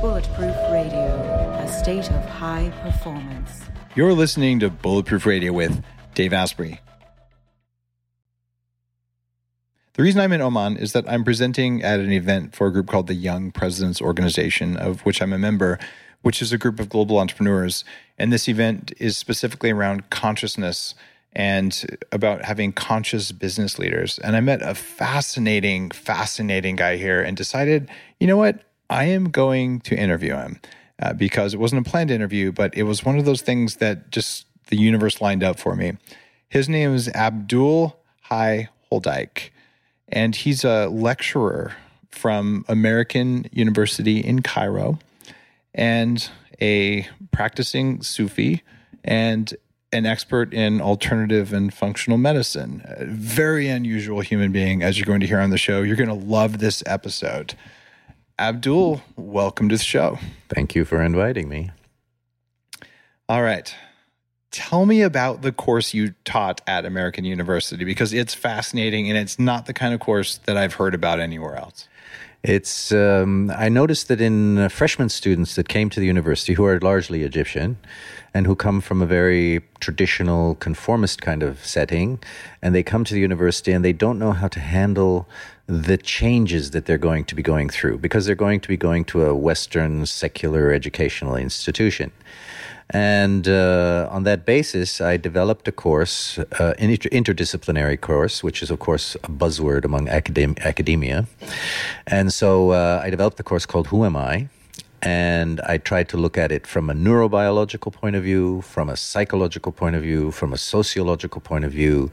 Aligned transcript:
Bulletproof 0.00 0.54
Radio, 0.70 1.08
a 1.58 1.66
state 1.66 2.08
of 2.12 2.24
high 2.24 2.70
performance. 2.82 3.62
You're 3.96 4.12
listening 4.12 4.60
to 4.60 4.70
Bulletproof 4.70 5.26
Radio 5.26 5.52
with 5.52 5.82
Dave 6.14 6.32
Asprey. 6.32 6.78
The 9.94 10.02
reason 10.04 10.20
I'm 10.20 10.30
in 10.30 10.40
Oman 10.40 10.76
is 10.76 10.92
that 10.92 11.04
I'm 11.10 11.24
presenting 11.24 11.82
at 11.82 11.98
an 11.98 12.12
event 12.12 12.54
for 12.54 12.68
a 12.68 12.72
group 12.72 12.86
called 12.86 13.08
the 13.08 13.14
Young 13.14 13.50
Presidents 13.50 14.00
Organization, 14.00 14.76
of 14.76 15.00
which 15.00 15.20
I'm 15.20 15.32
a 15.32 15.38
member, 15.38 15.80
which 16.22 16.40
is 16.40 16.52
a 16.52 16.58
group 16.58 16.78
of 16.78 16.88
global 16.88 17.18
entrepreneurs. 17.18 17.84
And 18.16 18.32
this 18.32 18.48
event 18.48 18.92
is 18.98 19.16
specifically 19.16 19.72
around 19.72 20.10
consciousness 20.10 20.94
and 21.32 21.98
about 22.12 22.44
having 22.44 22.72
conscious 22.72 23.32
business 23.32 23.80
leaders. 23.80 24.20
And 24.20 24.36
I 24.36 24.40
met 24.40 24.62
a 24.62 24.76
fascinating, 24.76 25.90
fascinating 25.90 26.76
guy 26.76 26.98
here 26.98 27.20
and 27.20 27.36
decided, 27.36 27.90
you 28.20 28.28
know 28.28 28.36
what? 28.36 28.62
I 28.90 29.04
am 29.04 29.30
going 29.30 29.80
to 29.80 29.96
interview 29.96 30.34
him 30.34 30.60
uh, 31.00 31.12
because 31.12 31.54
it 31.54 31.60
wasn't 31.60 31.86
a 31.86 31.90
planned 31.90 32.10
interview, 32.10 32.52
but 32.52 32.76
it 32.76 32.84
was 32.84 33.04
one 33.04 33.18
of 33.18 33.24
those 33.24 33.42
things 33.42 33.76
that 33.76 34.10
just 34.10 34.46
the 34.68 34.76
universe 34.76 35.20
lined 35.20 35.42
up 35.42 35.58
for 35.58 35.74
me. 35.74 35.92
His 36.48 36.68
name 36.68 36.94
is 36.94 37.08
Abdul 37.08 37.98
Hayy 38.30 38.68
Holdijk, 38.90 39.50
and 40.08 40.34
he's 40.34 40.64
a 40.64 40.88
lecturer 40.88 41.74
from 42.10 42.64
American 42.68 43.46
University 43.52 44.18
in 44.20 44.42
Cairo 44.42 44.98
and 45.74 46.28
a 46.60 47.06
practicing 47.32 48.02
Sufi 48.02 48.62
and 49.04 49.54
an 49.92 50.04
expert 50.04 50.52
in 50.52 50.80
alternative 50.80 51.52
and 51.52 51.72
functional 51.72 52.18
medicine. 52.18 52.82
A 52.84 53.04
very 53.06 53.68
unusual 53.68 54.20
human 54.20 54.52
being, 54.52 54.82
as 54.82 54.98
you're 54.98 55.06
going 55.06 55.20
to 55.20 55.26
hear 55.26 55.40
on 55.40 55.50
the 55.50 55.58
show. 55.58 55.82
You're 55.82 55.96
going 55.96 56.08
to 56.08 56.14
love 56.14 56.58
this 56.58 56.82
episode. 56.86 57.54
Abdul, 58.38 59.02
welcome 59.16 59.68
to 59.68 59.76
the 59.76 59.82
show. 59.82 60.18
Thank 60.48 60.76
you 60.76 60.84
for 60.84 61.02
inviting 61.02 61.48
me. 61.48 61.70
All 63.28 63.42
right. 63.42 63.74
Tell 64.52 64.86
me 64.86 65.02
about 65.02 65.42
the 65.42 65.50
course 65.50 65.92
you 65.92 66.14
taught 66.24 66.60
at 66.66 66.86
American 66.86 67.24
University 67.24 67.84
because 67.84 68.14
it's 68.14 68.34
fascinating 68.34 69.10
and 69.10 69.18
it's 69.18 69.38
not 69.38 69.66
the 69.66 69.74
kind 69.74 69.92
of 69.92 70.00
course 70.00 70.38
that 70.46 70.56
I've 70.56 70.74
heard 70.74 70.94
about 70.94 71.18
anywhere 71.20 71.56
else. 71.56 71.88
It's. 72.44 72.92
Um, 72.92 73.50
I 73.50 73.68
noticed 73.68 74.06
that 74.08 74.20
in 74.20 74.58
uh, 74.58 74.68
freshman 74.68 75.08
students 75.08 75.56
that 75.56 75.68
came 75.68 75.90
to 75.90 75.98
the 75.98 76.06
university, 76.06 76.54
who 76.54 76.64
are 76.64 76.78
largely 76.78 77.24
Egyptian, 77.24 77.78
and 78.32 78.46
who 78.46 78.54
come 78.54 78.80
from 78.80 79.02
a 79.02 79.06
very 79.06 79.62
traditional 79.80 80.54
conformist 80.54 81.20
kind 81.20 81.42
of 81.42 81.66
setting, 81.66 82.20
and 82.62 82.76
they 82.76 82.84
come 82.84 83.02
to 83.04 83.12
the 83.12 83.20
university 83.20 83.72
and 83.72 83.84
they 83.84 83.92
don't 83.92 84.20
know 84.20 84.32
how 84.32 84.46
to 84.46 84.60
handle 84.60 85.28
the 85.68 85.98
changes 85.98 86.70
that 86.70 86.86
they're 86.86 86.96
going 86.96 87.24
to 87.26 87.34
be 87.34 87.42
going 87.42 87.68
through 87.68 87.98
because 87.98 88.24
they're 88.24 88.34
going 88.34 88.58
to 88.58 88.68
be 88.68 88.76
going 88.76 89.04
to 89.04 89.26
a 89.26 89.34
Western 89.34 90.06
secular 90.06 90.72
educational 90.72 91.36
institution. 91.36 92.10
And 92.90 93.46
uh, 93.46 94.08
on 94.10 94.24
that 94.24 94.46
basis, 94.46 94.98
I 95.02 95.18
developed 95.18 95.68
a 95.68 95.72
course, 95.72 96.38
uh, 96.38 96.72
an 96.78 96.88
inter- 96.88 97.10
interdisciplinary 97.10 98.00
course, 98.00 98.42
which 98.42 98.62
is, 98.62 98.70
of 98.70 98.78
course, 98.78 99.14
a 99.16 99.30
buzzword 99.30 99.84
among 99.84 100.06
academ- 100.06 100.58
academia. 100.60 101.26
And 102.06 102.32
so 102.32 102.70
uh, 102.70 103.02
I 103.04 103.10
developed 103.10 103.38
a 103.38 103.42
course 103.42 103.66
called 103.66 103.88
Who 103.88 104.06
Am 104.06 104.16
I? 104.16 104.48
And 105.00 105.60
I 105.60 105.78
tried 105.78 106.08
to 106.10 106.16
look 106.16 106.36
at 106.36 106.50
it 106.50 106.66
from 106.66 106.90
a 106.90 106.94
neurobiological 106.94 107.92
point 107.92 108.16
of 108.16 108.24
view, 108.24 108.62
from 108.62 108.88
a 108.88 108.96
psychological 108.96 109.70
point 109.70 109.94
of 109.94 110.02
view, 110.02 110.32
from 110.32 110.52
a 110.52 110.58
sociological 110.58 111.40
point 111.40 111.64
of 111.64 111.72
view, 111.72 112.10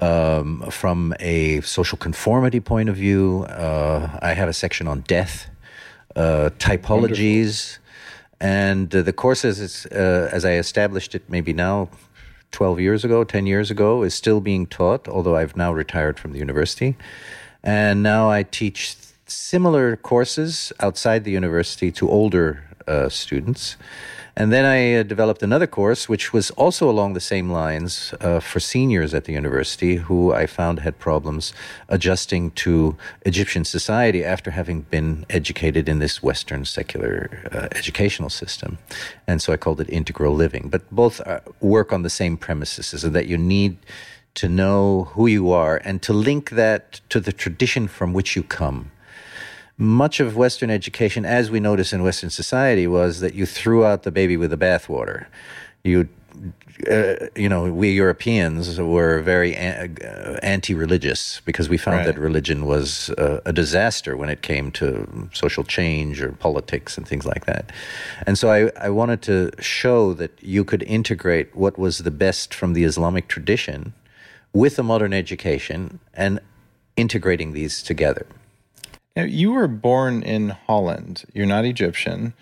um, 0.00 0.62
from 0.70 1.14
a 1.18 1.60
social 1.62 1.96
conformity 1.96 2.60
point 2.60 2.88
of 2.88 2.96
view. 2.96 3.44
Uh, 3.48 4.18
I 4.20 4.34
have 4.34 4.48
a 4.48 4.52
section 4.52 4.86
on 4.86 5.00
death, 5.00 5.48
uh, 6.14 6.50
typologies. 6.58 7.78
Wonderful 7.78 7.80
and 8.40 8.94
uh, 8.94 9.02
the 9.02 9.12
course, 9.12 9.44
as, 9.44 9.86
uh, 9.92 10.30
as 10.32 10.44
I 10.44 10.52
established 10.52 11.14
it 11.14 11.28
maybe 11.28 11.52
now 11.52 11.90
12 12.52 12.80
years 12.80 13.04
ago, 13.04 13.22
10 13.22 13.46
years 13.46 13.70
ago, 13.70 14.02
is 14.02 14.14
still 14.14 14.40
being 14.40 14.66
taught, 14.66 15.06
although 15.06 15.36
I've 15.36 15.56
now 15.56 15.72
retired 15.72 16.18
from 16.18 16.32
the 16.32 16.38
university. 16.38 16.96
And 17.62 18.02
now 18.02 18.30
I 18.30 18.42
teach 18.42 18.96
similar 19.30 19.96
courses 19.96 20.72
outside 20.80 21.24
the 21.24 21.30
university 21.30 21.90
to 21.92 22.08
older 22.08 22.64
uh, 22.86 23.08
students. 23.08 23.76
And 24.36 24.52
then 24.52 24.64
I 24.64 24.94
uh, 24.94 25.02
developed 25.02 25.42
another 25.42 25.66
course, 25.66 26.08
which 26.08 26.32
was 26.32 26.50
also 26.52 26.88
along 26.88 27.12
the 27.12 27.20
same 27.20 27.50
lines 27.50 28.14
uh, 28.20 28.40
for 28.40 28.60
seniors 28.60 29.12
at 29.12 29.24
the 29.24 29.32
university 29.32 29.96
who 29.96 30.32
I 30.32 30.46
found 30.46 30.80
had 30.80 30.98
problems 30.98 31.52
adjusting 31.88 32.52
to 32.52 32.96
Egyptian 33.26 33.64
society 33.64 34.24
after 34.24 34.52
having 34.52 34.82
been 34.82 35.26
educated 35.28 35.88
in 35.88 35.98
this 35.98 36.22
Western 36.22 36.64
secular 36.64 37.28
uh, 37.52 37.68
educational 37.76 38.30
system. 38.30 38.78
And 39.26 39.42
so 39.42 39.52
I 39.52 39.56
called 39.56 39.80
it 39.80 39.90
integral 39.90 40.34
living. 40.34 40.68
But 40.70 40.88
both 40.90 41.20
uh, 41.20 41.40
work 41.60 41.92
on 41.92 42.02
the 42.02 42.10
same 42.10 42.36
premises, 42.36 42.94
is 42.94 43.02
that 43.02 43.26
you 43.26 43.36
need 43.36 43.78
to 44.34 44.48
know 44.48 45.08
who 45.14 45.26
you 45.26 45.50
are 45.50 45.82
and 45.84 46.00
to 46.02 46.12
link 46.12 46.50
that 46.50 47.00
to 47.10 47.20
the 47.20 47.32
tradition 47.32 47.88
from 47.88 48.12
which 48.12 48.36
you 48.36 48.44
come 48.44 48.90
much 49.80 50.20
of 50.20 50.36
Western 50.36 50.70
education, 50.70 51.24
as 51.24 51.50
we 51.50 51.58
notice 51.58 51.92
in 51.94 52.02
Western 52.02 52.28
society, 52.28 52.86
was 52.86 53.20
that 53.20 53.34
you 53.34 53.46
threw 53.46 53.84
out 53.84 54.02
the 54.02 54.10
baby 54.10 54.36
with 54.36 54.50
the 54.50 54.58
bathwater. 54.58 55.24
You, 55.82 56.06
uh, 56.90 57.14
you 57.34 57.48
know, 57.48 57.72
we 57.72 57.90
Europeans 57.90 58.78
were 58.78 59.22
very 59.22 59.56
an- 59.56 59.96
uh, 60.04 60.38
anti-religious 60.42 61.40
because 61.46 61.70
we 61.70 61.78
found 61.78 62.00
right. 62.00 62.06
that 62.06 62.18
religion 62.18 62.66
was 62.66 63.08
uh, 63.10 63.40
a 63.46 63.54
disaster 63.54 64.18
when 64.18 64.28
it 64.28 64.42
came 64.42 64.70
to 64.72 65.30
social 65.32 65.64
change 65.64 66.20
or 66.20 66.32
politics 66.32 66.98
and 66.98 67.08
things 67.08 67.24
like 67.24 67.46
that. 67.46 67.72
And 68.26 68.38
so 68.38 68.50
I, 68.50 68.70
I 68.78 68.90
wanted 68.90 69.22
to 69.22 69.50
show 69.60 70.12
that 70.12 70.32
you 70.42 70.62
could 70.62 70.82
integrate 70.82 71.56
what 71.56 71.78
was 71.78 71.98
the 71.98 72.10
best 72.10 72.52
from 72.52 72.74
the 72.74 72.84
Islamic 72.84 73.28
tradition 73.28 73.94
with 74.52 74.78
a 74.78 74.82
modern 74.82 75.14
education 75.14 76.00
and 76.12 76.38
integrating 76.96 77.52
these 77.52 77.82
together. 77.82 78.26
Now, 79.16 79.24
you 79.24 79.52
were 79.52 79.68
born 79.68 80.22
in 80.22 80.50
Holland. 80.50 81.24
You're 81.34 81.46
not 81.46 81.64
Egyptian. 81.64 82.34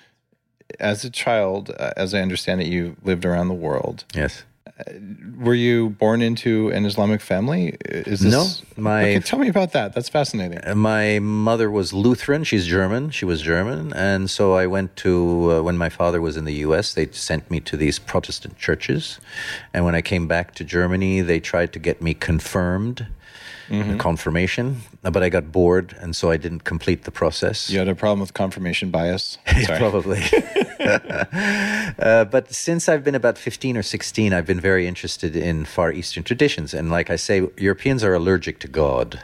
As 0.78 1.04
a 1.04 1.10
child, 1.10 1.70
uh, 1.78 1.92
as 1.96 2.14
I 2.14 2.20
understand 2.20 2.60
it, 2.60 2.66
you 2.66 2.96
lived 3.02 3.24
around 3.24 3.48
the 3.48 3.54
world. 3.54 4.04
Yes. 4.14 4.44
Uh, 4.66 4.92
were 5.38 5.54
you 5.54 5.90
born 5.90 6.20
into 6.20 6.68
an 6.68 6.84
Islamic 6.84 7.22
family? 7.22 7.76
Is 7.86 8.20
this, 8.20 8.32
no, 8.32 8.46
my 8.80 9.00
okay, 9.00 9.20
tell 9.20 9.38
me 9.38 9.48
about 9.48 9.72
that. 9.72 9.94
That's 9.94 10.10
fascinating. 10.10 10.60
Uh, 10.62 10.74
my 10.74 11.18
mother 11.20 11.70
was 11.70 11.92
Lutheran. 11.94 12.44
She's 12.44 12.66
German. 12.66 13.10
She 13.10 13.24
was 13.24 13.40
German, 13.40 13.92
and 13.94 14.30
so 14.30 14.52
I 14.52 14.66
went 14.66 14.94
to 14.96 15.52
uh, 15.52 15.62
when 15.62 15.78
my 15.78 15.88
father 15.88 16.20
was 16.20 16.36
in 16.36 16.44
the 16.44 16.54
U.S. 16.54 16.92
They 16.92 17.08
sent 17.12 17.50
me 17.50 17.60
to 17.60 17.76
these 17.76 17.98
Protestant 17.98 18.58
churches, 18.58 19.18
and 19.72 19.84
when 19.84 19.94
I 19.94 20.02
came 20.02 20.28
back 20.28 20.54
to 20.56 20.64
Germany, 20.64 21.22
they 21.22 21.40
tried 21.40 21.72
to 21.72 21.78
get 21.78 22.02
me 22.02 22.12
confirmed 22.14 23.06
mm-hmm. 23.68 23.98
confirmation, 23.98 24.82
but 25.02 25.22
I 25.22 25.28
got 25.28 25.52
bored, 25.52 25.94
and 26.00 26.14
so 26.14 26.30
I 26.30 26.36
didn't 26.36 26.64
complete 26.64 27.04
the 27.04 27.10
process. 27.10 27.70
You 27.70 27.78
had 27.78 27.88
a 27.88 27.94
problem 27.94 28.20
with 28.20 28.34
confirmation 28.34 28.90
bias? 28.90 29.38
Probably. 29.66 30.22
uh, 30.80 32.24
but 32.24 32.52
since 32.52 32.88
I've 32.88 33.04
been 33.04 33.14
about 33.14 33.36
15 33.36 33.76
or 33.76 33.82
16, 33.82 34.32
I've 34.32 34.46
been 34.46 34.60
very 34.60 34.86
interested 34.86 35.36
in 35.36 35.64
Far 35.64 35.92
Eastern 35.92 36.22
traditions. 36.22 36.72
And 36.72 36.90
like 36.90 37.10
I 37.10 37.16
say, 37.16 37.46
Europeans 37.56 38.04
are 38.04 38.14
allergic 38.14 38.58
to 38.60 38.68
God. 38.68 39.22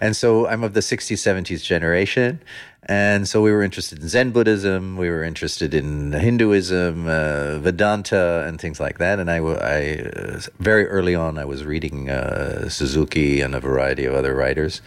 and 0.00 0.14
so 0.14 0.46
I'm 0.46 0.62
of 0.62 0.74
the 0.74 0.80
60s, 0.80 1.16
70s 1.16 1.64
generation. 1.64 2.40
And 2.84 3.28
so 3.28 3.40
we 3.40 3.52
were 3.52 3.62
interested 3.62 4.00
in 4.00 4.08
Zen 4.08 4.32
Buddhism, 4.32 4.96
we 4.96 5.08
were 5.08 5.22
interested 5.22 5.72
in 5.72 6.12
Hinduism, 6.12 7.06
uh, 7.06 7.58
Vedanta, 7.58 8.44
and 8.46 8.60
things 8.60 8.80
like 8.80 8.98
that. 8.98 9.20
And 9.20 9.30
I, 9.30 9.36
I 9.36 9.98
uh, 10.00 10.40
very 10.58 10.88
early 10.88 11.14
on, 11.14 11.38
I 11.38 11.44
was 11.44 11.64
reading 11.64 12.10
uh, 12.10 12.68
Suzuki 12.68 13.40
and 13.40 13.54
a 13.54 13.60
variety 13.60 14.04
of 14.04 14.14
other 14.14 14.34
writers. 14.34 14.80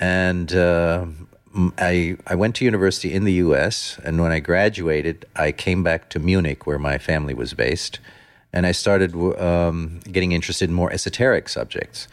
And 0.00 0.52
uh, 0.52 1.06
I, 1.78 2.16
I 2.26 2.34
went 2.34 2.56
to 2.56 2.64
university 2.64 3.12
in 3.12 3.22
the 3.22 3.34
US. 3.34 4.00
And 4.02 4.20
when 4.20 4.32
I 4.32 4.40
graduated, 4.40 5.24
I 5.36 5.52
came 5.52 5.84
back 5.84 6.08
to 6.10 6.18
Munich, 6.18 6.66
where 6.66 6.78
my 6.78 6.98
family 6.98 7.34
was 7.34 7.54
based. 7.54 8.00
And 8.52 8.66
I 8.66 8.72
started 8.72 9.14
um, 9.40 10.00
getting 10.10 10.32
interested 10.32 10.68
in 10.68 10.74
more 10.74 10.92
esoteric 10.92 11.48
subjects 11.48 12.08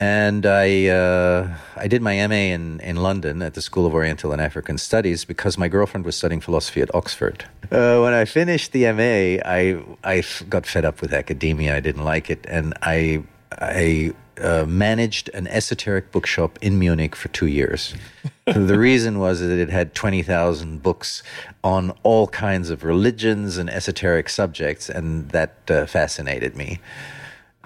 and 0.00 0.46
I 0.46 0.86
uh, 0.86 1.54
I 1.76 1.86
did 1.86 2.00
my 2.00 2.26
MA 2.26 2.34
in, 2.34 2.80
in 2.80 2.96
London 2.96 3.42
at 3.42 3.52
the 3.54 3.60
School 3.60 3.86
of 3.86 3.92
Oriental 3.92 4.32
and 4.32 4.40
African 4.40 4.78
Studies 4.78 5.26
because 5.26 5.58
my 5.58 5.68
girlfriend 5.68 6.06
was 6.06 6.16
studying 6.16 6.40
philosophy 6.40 6.80
at 6.80 6.92
Oxford. 6.94 7.44
Uh, 7.70 8.00
when 8.00 8.14
I 8.14 8.24
finished 8.24 8.72
the 8.72 8.90
MA, 8.92 9.42
I 9.44 9.82
I 10.02 10.24
got 10.48 10.66
fed 10.66 10.86
up 10.86 11.02
with 11.02 11.12
academia. 11.12 11.76
I 11.76 11.80
didn't 11.80 12.04
like 12.04 12.30
it, 12.30 12.46
and 12.48 12.72
I 12.80 13.22
I 13.52 14.14
uh, 14.40 14.64
managed 14.66 15.28
an 15.34 15.46
esoteric 15.48 16.10
bookshop 16.12 16.58
in 16.62 16.78
Munich 16.78 17.14
for 17.14 17.28
two 17.28 17.46
years. 17.46 17.94
the 18.46 18.78
reason 18.78 19.18
was 19.18 19.40
that 19.40 19.58
it 19.58 19.68
had 19.68 19.94
20,000 19.94 20.82
books 20.82 21.22
on 21.62 21.90
all 22.02 22.26
kinds 22.28 22.70
of 22.70 22.82
religions 22.82 23.58
and 23.58 23.68
esoteric 23.68 24.30
subjects, 24.30 24.88
and 24.88 25.28
that 25.30 25.56
uh, 25.68 25.84
fascinated 25.84 26.56
me. 26.56 26.78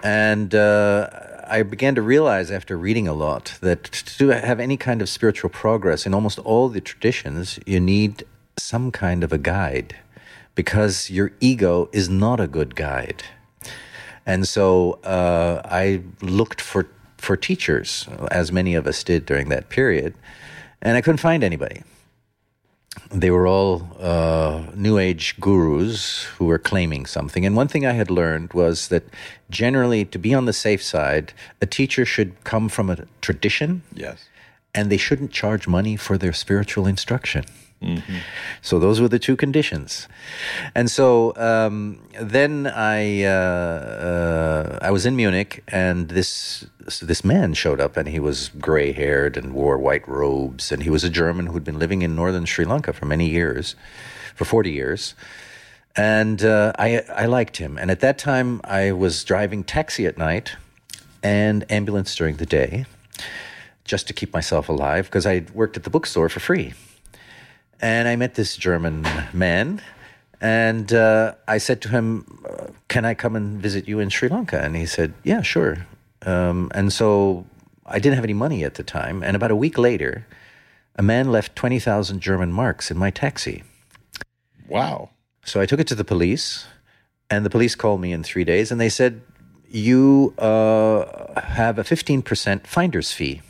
And 0.02 0.52
uh, 0.54 1.08
I 1.46 1.62
began 1.62 1.94
to 1.94 2.02
realize 2.02 2.50
after 2.50 2.76
reading 2.76 3.08
a 3.08 3.12
lot 3.12 3.58
that 3.60 3.84
to 4.18 4.28
have 4.28 4.60
any 4.60 4.76
kind 4.76 5.02
of 5.02 5.08
spiritual 5.08 5.50
progress 5.50 6.06
in 6.06 6.14
almost 6.14 6.38
all 6.40 6.68
the 6.68 6.80
traditions, 6.80 7.58
you 7.66 7.80
need 7.80 8.24
some 8.56 8.90
kind 8.90 9.24
of 9.24 9.32
a 9.32 9.38
guide 9.38 9.96
because 10.54 11.10
your 11.10 11.32
ego 11.40 11.88
is 11.92 12.08
not 12.08 12.40
a 12.40 12.46
good 12.46 12.76
guide. 12.76 13.24
And 14.26 14.48
so 14.48 15.00
uh, 15.04 15.60
I 15.64 16.02
looked 16.22 16.60
for, 16.60 16.88
for 17.18 17.36
teachers, 17.36 18.08
as 18.30 18.50
many 18.50 18.74
of 18.74 18.86
us 18.86 19.02
did 19.04 19.26
during 19.26 19.48
that 19.50 19.68
period, 19.68 20.14
and 20.80 20.96
I 20.96 21.00
couldn't 21.00 21.18
find 21.18 21.44
anybody 21.44 21.82
they 23.10 23.30
were 23.30 23.46
all 23.46 23.88
uh, 24.00 24.66
New 24.74 24.98
Age 24.98 25.36
gurus 25.40 26.24
who 26.24 26.46
were 26.46 26.58
claiming 26.58 27.06
something. 27.06 27.46
And 27.46 27.56
one 27.56 27.68
thing 27.68 27.86
I 27.86 27.92
had 27.92 28.10
learned 28.10 28.52
was 28.52 28.88
that 28.88 29.04
generally, 29.50 30.04
to 30.06 30.18
be 30.18 30.34
on 30.34 30.46
the 30.46 30.52
safe 30.52 30.82
side, 30.82 31.32
a 31.60 31.66
teacher 31.66 32.04
should 32.04 32.42
come 32.44 32.68
from 32.68 32.90
a 32.90 33.06
tradition. 33.20 33.82
Yes. 33.94 34.28
And 34.74 34.90
they 34.90 34.96
shouldn't 34.96 35.30
charge 35.30 35.68
money 35.68 35.96
for 35.96 36.18
their 36.18 36.32
spiritual 36.32 36.86
instruction. 36.86 37.44
Mm-hmm. 37.82 38.16
So 38.62 38.78
those 38.78 39.00
were 39.00 39.08
the 39.08 39.18
two 39.18 39.36
conditions, 39.36 40.08
and 40.74 40.90
so 40.90 41.36
um, 41.36 42.00
then 42.18 42.66
I 42.66 43.24
uh, 43.24 43.28
uh, 43.28 44.78
I 44.80 44.90
was 44.90 45.04
in 45.04 45.16
Munich, 45.16 45.62
and 45.68 46.08
this 46.08 46.64
this 47.02 47.24
man 47.24 47.52
showed 47.52 47.80
up, 47.80 47.98
and 47.98 48.08
he 48.08 48.20
was 48.20 48.48
gray 48.58 48.92
haired 48.92 49.36
and 49.36 49.52
wore 49.52 49.76
white 49.76 50.08
robes, 50.08 50.72
and 50.72 50.82
he 50.82 50.88
was 50.88 51.04
a 51.04 51.10
German 51.10 51.46
who'd 51.46 51.64
been 51.64 51.78
living 51.78 52.00
in 52.00 52.14
northern 52.14 52.46
Sri 52.46 52.64
Lanka 52.64 52.94
for 52.94 53.04
many 53.04 53.28
years, 53.28 53.76
for 54.34 54.46
forty 54.46 54.70
years, 54.70 55.14
and 55.94 56.42
uh, 56.42 56.72
I 56.78 57.02
I 57.14 57.26
liked 57.26 57.58
him, 57.58 57.76
and 57.76 57.90
at 57.90 58.00
that 58.00 58.16
time 58.16 58.62
I 58.64 58.92
was 58.92 59.24
driving 59.24 59.62
taxi 59.62 60.06
at 60.06 60.16
night, 60.16 60.56
and 61.22 61.70
ambulance 61.70 62.16
during 62.16 62.36
the 62.36 62.46
day, 62.46 62.86
just 63.84 64.06
to 64.06 64.14
keep 64.14 64.32
myself 64.32 64.70
alive 64.70 65.04
because 65.06 65.26
I 65.26 65.44
worked 65.52 65.76
at 65.76 65.84
the 65.84 65.90
bookstore 65.90 66.30
for 66.30 66.40
free. 66.40 66.72
And 67.84 68.08
I 68.08 68.16
met 68.16 68.34
this 68.34 68.56
German 68.56 69.06
man, 69.34 69.82
and 70.40 70.90
uh, 70.90 71.34
I 71.46 71.58
said 71.58 71.82
to 71.82 71.90
him, 71.90 72.24
"Can 72.88 73.04
I 73.04 73.12
come 73.12 73.36
and 73.36 73.60
visit 73.60 73.86
you 73.86 74.00
in 74.00 74.08
Sri 74.08 74.30
Lanka?" 74.30 74.58
And 74.58 74.74
he 74.74 74.86
said, 74.86 75.12
"Yeah, 75.22 75.42
sure." 75.42 75.86
Um, 76.24 76.70
and 76.74 76.90
so 76.90 77.44
I 77.84 77.98
didn't 77.98 78.14
have 78.14 78.24
any 78.24 78.32
money 78.32 78.64
at 78.64 78.76
the 78.76 78.82
time. 78.82 79.22
And 79.22 79.36
about 79.36 79.50
a 79.50 79.56
week 79.56 79.76
later, 79.76 80.26
a 80.96 81.02
man 81.02 81.30
left 81.30 81.54
twenty 81.54 81.78
thousand 81.78 82.20
German 82.20 82.52
marks 82.52 82.90
in 82.90 82.96
my 82.96 83.10
taxi. 83.10 83.64
Wow! 84.66 85.10
So 85.44 85.60
I 85.60 85.66
took 85.66 85.78
it 85.78 85.86
to 85.88 85.94
the 85.94 86.04
police, 86.04 86.64
and 87.28 87.44
the 87.44 87.50
police 87.50 87.74
called 87.74 88.00
me 88.00 88.12
in 88.12 88.24
three 88.24 88.44
days, 88.44 88.72
and 88.72 88.80
they 88.80 88.88
said, 88.88 89.20
"You 89.68 90.32
uh, 90.38 91.38
have 91.38 91.78
a 91.78 91.84
fifteen 91.84 92.22
percent 92.22 92.66
finder's 92.66 93.12
fee." 93.12 93.42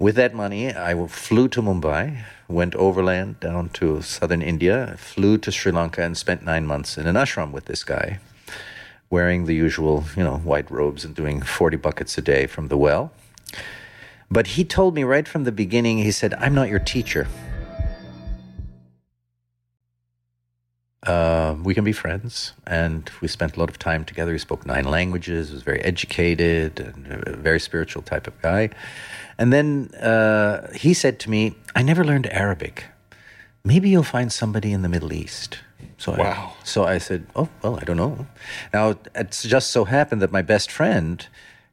With 0.00 0.16
that 0.16 0.34
money, 0.34 0.74
I 0.74 1.06
flew 1.06 1.46
to 1.54 1.62
Mumbai, 1.62 2.24
went 2.48 2.74
overland 2.74 3.40
down 3.40 3.68
to 3.70 4.02
southern 4.02 4.42
India, 4.42 4.96
flew 4.98 5.38
to 5.38 5.50
Sri 5.50 5.72
Lanka, 5.72 6.02
and 6.02 6.16
spent 6.16 6.44
nine 6.44 6.66
months 6.66 6.98
in 6.98 7.06
an 7.06 7.16
ashram 7.16 7.52
with 7.52 7.64
this 7.66 7.84
guy, 7.84 8.18
wearing 9.10 9.46
the 9.46 9.54
usual, 9.54 10.04
you 10.16 10.24
know, 10.24 10.38
white 10.38 10.70
robes 10.70 11.04
and 11.04 11.14
doing 11.14 11.40
40 11.42 11.76
buckets 11.78 12.18
a 12.18 12.22
day 12.22 12.46
from 12.46 12.68
the 12.68 12.76
well. 12.76 13.12
But 14.30 14.48
he 14.48 14.64
told 14.64 14.94
me 14.94 15.04
right 15.04 15.28
from 15.28 15.44
the 15.44 15.52
beginning, 15.52 15.98
he 15.98 16.10
said, 16.10 16.34
I'm 16.34 16.54
not 16.54 16.68
your 16.68 16.78
teacher. 16.78 17.26
Uh, 21.04 21.54
we 21.62 21.74
can 21.74 21.84
be 21.84 21.92
friends. 21.92 22.52
And 22.66 23.10
we 23.20 23.28
spent 23.28 23.56
a 23.56 23.60
lot 23.60 23.68
of 23.68 23.78
time 23.78 24.04
together. 24.04 24.32
He 24.32 24.38
spoke 24.38 24.66
nine 24.66 24.84
languages, 24.84 25.52
was 25.52 25.62
very 25.62 25.80
educated, 25.82 26.80
and 26.80 27.06
a 27.26 27.36
very 27.36 27.60
spiritual 27.60 28.02
type 28.02 28.26
of 28.26 28.40
guy. 28.40 28.70
And 29.38 29.52
then 29.52 29.94
uh, 29.94 30.72
he 30.72 30.94
said 30.94 31.18
to 31.20 31.30
me, 31.30 31.56
I 31.74 31.82
never 31.82 32.04
learned 32.04 32.26
Arabic. 32.26 32.84
Maybe 33.64 33.88
you'll 33.88 34.02
find 34.02 34.32
somebody 34.32 34.72
in 34.72 34.82
the 34.82 34.88
Middle 34.88 35.12
East. 35.12 35.58
So 35.98 36.12
wow. 36.12 36.52
I, 36.60 36.64
so 36.64 36.84
I 36.84 36.98
said, 36.98 37.26
Oh, 37.34 37.48
well, 37.62 37.78
I 37.80 37.84
don't 37.84 37.96
know. 37.96 38.26
Now, 38.72 38.96
it 39.14 39.30
just 39.30 39.70
so 39.70 39.84
happened 39.84 40.20
that 40.22 40.32
my 40.32 40.42
best 40.42 40.70
friend 40.70 41.26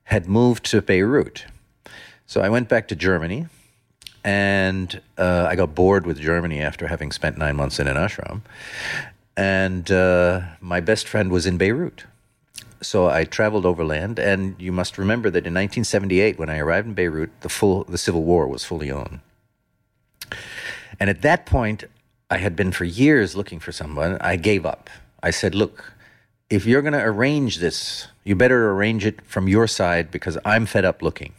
had 0.06 0.28
moved 0.28 0.66
to 0.66 0.82
Beirut. 0.82 1.46
So 2.26 2.42
I 2.42 2.50
went 2.50 2.70
back 2.70 2.88
to 2.90 2.96
Germany 2.96 3.48
and 4.24 5.02
uh, 5.18 5.48
I 5.50 5.56
got 5.56 5.76
bored 5.76 6.06
with 6.06 6.20
Germany 6.20 6.62
after 6.62 6.88
having 6.88 7.12
spent 7.12 7.38
nine 7.38 7.56
months 7.56 7.80
in 7.80 7.88
an 7.88 7.98
ashram. 7.98 8.42
And 9.36 9.90
uh, 9.92 10.42
my 10.60 10.80
best 10.80 11.08
friend 11.08 11.32
was 11.32 11.46
in 11.46 11.58
Beirut. 11.58 12.06
So 12.82 13.10
I 13.10 13.26
traveled 13.26 13.66
overland, 13.66 14.18
and 14.18 14.56
you 14.60 14.72
must 14.72 14.98
remember 14.98 15.30
that 15.30 15.46
in 15.46 15.54
1978, 15.54 16.40
when 16.40 16.50
I 16.50 16.58
arrived 16.58 16.88
in 16.88 16.94
Beirut, 16.94 17.30
the 17.42 17.50
full 17.50 17.84
the 17.84 17.98
civil 17.98 18.24
war 18.24 18.48
was 18.48 18.66
fully 18.66 18.90
on. 18.90 19.22
And 21.00 21.10
at 21.10 21.22
that 21.22 21.46
point, 21.46 21.84
I 22.30 22.38
had 22.38 22.56
been 22.56 22.72
for 22.72 22.86
years 22.86 23.36
looking 23.36 23.60
for 23.60 23.72
someone. 23.72 24.18
I 24.20 24.36
gave 24.36 24.66
up. 24.66 24.90
I 25.22 25.30
said, 25.30 25.54
"Look, 25.54 25.94
if 26.50 26.66
you're 26.66 26.82
going 26.82 26.94
to 26.94 27.04
arrange 27.04 27.60
this, 27.60 28.08
you 28.24 28.36
better 28.36 28.72
arrange 28.72 29.06
it 29.06 29.22
from 29.26 29.48
your 29.48 29.68
side 29.68 30.10
because 30.10 30.38
I'm 30.44 30.66
fed 30.66 30.86
up 30.86 31.02
looking." 31.02 31.34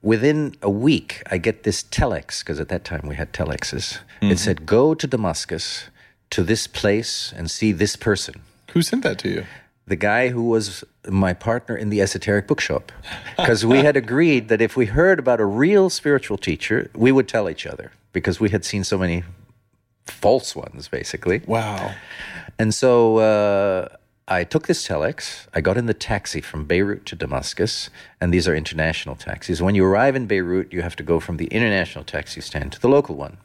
Within 0.00 0.54
a 0.62 0.70
week, 0.70 1.22
I 1.30 1.38
get 1.38 1.62
this 1.62 1.82
telex 1.82 2.40
because 2.40 2.60
at 2.60 2.68
that 2.68 2.84
time 2.84 3.04
we 3.04 3.16
had 3.16 3.32
telexes. 3.32 3.98
Mm-hmm. 4.20 4.32
It 4.32 4.38
said, 4.38 4.64
"Go 4.64 4.94
to 4.94 5.06
Damascus, 5.06 5.90
to 6.30 6.42
this 6.42 6.66
place, 6.66 7.32
and 7.36 7.50
see 7.50 7.72
this 7.72 7.96
person." 7.96 8.40
Who 8.72 8.80
sent 8.80 9.02
that 9.02 9.18
to 9.18 9.28
you? 9.28 9.44
The 9.86 9.96
guy 9.96 10.28
who 10.28 10.42
was 10.42 10.84
my 11.08 11.34
partner 11.34 11.76
in 11.76 11.90
the 11.90 12.00
esoteric 12.00 12.46
bookshop. 12.46 12.90
Because 13.36 13.66
we 13.66 13.78
had 13.78 13.96
agreed 13.96 14.48
that 14.48 14.60
if 14.60 14.76
we 14.76 14.86
heard 14.86 15.18
about 15.18 15.40
a 15.40 15.44
real 15.44 15.90
spiritual 15.90 16.38
teacher 16.38 16.90
we 16.94 17.12
would 17.12 17.28
tell 17.28 17.50
each 17.50 17.66
other 17.66 17.92
because 18.12 18.40
we 18.40 18.50
had 18.50 18.64
seen 18.64 18.84
so 18.84 18.96
many 18.96 19.24
false 20.06 20.56
ones 20.56 20.88
basically. 20.88 21.42
Wow. 21.46 21.94
And 22.58 22.72
so 22.72 23.18
uh, 23.18 23.88
i 24.26 24.42
took 24.42 24.66
this 24.66 24.88
telex 24.88 25.46
i 25.52 25.60
got 25.60 25.76
in 25.76 25.84
the 25.84 25.92
taxi 25.92 26.40
from 26.40 26.64
beirut 26.64 27.04
to 27.04 27.14
damascus 27.14 27.90
and 28.22 28.32
these 28.32 28.48
are 28.48 28.54
international 28.54 29.16
taxis. 29.16 29.60
When 29.60 29.74
you 29.74 29.84
arrive 29.84 30.16
in 30.16 30.26
beirut 30.26 30.72
you 30.72 30.80
have 30.80 30.96
to 30.96 31.02
go 31.02 31.20
from 31.20 31.36
the 31.36 31.46
international 31.48 32.04
taxi 32.04 32.40
stand 32.40 32.72
to 32.72 32.80
the 32.80 32.88
local 32.88 33.16
one 33.16 33.36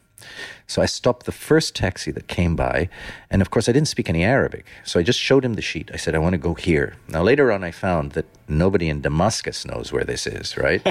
so 0.67 0.81
I 0.81 0.85
stopped 0.85 1.25
the 1.25 1.31
first 1.31 1.75
taxi 1.75 2.11
that 2.11 2.27
came 2.27 2.55
by, 2.55 2.89
and 3.29 3.41
of 3.41 3.49
course 3.49 3.67
I 3.67 3.71
didn't 3.71 3.87
speak 3.87 4.09
any 4.09 4.23
Arabic. 4.23 4.65
So 4.83 4.99
I 4.99 5.03
just 5.03 5.19
showed 5.19 5.43
him 5.43 5.55
the 5.55 5.61
sheet. 5.61 5.89
I 5.93 5.97
said, 5.97 6.15
I 6.15 6.19
want 6.19 6.33
to 6.33 6.37
go 6.37 6.53
here. 6.53 6.95
Now 7.07 7.23
later 7.23 7.51
on 7.51 7.63
I 7.63 7.71
found 7.71 8.11
that 8.11 8.25
nobody 8.47 8.89
in 8.89 9.01
Damascus 9.01 9.65
knows 9.65 9.91
where 9.91 10.03
this 10.03 10.27
is, 10.27 10.57
right? 10.57 10.85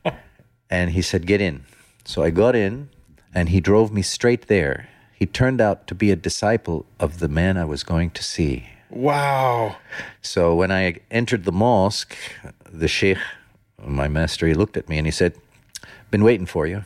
and 0.70 0.90
he 0.90 1.02
said, 1.02 1.26
Get 1.26 1.40
in. 1.40 1.64
So 2.04 2.22
I 2.22 2.30
got 2.30 2.54
in, 2.56 2.88
and 3.34 3.48
he 3.48 3.60
drove 3.60 3.92
me 3.92 4.02
straight 4.02 4.48
there. 4.48 4.88
He 5.12 5.26
turned 5.26 5.60
out 5.60 5.86
to 5.88 5.94
be 5.94 6.10
a 6.10 6.16
disciple 6.16 6.86
of 7.00 7.18
the 7.18 7.28
man 7.28 7.56
I 7.56 7.64
was 7.64 7.82
going 7.82 8.10
to 8.10 8.22
see. 8.22 8.68
Wow. 8.90 9.76
So 10.22 10.54
when 10.54 10.70
I 10.70 11.00
entered 11.10 11.44
the 11.44 11.52
mosque, 11.52 12.16
the 12.64 12.88
sheikh, 12.88 13.18
my 13.84 14.08
master, 14.08 14.46
he 14.46 14.54
looked 14.54 14.76
at 14.76 14.88
me 14.88 14.98
and 14.98 15.06
he 15.06 15.10
said, 15.10 15.34
Been 16.10 16.24
waiting 16.24 16.46
for 16.46 16.66
you. 16.66 16.84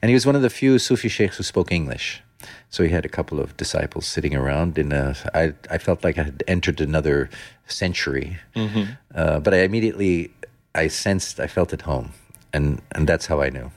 And 0.00 0.08
he 0.08 0.14
was 0.14 0.26
one 0.26 0.36
of 0.36 0.42
the 0.42 0.50
few 0.50 0.78
Sufi 0.78 1.08
sheikhs 1.08 1.36
who 1.36 1.42
spoke 1.42 1.72
English. 1.72 2.22
So 2.70 2.82
he 2.82 2.90
had 2.90 3.04
a 3.04 3.08
couple 3.08 3.40
of 3.40 3.56
disciples 3.56 4.06
sitting 4.06 4.34
around. 4.34 4.78
In 4.78 4.92
a, 4.92 5.16
I, 5.34 5.54
I 5.70 5.78
felt 5.78 6.04
like 6.04 6.18
I 6.18 6.24
had 6.24 6.42
entered 6.46 6.80
another 6.80 7.30
century. 7.66 8.38
Mm-hmm. 8.54 8.92
Uh, 9.14 9.40
but 9.40 9.54
I 9.54 9.58
immediately, 9.58 10.30
I 10.74 10.88
sensed, 10.88 11.40
I 11.40 11.46
felt 11.46 11.72
at 11.72 11.82
home. 11.82 12.12
And, 12.52 12.82
and 12.92 13.08
that's 13.08 13.26
how 13.26 13.40
I 13.40 13.50
knew. 13.50 13.70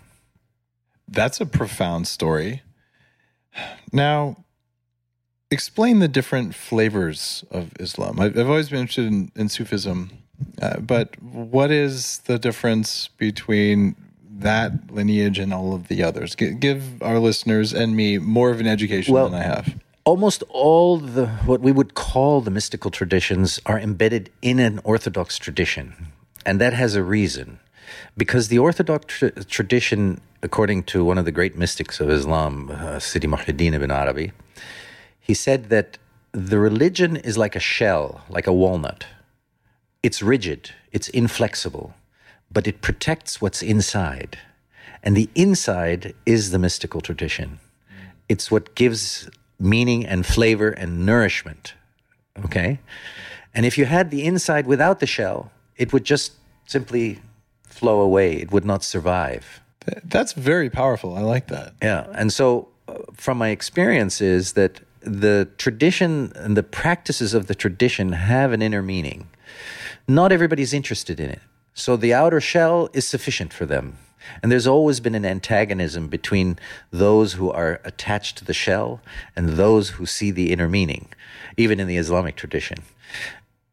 That's 1.08 1.42
a 1.42 1.46
profound 1.46 2.08
story. 2.08 2.62
Now, 3.92 4.46
explain 5.50 6.00
the 6.00 6.08
different 6.08 6.54
flavors 6.54 7.44
of 7.50 7.72
Islam. 7.80 8.20
I've, 8.20 8.38
I've 8.38 8.50
always 8.50 8.70
been 8.70 8.82
interested 8.82 9.08
in, 9.08 9.32
in 9.36 9.50
Sufism, 9.50 10.12
uh, 10.62 10.80
but 10.80 11.22
what 11.22 11.72
is 11.72 12.20
the 12.20 12.38
difference 12.38 13.08
between 13.18 13.96
that 14.42 14.92
lineage 14.92 15.40
and 15.40 15.54
all 15.54 15.74
of 15.74 15.88
the 15.88 16.04
others? 16.04 16.36
G- 16.36 16.54
give 16.54 17.02
our 17.02 17.20
listeners 17.20 17.74
and 17.74 17.96
me 17.96 18.18
more 18.18 18.50
of 18.52 18.60
an 18.60 18.68
education 18.68 19.14
well, 19.14 19.30
than 19.30 19.40
I 19.40 19.44
have. 19.44 19.76
Almost 20.06 20.44
all 20.50 20.98
the 20.98 21.28
what 21.46 21.62
we 21.62 21.72
would 21.72 21.94
call 21.94 22.42
the 22.42 22.52
mystical 22.52 22.92
traditions 22.92 23.60
are 23.66 23.80
embedded 23.80 24.30
in 24.42 24.60
an 24.60 24.80
orthodox 24.84 25.38
tradition, 25.38 26.08
and 26.46 26.60
that 26.60 26.74
has 26.74 26.96
a 26.96 27.04
reason. 27.04 27.60
Because 28.18 28.48
the 28.48 28.60
orthodox 28.60 29.06
tra- 29.06 29.44
tradition, 29.46 30.22
according 30.42 30.84
to 30.84 31.04
one 31.04 31.18
of 31.18 31.26
the 31.26 31.32
great 31.32 31.56
mystics 31.58 32.00
of 32.00 32.10
Islam, 32.10 32.72
uh, 32.72 33.00
Sidi 33.00 33.28
Muhyiddin 33.28 33.74
ibn 33.74 33.92
Arabi, 33.92 34.32
he 35.20 35.34
said 35.34 35.70
that 35.70 35.98
the 36.32 36.60
religion 36.60 37.18
is 37.18 37.38
like 37.38 37.56
a 37.56 37.60
shell, 37.60 38.22
like 38.30 38.48
a 38.48 38.54
walnut. 38.54 39.06
It's 40.02 40.22
rigid, 40.22 40.72
it's 40.92 41.10
inflexible 41.10 41.94
but 42.52 42.68
it 42.68 42.82
protects 42.82 43.42
what's 43.42 43.62
inside. 43.62 44.38
And 45.04 45.16
the 45.16 45.30
inside 45.36 46.14
is 46.26 46.52
the 46.52 46.60
mystical 46.60 47.02
tradition. 47.02 47.60
It's 48.28 48.52
what 48.52 48.76
gives 48.76 49.30
meaning 49.60 50.06
and 50.06 50.26
flavor 50.26 50.70
and 50.70 51.06
nourishment. 51.06 51.74
Okay? 52.46 52.80
And 53.54 53.66
if 53.66 53.78
you 53.78 53.86
had 53.86 54.12
the 54.12 54.26
inside 54.26 54.68
without 54.68 55.00
the 55.00 55.08
shell, 55.08 55.52
it 55.78 55.94
would 55.94 56.04
just 56.04 56.34
simply 56.66 57.20
flow 57.64 58.02
away. 58.02 58.36
It 58.36 58.52
would 58.52 58.66
not 58.66 58.84
survive. 58.84 59.62
That's 60.04 60.34
very 60.34 60.70
powerful. 60.70 61.16
I 61.16 61.22
like 61.22 61.48
that. 61.48 61.74
Yeah. 61.82 62.08
And 62.14 62.32
so, 62.32 62.68
uh, 62.88 63.00
from 63.14 63.38
my 63.38 63.50
experience, 63.50 64.22
is 64.22 64.54
that 64.54 64.82
the 65.02 65.48
tradition 65.58 66.32
and 66.36 66.58
the 66.58 66.64
practices 66.64 67.34
of 67.34 67.48
the 67.48 67.56
tradition 67.56 68.12
have 68.12 68.52
an 68.52 68.62
inner 68.62 68.82
meaning. 68.82 69.30
Not 70.08 70.32
everybody's 70.32 70.74
interested 70.74 71.20
in 71.20 71.30
it. 71.30 71.42
So, 71.80 71.96
the 71.96 72.14
outer 72.14 72.42
shell 72.42 72.90
is 72.92 73.08
sufficient 73.08 73.54
for 73.54 73.66
them. 73.66 73.98
And 74.44 74.52
there's 74.52 74.68
always 74.68 75.00
been 75.00 75.16
an 75.16 75.26
antagonism 75.26 76.10
between 76.10 76.60
those 76.92 77.34
who 77.34 77.50
are 77.50 77.80
attached 77.86 78.38
to 78.38 78.46
the 78.46 78.54
shell 78.54 79.00
and 79.34 79.52
those 79.52 79.92
who 79.92 80.06
see 80.06 80.30
the 80.30 80.52
inner 80.52 80.68
meaning, 80.68 81.08
even 81.56 81.80
in 81.80 81.88
the 81.88 81.96
Islamic 81.96 82.36
tradition. 82.36 82.80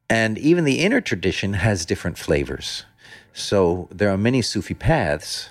And 0.08 0.38
even 0.38 0.62
the 0.62 0.78
inner 0.78 1.00
tradition 1.00 1.54
has 1.54 1.84
different 1.84 2.16
flavors. 2.16 2.84
So 3.32 3.88
there 3.90 4.10
are 4.10 4.16
many 4.16 4.40
Sufi 4.40 4.74
paths, 4.74 5.48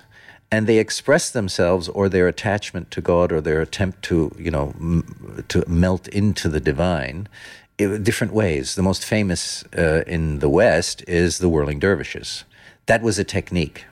and 0.50 0.66
they 0.66 0.78
express 0.78 1.28
themselves 1.30 1.90
or 1.90 2.08
their 2.08 2.26
attachment 2.26 2.90
to 2.92 3.02
God 3.02 3.32
or 3.32 3.42
their 3.42 3.60
attempt 3.60 4.02
to, 4.04 4.34
you 4.38 4.50
know, 4.50 4.74
m- 4.80 5.44
to 5.48 5.62
melt 5.68 6.08
into 6.08 6.48
the 6.48 6.60
divine 6.60 7.28
different 7.78 8.32
ways. 8.32 8.74
The 8.74 8.82
most 8.82 9.04
famous 9.04 9.64
uh, 9.76 10.02
in 10.06 10.38
the 10.38 10.48
West 10.48 11.04
is 11.06 11.38
the 11.38 11.48
whirling 11.48 11.78
dervishes. 11.78 12.44
That 12.86 13.02
was 13.02 13.18
a 13.18 13.24
technique. 13.24 13.84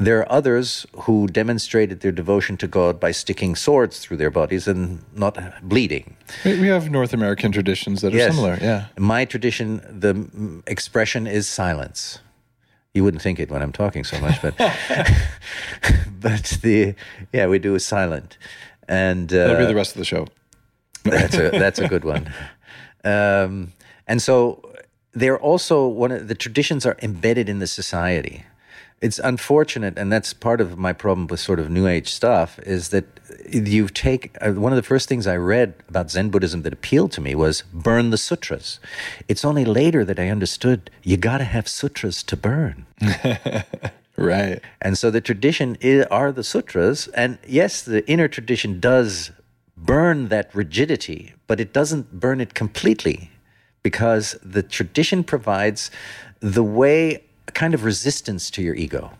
There 0.00 0.20
are 0.20 0.30
others 0.32 0.86
who 1.06 1.26
demonstrated 1.26 2.00
their 2.00 2.12
devotion 2.12 2.56
to 2.58 2.68
God 2.68 3.00
by 3.00 3.10
sticking 3.10 3.56
swords 3.56 3.98
through 3.98 4.18
their 4.18 4.30
bodies 4.30 4.68
and 4.68 5.00
not 5.16 5.36
bleeding. 5.62 6.16
We 6.44 6.68
have 6.68 6.88
North 6.88 7.12
American 7.12 7.50
traditions 7.50 8.00
that 8.02 8.14
are 8.14 8.16
Yes. 8.16 8.30
similar. 8.32 8.58
Yeah. 8.60 8.86
My 8.96 9.24
tradition, 9.24 9.80
the 10.00 10.14
mm, 10.14 10.62
expression 10.68 11.26
is 11.26 11.48
silence. 11.48 12.20
You 12.94 13.02
wouldn't 13.02 13.22
think 13.22 13.40
it 13.40 13.50
when 13.50 13.60
I'm 13.60 13.72
talking 13.72 14.04
so 14.04 14.20
much, 14.20 14.40
but 14.40 14.54
but 16.20 16.58
the 16.62 16.94
yeah 17.32 17.46
we 17.46 17.58
do 17.58 17.74
is 17.74 17.84
silent, 17.84 18.38
and 18.88 19.32
uh, 19.32 19.36
That'll 19.36 19.58
be 19.58 19.66
the 19.66 19.74
rest 19.74 19.92
of 19.92 19.98
the 19.98 20.04
show. 20.04 20.26
that's 21.04 21.34
a 21.36 21.50
that's 21.50 21.78
a 21.78 21.88
good 21.88 22.04
one. 22.04 22.32
Um, 23.04 23.72
and 24.06 24.20
so 24.20 24.62
they're 25.12 25.38
also 25.38 25.86
one 25.86 26.12
of 26.12 26.28
the 26.28 26.34
traditions 26.34 26.86
are 26.86 26.96
embedded 27.02 27.48
in 27.48 27.58
the 27.58 27.66
society. 27.66 28.44
It's 29.00 29.20
unfortunate, 29.20 29.96
and 29.96 30.10
that's 30.10 30.32
part 30.34 30.60
of 30.60 30.76
my 30.76 30.92
problem 30.92 31.28
with 31.28 31.38
sort 31.38 31.60
of 31.60 31.70
New 31.70 31.86
Age 31.86 32.10
stuff. 32.10 32.58
Is 32.60 32.88
that 32.88 33.04
you 33.48 33.88
take 33.88 34.36
uh, 34.40 34.52
one 34.52 34.72
of 34.72 34.76
the 34.76 34.82
first 34.82 35.08
things 35.08 35.26
I 35.26 35.36
read 35.36 35.74
about 35.88 36.10
Zen 36.10 36.30
Buddhism 36.30 36.62
that 36.62 36.72
appealed 36.72 37.12
to 37.12 37.20
me 37.20 37.36
was 37.36 37.62
burn 37.72 38.10
the 38.10 38.18
sutras. 38.18 38.80
It's 39.28 39.44
only 39.44 39.64
later 39.64 40.04
that 40.04 40.18
I 40.18 40.28
understood 40.28 40.90
you 41.04 41.16
got 41.16 41.38
to 41.38 41.44
have 41.44 41.68
sutras 41.68 42.24
to 42.24 42.36
burn. 42.36 42.86
Right. 44.18 44.60
And 44.82 44.98
so 44.98 45.12
the 45.12 45.20
tradition 45.20 45.78
i 45.82 46.04
are 46.10 46.32
the 46.32 46.42
sutras. 46.42 47.06
And 47.08 47.38
yes, 47.46 47.82
the 47.82 48.06
inner 48.10 48.26
tradition 48.26 48.80
does 48.80 49.30
burn 49.84 50.28
that 50.28 50.54
rigidity, 50.54 51.34
but 51.46 51.60
it 51.60 51.72
doesn't 51.72 52.20
burn 52.20 52.40
it 52.40 52.54
completely 52.54 53.30
because 53.82 54.36
the 54.42 54.62
tradition 54.62 55.24
provides 55.24 55.90
the 56.40 56.62
way, 56.64 57.22
a 57.46 57.52
kind 57.52 57.74
of 57.74 57.84
resistance 57.84 58.50
to 58.50 58.62
your 58.62 58.74
ego. 58.74 59.12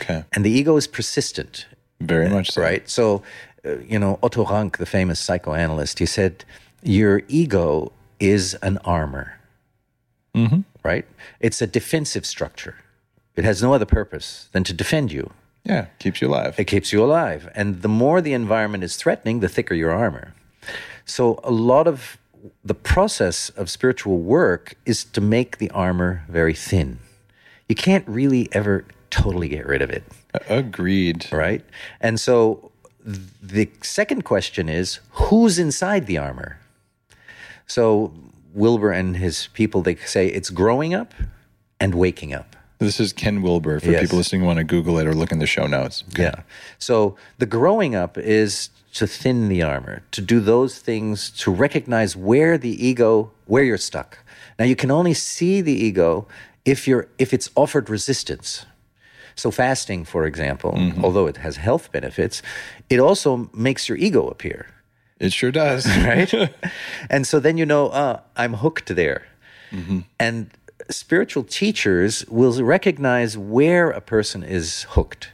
Okay. 0.00 0.24
And 0.32 0.44
the 0.44 0.50
ego 0.50 0.76
is 0.76 0.86
persistent, 0.86 1.66
Very 2.00 2.28
much 2.28 2.50
so. 2.52 2.62
right? 2.62 2.88
So, 2.88 3.22
uh, 3.64 3.78
you 3.78 3.98
know, 3.98 4.18
Otto 4.22 4.44
Rank, 4.44 4.78
the 4.78 4.86
famous 4.86 5.20
psychoanalyst, 5.20 5.98
he 5.98 6.06
said, 6.06 6.44
Your 6.82 7.22
ego 7.28 7.92
is 8.20 8.54
an 8.62 8.78
armor, 8.78 9.38
right? 10.82 11.06
It's 11.40 11.62
a 11.62 11.66
defensive 11.66 12.26
structure. 12.26 12.76
It 13.36 13.44
has 13.44 13.62
no 13.62 13.72
other 13.74 13.86
purpose 13.86 14.48
than 14.52 14.64
to 14.64 14.72
defend 14.72 15.12
you. 15.12 15.30
Yeah. 15.64 15.86
Keeps 15.98 16.20
you 16.20 16.28
alive. 16.28 16.54
It 16.58 16.64
keeps 16.64 16.92
you 16.92 17.02
alive. 17.02 17.50
And 17.54 17.82
the 17.82 17.88
more 17.88 18.20
the 18.20 18.32
environment 18.34 18.84
is 18.84 18.96
threatening, 18.96 19.40
the 19.40 19.48
thicker 19.48 19.74
your 19.74 19.90
armor. 19.90 20.34
So, 21.06 21.40
a 21.42 21.50
lot 21.50 21.86
of 21.86 22.18
the 22.64 22.74
process 22.74 23.48
of 23.50 23.70
spiritual 23.70 24.18
work 24.18 24.74
is 24.84 25.04
to 25.04 25.20
make 25.20 25.58
the 25.58 25.70
armor 25.70 26.24
very 26.28 26.54
thin. 26.54 26.98
You 27.68 27.74
can't 27.74 28.06
really 28.06 28.48
ever 28.52 28.84
totally 29.10 29.48
get 29.48 29.66
rid 29.66 29.80
of 29.80 29.90
it, 29.90 30.02
Agreed. 30.48 31.26
right? 31.32 31.64
And 32.00 32.18
so, 32.20 32.70
the 33.06 33.70
second 33.82 34.24
question 34.24 34.68
is 34.68 35.00
who's 35.12 35.58
inside 35.58 36.06
the 36.06 36.18
armor? 36.18 36.58
So, 37.66 38.12
Wilber 38.54 38.90
and 38.92 39.16
his 39.16 39.48
people, 39.54 39.82
they 39.82 39.96
say 39.96 40.28
it's 40.28 40.50
growing 40.50 40.94
up 40.94 41.14
and 41.80 41.94
waking 41.94 42.32
up. 42.34 42.53
This 42.84 43.00
is 43.00 43.12
Ken 43.12 43.40
Wilber 43.42 43.80
for 43.80 43.90
Yes. 43.90 44.02
people 44.02 44.18
listening 44.18 44.42
who 44.42 44.46
want 44.46 44.58
to 44.58 44.64
Google 44.64 44.98
it 44.98 45.06
or 45.06 45.14
look 45.14 45.32
in 45.32 45.38
the 45.38 45.46
show 45.46 45.66
notes. 45.66 46.04
Yeah. 46.18 46.34
So 46.78 47.16
the 47.38 47.46
growing 47.46 47.94
up 47.94 48.18
is 48.18 48.68
to 48.94 49.06
thin 49.06 49.48
the 49.48 49.62
armor, 49.62 50.02
to 50.12 50.20
do 50.20 50.38
those 50.38 50.78
things, 50.78 51.30
to 51.30 51.50
recognize 51.50 52.14
where 52.14 52.58
the 52.58 52.86
ego, 52.86 53.30
where 53.46 53.64
you're 53.64 53.78
stuck. 53.78 54.18
Now 54.58 54.66
you 54.66 54.76
can 54.76 54.90
only 54.90 55.14
see 55.14 55.60
the 55.62 55.72
ego 55.72 56.28
if 56.64 56.86
you're 56.86 57.08
if 57.18 57.32
it's 57.32 57.50
offered 57.56 57.88
resistance. 57.90 58.66
So 59.34 59.50
fasting, 59.50 60.04
for 60.04 60.26
example, 60.26 60.78
although 61.02 61.26
it 61.26 61.38
has 61.38 61.56
health 61.56 61.90
benefits, 61.90 62.40
it 62.88 63.00
also 63.00 63.50
makes 63.52 63.88
your 63.88 63.98
ego 63.98 64.28
appear, 64.28 64.66
It 65.18 65.32
sure 65.32 65.50
does. 65.50 65.86
right? 66.06 66.32
and 67.10 67.26
so 67.26 67.40
then 67.40 67.58
you 67.58 67.66
know, 67.66 67.88
uh, 67.88 68.20
I'm 68.36 68.54
hooked 68.54 68.94
there. 68.94 69.22
And 70.20 70.50
spiritual 70.90 71.44
teachers 71.44 72.24
will 72.28 72.62
recognize 72.62 73.36
where 73.36 73.90
a 73.90 74.00
person 74.00 74.42
is 74.42 74.84
hooked. 74.90 75.30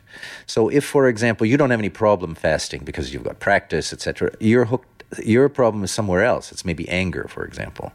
So 0.46 0.68
if, 0.68 0.84
for 0.84 1.08
example, 1.08 1.46
you 1.46 1.56
don't 1.56 1.70
have 1.70 1.80
any 1.80 1.88
problem 1.88 2.34
fasting 2.34 2.82
because 2.84 3.12
you've 3.12 3.24
got 3.24 3.38
practice, 3.40 3.92
etc., 3.92 4.32
you're 4.40 4.66
hooked. 4.66 5.04
Your 5.24 5.48
problem 5.48 5.82
is 5.82 5.90
somewhere 5.90 6.24
else. 6.24 6.52
It's 6.52 6.64
maybe 6.64 6.88
anger, 6.88 7.26
for 7.28 7.44
example. 7.44 7.92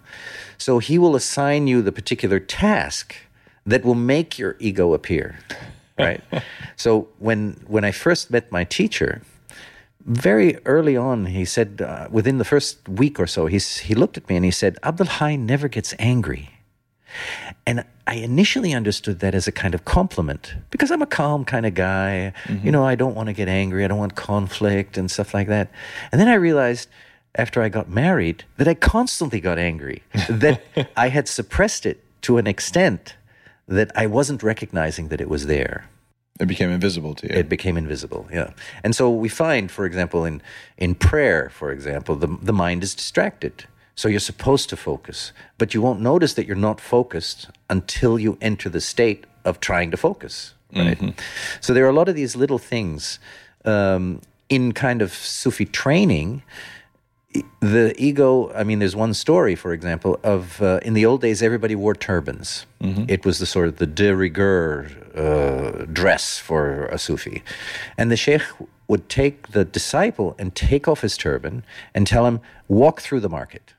So 0.57 0.79
he 0.79 0.97
will 0.97 1.15
assign 1.15 1.67
you 1.67 1.81
the 1.81 1.91
particular 1.91 2.39
task 2.39 3.15
that 3.65 3.85
will 3.85 3.95
make 3.95 4.37
your 4.37 4.57
ego 4.59 4.93
appear, 4.93 5.39
right? 5.97 6.21
so 6.75 7.07
when 7.19 7.63
when 7.67 7.85
I 7.85 7.91
first 7.91 8.31
met 8.31 8.51
my 8.51 8.63
teacher, 8.65 9.21
very 10.05 10.57
early 10.65 10.95
on, 10.95 11.25
he 11.25 11.45
said, 11.45 11.81
uh, 11.81 12.07
within 12.11 12.37
the 12.37 12.45
first 12.45 12.87
week 12.87 13.19
or 13.19 13.25
so, 13.25 13.47
he's, 13.47 13.77
he 13.77 13.95
looked 13.95 14.17
at 14.17 14.29
me 14.29 14.35
and 14.35 14.45
he 14.45 14.51
said, 14.51 14.77
Abdul 14.83 15.07
Hayy 15.07 15.39
never 15.39 15.67
gets 15.67 15.95
angry. 15.97 16.54
And 17.65 17.83
I 18.07 18.15
initially 18.15 18.73
understood 18.73 19.19
that 19.19 19.33
as 19.35 19.47
a 19.47 19.51
kind 19.51 19.73
of 19.73 19.85
compliment 19.85 20.53
because 20.69 20.91
I'm 20.91 21.01
a 21.01 21.07
calm 21.07 21.45
kind 21.45 21.65
of 21.65 21.73
guy. 21.73 22.33
You 22.63 22.71
know, 22.71 22.85
I 22.85 22.95
don't 22.95 23.15
want 23.15 23.27
to 23.27 23.33
get 23.33 23.47
angry. 23.47 23.83
I 23.83 23.87
don't 23.87 23.97
want 23.97 24.15
conflict 24.15 24.97
and 24.97 25.09
stuff 25.09 25.33
like 25.33 25.47
that. 25.47 25.69
And 26.11 26.21
then 26.21 26.27
I 26.27 26.35
realized 26.35 26.89
after 27.35 27.61
I 27.61 27.69
got 27.69 27.89
married 27.89 28.43
that 28.57 28.67
I 28.67 28.73
constantly 28.75 29.39
got 29.41 29.57
angry, 29.57 30.03
that 30.29 30.61
I 30.95 31.09
had 31.09 31.27
suppressed 31.27 31.85
it 31.85 32.03
to 32.21 32.37
an 32.37 32.47
extent 32.47 33.15
that 33.67 33.91
I 33.95 34.05
wasn't 34.07 34.43
recognizing 34.43 35.07
that 35.09 35.19
it 35.19 35.27
was 35.29 35.47
there 35.47 35.89
It 36.39 36.47
became 36.47 36.69
invisible 36.69 37.15
to 37.15 37.27
you. 37.27 37.39
it 37.39 37.49
became 37.49 37.77
invisible 37.77 38.27
yeah 38.31 38.51
and 38.83 38.95
so 38.95 39.09
we 39.09 39.29
find 39.29 39.71
for 39.71 39.85
example 39.85 40.23
in 40.29 40.41
in 40.77 40.93
prayer 40.95 41.49
for 41.49 41.71
example 41.71 42.15
the, 42.15 42.27
the 42.41 42.53
mind 42.53 42.83
is 42.83 42.93
distracted 42.95 43.65
so 43.95 44.07
you're 44.07 44.19
supposed 44.19 44.69
to 44.69 44.77
focus 44.77 45.31
but 45.57 45.73
you 45.73 45.81
won't 45.81 46.01
notice 46.01 46.33
that 46.33 46.45
you're 46.45 46.55
not 46.55 46.79
focused 46.79 47.49
until 47.69 48.19
you 48.19 48.37
enter 48.41 48.69
the 48.69 48.81
state 48.81 49.25
of 49.43 49.59
trying 49.59 49.91
to 49.91 49.97
focus 49.97 50.53
right? 50.75 50.99
So 51.61 51.73
there 51.73 51.85
are 51.85 51.89
a 51.89 51.93
lot 51.93 52.09
of 52.09 52.15
these 52.15 52.35
little 52.35 52.57
things 52.57 53.19
um, 53.63 54.21
in 54.49 54.73
kind 54.73 55.01
of 55.01 55.13
sufi 55.13 55.65
training. 55.65 56.43
The 57.59 57.93
ego 57.97 58.49
i 58.53 58.63
mean 58.63 58.79
there's 58.79 58.95
one 58.95 59.13
story 59.13 59.55
for 59.55 59.73
example 59.73 60.17
of 60.23 60.61
uh, 60.61 60.79
in 60.83 60.93
the 60.93 61.05
old 61.05 61.21
days 61.21 61.41
everybody 61.43 61.75
wore 61.75 61.93
turbans. 61.93 62.65
It 63.09 63.25
was 63.25 63.39
the 63.39 63.45
sort 63.45 63.67
of 63.67 63.75
the 63.77 63.87
de 63.87 64.15
rigueur 64.15 64.87
uh, 65.15 65.85
dress 65.91 66.39
for 66.39 66.85
a 66.85 66.97
sufi. 66.97 67.43
And 67.97 68.09
the 68.09 68.15
sheikh 68.15 68.43
would 68.87 69.09
take 69.09 69.51
the 69.51 69.65
disciple 69.65 70.35
and 70.39 70.55
take 70.55 70.87
off 70.87 71.01
his 71.01 71.17
turban 71.17 71.63
and 71.93 72.07
tell 72.07 72.25
him 72.25 72.39
walk 72.69 73.01
through 73.01 73.19
the 73.19 73.29
market 73.29 73.73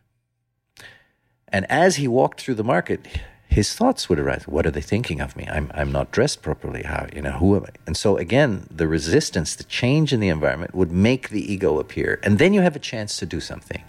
and 1.49 1.71
as 1.71 1.97
he 1.97 2.09
walked 2.09 2.41
through 2.41 2.57
the 2.57 2.65
market, 2.65 3.07
his 3.49 3.73
thoughts 3.73 4.09
would 4.09 4.19
arise. 4.19 4.47
What 4.47 4.67
are 4.67 4.71
they 4.71 4.81
thinking 4.81 5.21
of 5.21 5.37
me? 5.37 5.47
I'm, 5.51 5.71
I'm 5.75 5.93
not 5.93 6.11
dressed 6.11 6.43
properly. 6.43 6.83
How, 6.83 7.07
you 7.15 7.23
know, 7.23 7.33
who 7.33 7.57
am 7.57 7.65
I? 7.65 7.69
And 7.87 7.97
so 7.97 8.17
again, 8.17 8.67
the 8.71 8.89
resistance, 8.89 9.55
the 9.55 9.65
change 9.65 10.13
in 10.13 10.21
the 10.21 10.29
environment 10.29 10.75
would 10.75 10.93
make 10.93 11.31
the 11.31 11.53
ego 11.53 11.79
appear. 11.79 12.21
And 12.23 12.39
then 12.39 12.53
you 12.53 12.61
have 12.63 12.77
a 12.77 12.81
chance 12.81 13.17
to 13.19 13.27
do 13.27 13.41
something. 13.41 13.83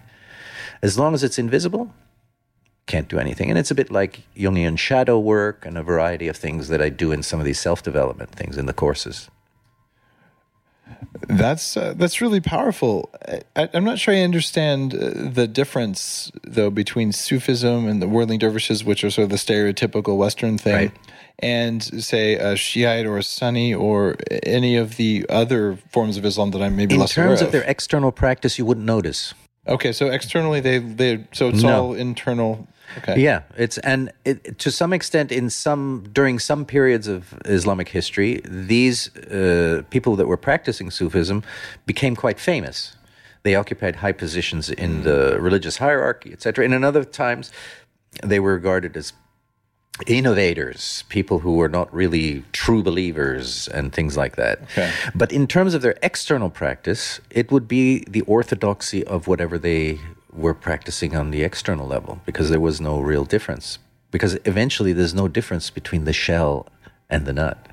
As 0.82 0.98
long 0.98 1.14
as 1.14 1.24
it's 1.24 1.40
invisible, 1.40 1.94
can't 2.86 3.10
do 3.10 3.20
anything. 3.20 3.50
And 3.50 3.60
it's 3.60 3.72
a 3.72 3.76
bit 3.76 3.92
like 3.92 4.22
Jungian 4.36 4.78
shadow 4.78 5.20
work 5.20 5.66
and 5.66 5.78
a 5.78 5.84
variety 5.84 6.28
of 6.28 6.38
things 6.38 6.70
that 6.70 6.82
I 6.82 6.90
do 6.90 7.12
in 7.12 7.24
some 7.24 7.40
of 7.40 7.46
these 7.46 7.60
self 7.60 7.84
development 7.84 8.32
things 8.32 8.58
in 8.58 8.68
the 8.68 8.74
courses. 8.74 9.30
That's 11.30 11.76
uh, 11.76 11.94
that's 11.98 12.22
really 12.22 12.40
powerful. 12.40 13.10
I, 13.56 13.70
I'm 13.74 13.84
not 13.84 13.98
sure 14.00 14.14
I 14.14 14.20
understand 14.22 14.94
uh, 14.94 15.30
the 15.32 15.48
difference 15.48 16.32
though 16.44 16.70
between 16.70 17.12
Sufism 17.12 17.88
and 17.88 18.02
the 18.02 18.08
whirling 18.08 18.40
dervishes, 18.40 18.84
which 18.84 19.04
are 19.04 19.10
sort 19.10 19.24
of 19.24 19.30
the 19.32 19.36
stereotypical 19.38 20.16
Western 20.18 20.58
thing, 20.58 20.76
Right. 20.76 20.92
and 21.40 21.84
say 21.84 22.36
a 22.36 22.56
Shiite 22.56 23.06
or 23.06 23.18
a 23.18 23.24
Sunni 23.24 23.74
or 23.74 24.16
any 24.44 24.76
of 24.78 24.98
the 24.98 25.26
other 25.28 25.78
forms 25.92 26.18
of 26.18 26.26
Islam 26.26 26.52
that 26.52 26.62
I'm 26.62 26.76
maybe 26.76 26.94
In 26.96 27.02
less 27.02 27.14
terms 27.14 27.42
aware 27.42 27.48
of 27.48 27.52
their 27.52 27.64
external 27.64 28.12
practice, 28.12 28.58
you 28.60 28.66
wouldn't 28.66 28.86
notice. 28.86 29.34
Okay, 29.68 29.92
so 29.92 30.08
externally 30.10 30.60
they 30.62 30.78
they 30.78 31.26
so 31.34 31.50
it's 31.50 31.64
No. 31.64 31.70
all 31.88 31.94
internal. 31.94 32.68
Okay. 32.98 33.20
Yeah, 33.22 33.42
it's 33.58 33.78
and 33.80 34.12
it, 34.26 34.60
to 34.60 34.72
some 34.72 34.94
extent, 34.94 35.32
in 35.32 35.50
some 35.50 36.08
during 36.12 36.40
some 36.40 36.66
periods 36.66 37.08
of 37.08 37.34
Islamic 37.46 37.90
history, 37.90 38.42
these 38.46 39.16
uh, 39.16 39.84
people 39.90 40.16
that 40.16 40.28
were 40.28 40.38
practicing 40.38 40.90
Sufism 40.92 41.44
became 41.86 42.16
quite 42.16 42.40
famous. 42.40 42.96
They 43.44 43.56
occupied 43.56 43.98
high 43.98 44.14
positions 44.14 44.70
in 44.70 45.04
the 45.04 45.38
religious 45.40 45.78
hierarchy, 45.78 46.34
etc. 46.34 46.66
And 46.66 46.74
in 46.74 46.84
other 46.84 47.04
times, 47.04 47.52
they 48.24 48.40
were 48.40 48.54
regarded 48.54 48.98
as 48.98 49.14
innovators, 50.06 51.04
people 51.10 51.40
who 51.40 51.56
were 51.56 51.70
not 51.70 51.92
really 51.94 52.44
true 52.52 52.84
believers, 52.84 53.68
and 53.70 53.94
things 53.94 54.16
like 54.16 54.36
that. 54.36 54.62
Okay. 54.64 54.92
But 55.16 55.32
in 55.32 55.48
terms 55.48 55.74
of 55.74 55.82
their 55.82 55.96
external 56.04 56.50
practice, 56.50 57.20
it 57.32 57.52
would 57.52 57.68
be 57.68 58.04
the 58.08 58.22
orthodoxy 58.22 59.04
of 59.06 59.28
whatever 59.28 59.58
they 59.58 60.00
were 60.38 60.54
practicing 60.54 61.16
on 61.16 61.32
the 61.32 61.44
external 61.44 61.88
level, 61.88 62.22
because 62.26 62.50
there 62.50 62.60
was 62.60 62.80
no 62.80 63.00
real 63.00 63.26
difference. 63.26 63.80
Because 64.12 64.38
eventually, 64.46 64.94
there's 64.94 65.14
no 65.14 65.28
difference 65.28 65.70
between 65.70 66.06
the 66.06 66.14
shell 66.14 66.68
and 67.10 67.26
the 67.26 67.34
nut. 67.34 67.68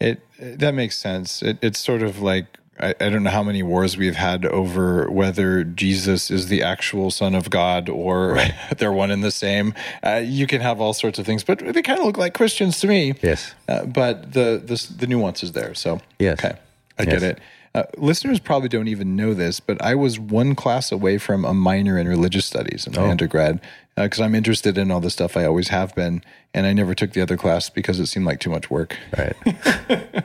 It 0.00 0.20
that 0.40 0.74
makes 0.74 0.96
sense. 0.98 1.42
It, 1.42 1.58
it's 1.62 1.78
sort 1.78 2.02
of 2.02 2.20
like 2.20 2.58
I, 2.80 2.94
I 3.00 3.08
don't 3.08 3.22
know 3.24 3.30
how 3.30 3.42
many 3.42 3.62
wars 3.62 3.96
we've 3.96 4.14
had 4.16 4.46
over 4.46 5.10
whether 5.10 5.64
Jesus 5.64 6.30
is 6.30 6.46
the 6.46 6.62
actual 6.62 7.10
Son 7.10 7.34
of 7.34 7.50
God 7.50 7.88
or 7.88 8.38
they're 8.78 8.92
one 8.92 9.10
and 9.10 9.22
the 9.24 9.32
same. 9.32 9.74
Uh, 10.04 10.22
you 10.24 10.46
can 10.46 10.60
have 10.60 10.80
all 10.80 10.92
sorts 10.94 11.18
of 11.18 11.26
things, 11.26 11.42
but 11.44 11.58
they 11.58 11.82
kind 11.82 11.98
of 11.98 12.04
look 12.06 12.16
like 12.16 12.34
Christians 12.34 12.78
to 12.80 12.86
me. 12.86 13.14
Yes. 13.22 13.54
Uh, 13.68 13.84
but 13.86 14.32
the, 14.32 14.62
the 14.64 14.94
the 14.98 15.06
nuance 15.08 15.42
is 15.42 15.52
there. 15.52 15.74
So 15.74 16.00
Yes. 16.18 16.38
okay, 16.38 16.56
I 16.98 17.02
Yes. 17.02 17.12
get 17.12 17.22
it. 17.22 17.38
Uh, 17.74 17.82
listeners 17.96 18.40
probably 18.40 18.68
don't 18.68 18.88
even 18.88 19.14
know 19.16 19.34
this, 19.34 19.60
but 19.60 19.80
I 19.82 19.94
was 19.94 20.18
one 20.18 20.54
class 20.54 20.90
away 20.90 21.18
from 21.18 21.44
a 21.44 21.52
minor 21.54 21.98
in 21.98 22.08
religious 22.08 22.46
studies 22.46 22.86
in 22.86 22.94
my 22.94 23.02
Oh. 23.02 23.10
undergrad 23.10 23.60
because 23.94 24.20
I'm 24.20 24.34
interested 24.34 24.78
in 24.78 24.90
all 24.90 25.00
the 25.00 25.10
stuff. 25.10 25.36
I 25.36 25.44
always 25.44 25.68
have 25.68 25.94
been, 25.94 26.22
and 26.54 26.66
I 26.66 26.72
never 26.72 26.94
took 26.94 27.12
the 27.12 27.20
other 27.20 27.36
class 27.36 27.68
because 27.68 28.00
it 28.00 28.06
seemed 28.06 28.26
like 28.26 28.40
too 28.40 28.50
much 28.50 28.70
work. 28.70 28.96
Right. 29.16 30.24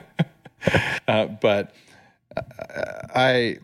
Uh, 1.06 1.26
but 1.26 1.74
uh, 2.36 2.40
I, 3.14 3.58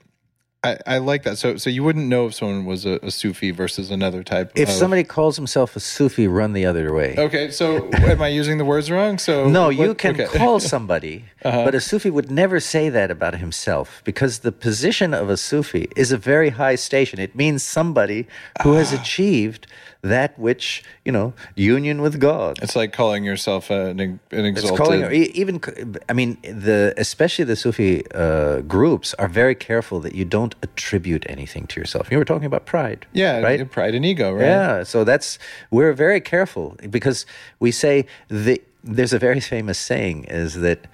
I 0.62 0.76
I 0.86 0.98
like 0.98 1.22
that. 1.22 1.38
So 1.38 1.56
so 1.56 1.70
you 1.70 1.82
wouldn't 1.82 2.06
know 2.06 2.26
if 2.26 2.34
someone 2.34 2.66
was 2.66 2.84
a, 2.84 2.98
a 3.02 3.10
Sufi 3.10 3.50
versus 3.50 3.90
another 3.90 4.22
type. 4.22 4.52
if 4.54 4.68
of, 4.68 4.74
somebody 4.74 5.04
calls 5.04 5.36
himself 5.36 5.74
a 5.74 5.80
Sufi, 5.80 6.28
run 6.28 6.52
the 6.52 6.66
other 6.66 6.92
way. 6.92 7.14
okay, 7.16 7.50
so 7.50 7.88
am 7.94 8.20
I 8.20 8.28
using 8.28 8.58
the 8.58 8.64
words 8.64 8.90
wrong? 8.90 9.16
So 9.18 9.48
No, 9.58 9.66
what- 9.68 9.76
you 9.76 9.94
can 9.94 10.14
okay. 10.14 10.24
Uh-huh. 10.30 10.38
call 10.38 10.60
somebody, 10.60 11.24
but 11.42 11.74
a 11.74 11.80
Sufi 11.80 12.10
would 12.10 12.30
never 12.30 12.60
say 12.60 12.90
that 12.90 13.10
about 13.10 13.36
himself 13.36 14.02
because 14.04 14.40
the 14.40 14.52
position 14.52 15.14
of 15.14 15.30
a 15.30 15.36
Sufi 15.36 15.88
is 15.96 16.12
a 16.12 16.18
very 16.18 16.50
high 16.50 16.74
station. 16.76 17.18
It 17.18 17.34
means 17.34 17.62
somebody 17.62 18.26
who 18.62 18.74
has 18.74 18.92
Ah. 18.92 19.00
achieved 19.00 19.66
that 20.02 20.38
which, 20.38 20.82
you 21.04 21.12
know, 21.12 21.34
union 21.54 22.00
with 22.00 22.20
God. 22.20 22.58
It's 22.62 22.76
like 22.76 22.92
calling 22.92 23.24
yourself 23.24 23.70
an, 23.70 24.00
an 24.00 24.20
It's 24.30 24.70
calling, 24.70 25.10
even, 25.12 25.60
I 26.08 26.12
mean, 26.12 26.38
the 26.42 26.94
especially 26.96 27.44
the 27.44 27.56
Sufi 27.56 28.04
uh, 28.12 28.60
groups 28.62 29.14
are 29.14 29.28
very 29.28 29.54
careful 29.54 30.00
that 30.00 30.14
you 30.14 30.24
don't 30.24 30.54
attribute 30.62 31.26
anything 31.28 31.66
to 31.68 31.80
yourself. 31.80 32.10
You 32.10 32.18
were 32.18 32.24
talking 32.24 32.46
about 32.46 32.66
pride, 32.66 33.06
yeah, 33.12 33.40
right? 33.40 33.70
pride 33.70 33.94
and 33.94 34.04
ego, 34.06 34.32
right? 34.32 34.44
Yeah, 34.44 34.82
so 34.84 35.04
that's 35.04 35.38
we're 35.70 35.92
very 35.92 36.20
careful 36.20 36.76
because 36.88 37.26
we 37.58 37.70
say 37.70 38.06
the 38.28 38.62
there's 38.82 39.12
a 39.12 39.18
very 39.18 39.40
famous 39.40 39.78
saying 39.78 40.24
is 40.24 40.54
that 40.54 40.86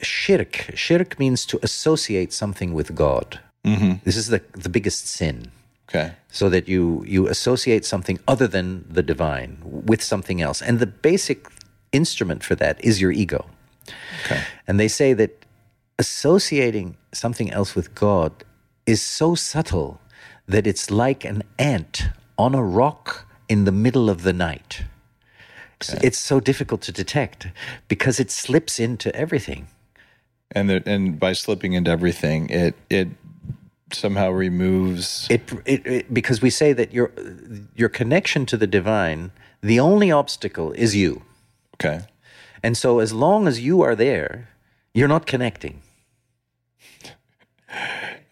shirk 0.00 0.70
shirk 0.74 1.18
means 1.18 1.44
to 1.46 1.58
associate 1.62 2.32
something 2.32 2.72
with 2.72 2.94
God. 2.94 3.40
Mm-hmm. 3.64 3.96
This 4.04 4.16
is 4.16 4.28
the 4.28 4.42
the 4.52 4.68
biggest 4.68 5.06
sin. 5.06 5.50
Okay. 5.88 6.14
So 6.30 6.48
that 6.48 6.68
you 6.68 7.04
you 7.06 7.28
associate 7.28 7.84
something 7.84 8.18
other 8.26 8.48
than 8.48 8.84
the 8.88 9.02
divine 9.02 9.58
with 9.64 10.02
something 10.02 10.42
else, 10.42 10.60
and 10.60 10.78
the 10.78 10.86
basic 10.86 11.48
instrument 11.92 12.42
for 12.42 12.54
that 12.56 12.84
is 12.84 13.00
your 13.00 13.12
ego. 13.12 13.46
Okay. 14.24 14.42
And 14.66 14.80
they 14.80 14.88
say 14.88 15.14
that 15.14 15.44
associating 15.98 16.96
something 17.12 17.50
else 17.52 17.74
with 17.74 17.94
God 17.94 18.44
is 18.84 19.00
so 19.02 19.34
subtle 19.34 20.00
that 20.46 20.66
it's 20.66 20.90
like 20.90 21.24
an 21.24 21.42
ant 21.58 22.04
on 22.36 22.54
a 22.54 22.62
rock 22.62 23.26
in 23.48 23.64
the 23.64 23.72
middle 23.72 24.10
of 24.10 24.22
the 24.22 24.32
night. 24.32 24.84
It's 26.02 26.18
so 26.18 26.40
difficult 26.40 26.80
to 26.82 26.92
detect 26.92 27.48
because 27.86 28.18
it 28.18 28.30
slips 28.30 28.80
into 28.80 29.14
everything. 29.14 29.68
And 30.52 30.70
the, 30.70 30.82
and 30.86 31.18
by 31.18 31.32
slipping 31.34 31.74
into 31.74 31.90
everything, 31.90 32.48
it 32.48 32.74
it 32.88 33.08
somehow 33.92 34.30
removes. 34.30 35.26
It, 35.30 35.52
it, 35.64 35.86
it 35.86 36.14
because 36.14 36.42
we 36.42 36.50
say 36.50 36.72
that 36.72 36.92
your 36.92 37.12
your 37.74 37.88
connection 37.88 38.46
to 38.46 38.56
the 38.56 38.66
divine, 38.66 39.30
the 39.62 39.80
only 39.80 40.10
obstacle 40.10 40.72
is 40.72 40.94
you. 40.96 41.22
Okay. 41.74 42.00
And 42.62 42.76
so 42.76 42.98
as 43.00 43.12
long 43.12 43.46
as 43.46 43.60
you 43.60 43.82
are 43.82 43.94
there, 43.94 44.48
you're 44.94 45.08
not 45.08 45.26
connecting. 45.26 45.82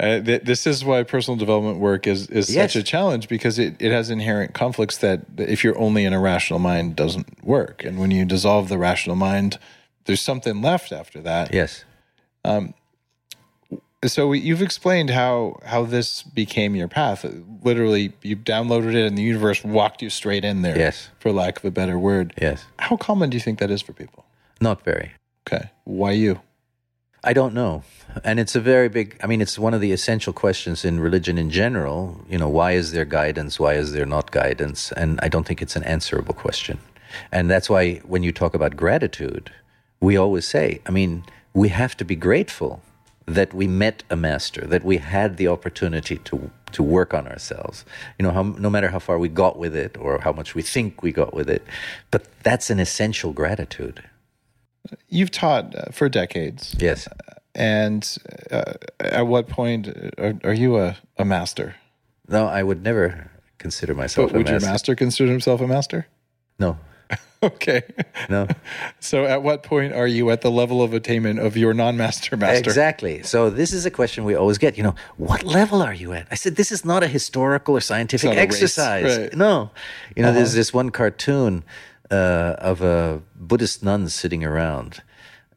Uh, 0.00 0.20
th- 0.20 0.42
this 0.42 0.66
is 0.66 0.84
why 0.84 1.02
personal 1.02 1.36
development 1.36 1.78
work 1.78 2.06
is, 2.06 2.28
is 2.28 2.52
Yes. 2.52 2.72
such 2.72 2.80
a 2.80 2.82
challenge 2.84 3.28
because 3.28 3.58
it, 3.58 3.76
it 3.78 3.92
has 3.92 4.10
inherent 4.10 4.54
conflicts 4.54 4.96
that 4.98 5.36
that 5.36 5.48
if 5.48 5.62
you're 5.62 5.78
only 5.78 6.04
in 6.04 6.12
a 6.12 6.20
rational 6.20 6.58
mind 6.58 6.96
doesn't 6.96 7.44
work. 7.44 7.84
And 7.84 7.98
when 7.98 8.10
you 8.10 8.24
dissolve 8.24 8.68
the 8.68 8.78
rational 8.78 9.16
mind, 9.16 9.58
there's 10.06 10.20
something 10.20 10.60
left 10.62 10.92
after 10.92 11.20
that. 11.22 11.52
Yes. 11.54 11.84
So 14.06 14.32
you've 14.32 14.62
explained 14.62 15.10
how 15.10 15.58
how 15.64 15.84
this 15.84 16.22
became 16.22 16.74
your 16.74 16.88
path. 16.88 17.24
Literally, 17.62 18.12
you 18.22 18.36
downloaded 18.36 18.94
it 18.94 19.06
and 19.06 19.16
the 19.16 19.22
universe 19.22 19.64
walked 19.64 20.02
you 20.02 20.10
straight 20.10 20.44
in 20.44 20.62
there. 20.62 20.76
Yes. 20.76 21.10
For 21.18 21.32
lack 21.32 21.58
of 21.58 21.64
a 21.64 21.70
better 21.70 21.98
word. 21.98 22.34
Yes. 22.40 22.64
How 22.78 22.96
common 22.96 23.30
do 23.30 23.36
you 23.36 23.40
think 23.40 23.58
that 23.58 23.70
is 23.70 23.82
for 23.82 23.92
people? 23.92 24.24
Not 24.60 24.82
very. 24.82 25.12
Okay. 25.46 25.70
Why 25.84 26.12
you? 26.12 26.40
I 27.22 27.32
don't 27.32 27.54
know. 27.54 27.82
And 28.22 28.38
it's 28.38 28.54
a 28.54 28.60
very 28.60 28.88
big, 28.88 29.18
I 29.22 29.26
mean, 29.26 29.40
it's 29.40 29.58
one 29.58 29.72
of 29.72 29.80
the 29.80 29.92
essential 29.92 30.32
questions 30.32 30.84
in 30.84 31.00
religion 31.00 31.38
in 31.38 31.50
general. 31.50 32.20
You 32.28 32.38
know, 32.38 32.48
why 32.48 32.72
is 32.72 32.92
there 32.92 33.06
guidance? 33.06 33.58
Why 33.58 33.74
is 33.74 33.92
there 33.92 34.04
not 34.04 34.30
guidance? 34.30 34.92
And 34.92 35.18
I 35.22 35.28
don't 35.28 35.46
think 35.46 35.62
it's 35.62 35.74
an 35.74 35.84
answerable 35.84 36.34
question. 36.34 36.78
And 37.32 37.50
that's 37.50 37.70
why 37.70 37.96
when 38.04 38.22
you 38.22 38.30
talk 38.30 38.54
about 38.54 38.76
gratitude, 38.76 39.50
we 40.00 40.16
always 40.16 40.46
say, 40.46 40.80
I 40.86 40.90
mean, 40.90 41.24
we 41.54 41.70
have 41.70 41.96
to 41.96 42.04
be 42.04 42.14
grateful 42.14 42.82
that 43.26 43.54
we 43.54 43.66
met 43.66 44.02
a 44.10 44.16
master, 44.16 44.66
that 44.66 44.84
we 44.84 44.98
had 44.98 45.36
the 45.36 45.48
opportunity 45.48 46.18
to 46.18 46.50
to 46.72 46.82
work 46.82 47.14
on 47.14 47.28
ourselves. 47.28 47.84
You 48.18 48.24
know, 48.24 48.32
how, 48.32 48.42
no 48.42 48.68
matter 48.68 48.88
how 48.88 48.98
far 48.98 49.16
we 49.18 49.28
got 49.28 49.56
with 49.58 49.76
it 49.76 49.96
or 49.96 50.18
how 50.20 50.32
much 50.32 50.54
we 50.56 50.62
think 50.62 51.02
we 51.02 51.12
got 51.12 51.32
with 51.32 51.48
it, 51.48 51.62
but 52.10 52.26
that's 52.42 52.68
an 52.68 52.80
essential 52.80 53.32
gratitude. 53.32 54.02
You've 55.08 55.30
taught 55.30 55.74
uh, 55.74 55.92
for 55.92 56.08
decades. 56.08 56.74
Yes. 56.78 57.08
And 57.54 58.16
uh, 58.50 58.74
at 58.98 59.26
what 59.28 59.48
point 59.48 59.86
are, 60.18 60.34
are 60.42 60.52
you 60.52 60.78
a, 60.78 60.96
a 61.16 61.24
master? 61.24 61.76
No, 62.28 62.46
I 62.46 62.62
would 62.64 62.82
never 62.82 63.30
consider 63.58 63.94
myself 63.94 64.30
But 64.30 64.34
a 64.34 64.38
would 64.38 64.48
your 64.48 64.56
master. 64.56 64.70
master 64.70 64.94
consider 64.96 65.30
himself 65.30 65.60
a 65.60 65.66
master? 65.68 66.06
No, 66.58 66.76
Okay. 67.54 67.82
no. 68.28 68.46
So 69.00 69.24
at 69.26 69.42
what 69.42 69.62
point 69.62 69.92
are 69.92 70.06
you 70.06 70.30
at 70.30 70.40
the 70.40 70.50
level 70.50 70.82
of 70.82 70.94
attainment 70.94 71.38
of 71.40 71.56
your 71.56 71.74
non-master 71.74 72.36
master? 72.36 72.58
Exactly. 72.70 73.22
So 73.22 73.50
this 73.50 73.72
is 73.72 73.84
a 73.86 73.90
question 73.90 74.24
we 74.24 74.34
always 74.34 74.58
get. 74.58 74.76
You 74.76 74.84
know, 74.84 74.94
what 75.16 75.42
level 75.42 75.82
are 75.82 75.94
you 75.94 76.12
at? 76.12 76.26
I 76.30 76.34
said 76.36 76.56
this 76.56 76.72
is 76.72 76.84
not 76.84 77.02
a 77.02 77.08
historical 77.08 77.76
or 77.76 77.80
scientific 77.80 78.24
It's 78.30 78.36
not 78.36 78.40
a 78.42 78.46
race, 78.46 78.54
exercise. 78.54 79.04
right. 79.18 79.26
Uh-huh. 79.26 79.36
No. 79.36 79.70
You 80.16 80.22
know, 80.22 80.32
there's 80.32 80.54
this 80.54 80.72
one 80.72 80.90
cartoon 80.90 81.64
uh, 82.10 82.56
of 82.58 82.80
a 82.82 83.20
Buddhist 83.36 83.82
nuns 83.82 84.14
sitting 84.14 84.44
around, 84.44 85.02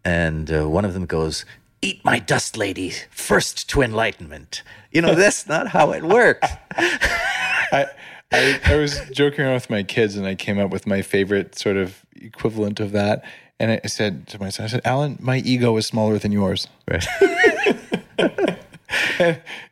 and 0.04 0.52
uh, 0.52 0.68
one 0.70 0.86
of 0.86 0.94
them 0.94 1.06
goes, 1.06 1.46
"Eat 1.82 2.04
my 2.04 2.20
dust, 2.20 2.58
lady, 2.58 2.94
first 3.12 3.70
to 3.70 3.82
enlightenment." 3.82 4.64
You 4.92 5.02
know, 5.02 5.16
that's 5.16 5.48
not 5.48 5.68
how 5.70 5.92
it 5.92 6.04
works. 6.04 6.50
I, 6.78 7.86
I, 8.32 8.60
I 8.66 8.76
was 8.76 9.00
joking 9.12 9.46
around 9.46 9.54
with 9.56 9.70
my 9.70 9.84
kids 9.84 10.16
and 10.16 10.26
I 10.28 10.36
came 10.36 10.60
up 10.60 10.70
with 10.70 10.86
my 10.86 11.02
favorite 11.02 11.58
sort 11.58 11.78
of 11.78 12.06
equivalent 12.16 12.80
of 12.80 12.92
that. 12.92 13.24
And 13.60 13.72
I 13.84 13.88
said 13.88 14.28
to 14.28 14.40
my 14.40 14.50
son, 14.50 14.66
I 14.66 14.68
said, 14.70 14.82
Alan, 14.86 15.18
my 15.20 15.38
ego 15.38 15.76
is 15.78 15.86
smaller 15.88 16.20
than 16.20 16.32
yours. 16.32 16.68
Right. 16.90 17.06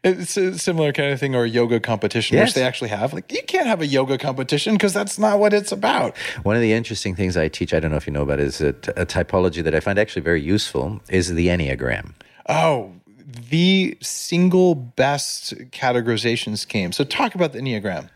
It's 0.03 0.37
a 0.37 0.57
similar 0.57 0.91
kind 0.91 1.13
of 1.13 1.19
thing 1.19 1.35
or 1.35 1.43
a 1.45 1.49
yoga 1.49 1.79
competition, 1.79 2.35
Yes. 2.35 2.47
which 2.49 2.53
they 2.55 2.63
actually 2.63 2.89
have. 2.89 3.13
Like, 3.13 3.31
you 3.31 3.41
can't 3.43 3.67
have 3.67 3.79
a 3.81 3.85
yoga 3.87 4.17
competition 4.17 4.73
because 4.73 4.93
that's 4.93 5.17
not 5.19 5.39
what 5.39 5.53
it's 5.53 5.71
about. 5.71 6.17
One 6.43 6.55
of 6.55 6.61
the 6.61 6.73
interesting 6.73 7.15
things 7.15 7.37
I 7.37 7.47
teach, 7.47 7.73
I 7.73 7.79
don't 7.79 7.91
know 7.91 7.97
if 7.97 8.07
you 8.07 8.13
know 8.13 8.23
about, 8.23 8.39
it, 8.39 8.47
is 8.47 8.61
a, 8.61 8.69
a 8.69 9.05
typology 9.05 9.63
that 9.63 9.73
I 9.73 9.79
find 9.79 9.97
actually 9.99 10.23
very 10.23 10.41
useful 10.41 10.99
is 11.09 11.33
the 11.33 11.47
Enneagram. 11.47 12.13
Oh, 12.49 12.91
the 13.25 13.97
single 14.01 14.75
best 14.75 15.55
categorization 15.71 16.57
scheme. 16.57 16.91
So 16.91 17.03
talk 17.03 17.35
about 17.35 17.53
the 17.53 17.59
Enneagram. 17.59 18.09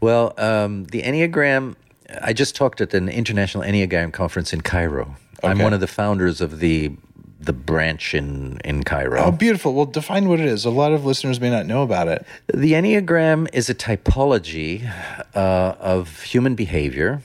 Well, 0.00 0.32
um, 0.38 0.84
the 0.84 1.02
Enneagram, 1.02 1.76
I 2.22 2.32
just 2.32 2.56
talked 2.56 2.80
at 2.80 2.94
an 2.94 3.08
international 3.08 3.62
Enneagram 3.64 4.12
conference 4.12 4.52
in 4.52 4.62
Cairo. 4.62 5.16
I'm 5.42 5.58
one 5.58 5.72
of 5.72 5.80
the 5.80 5.86
founders 5.86 6.40
of 6.40 6.58
the 6.60 6.92
the 7.40 7.52
branch 7.52 8.14
in 8.14 8.58
in 8.64 8.82
Cairo. 8.82 9.22
Oh, 9.22 9.30
beautiful. 9.30 9.72
Well, 9.72 9.86
define 9.86 10.28
what 10.28 10.40
it 10.40 10.46
is. 10.46 10.64
A 10.64 10.70
lot 10.70 10.92
of 10.92 11.04
listeners 11.04 11.40
may 11.40 11.50
not 11.50 11.66
know 11.66 11.82
about 11.82 12.08
it. 12.08 12.26
The 12.52 12.72
Enneagram 12.72 13.48
is 13.52 13.70
a 13.70 13.74
typology 13.74 14.90
uh, 15.34 15.74
of 15.78 16.22
human 16.22 16.56
behavior, 16.56 17.22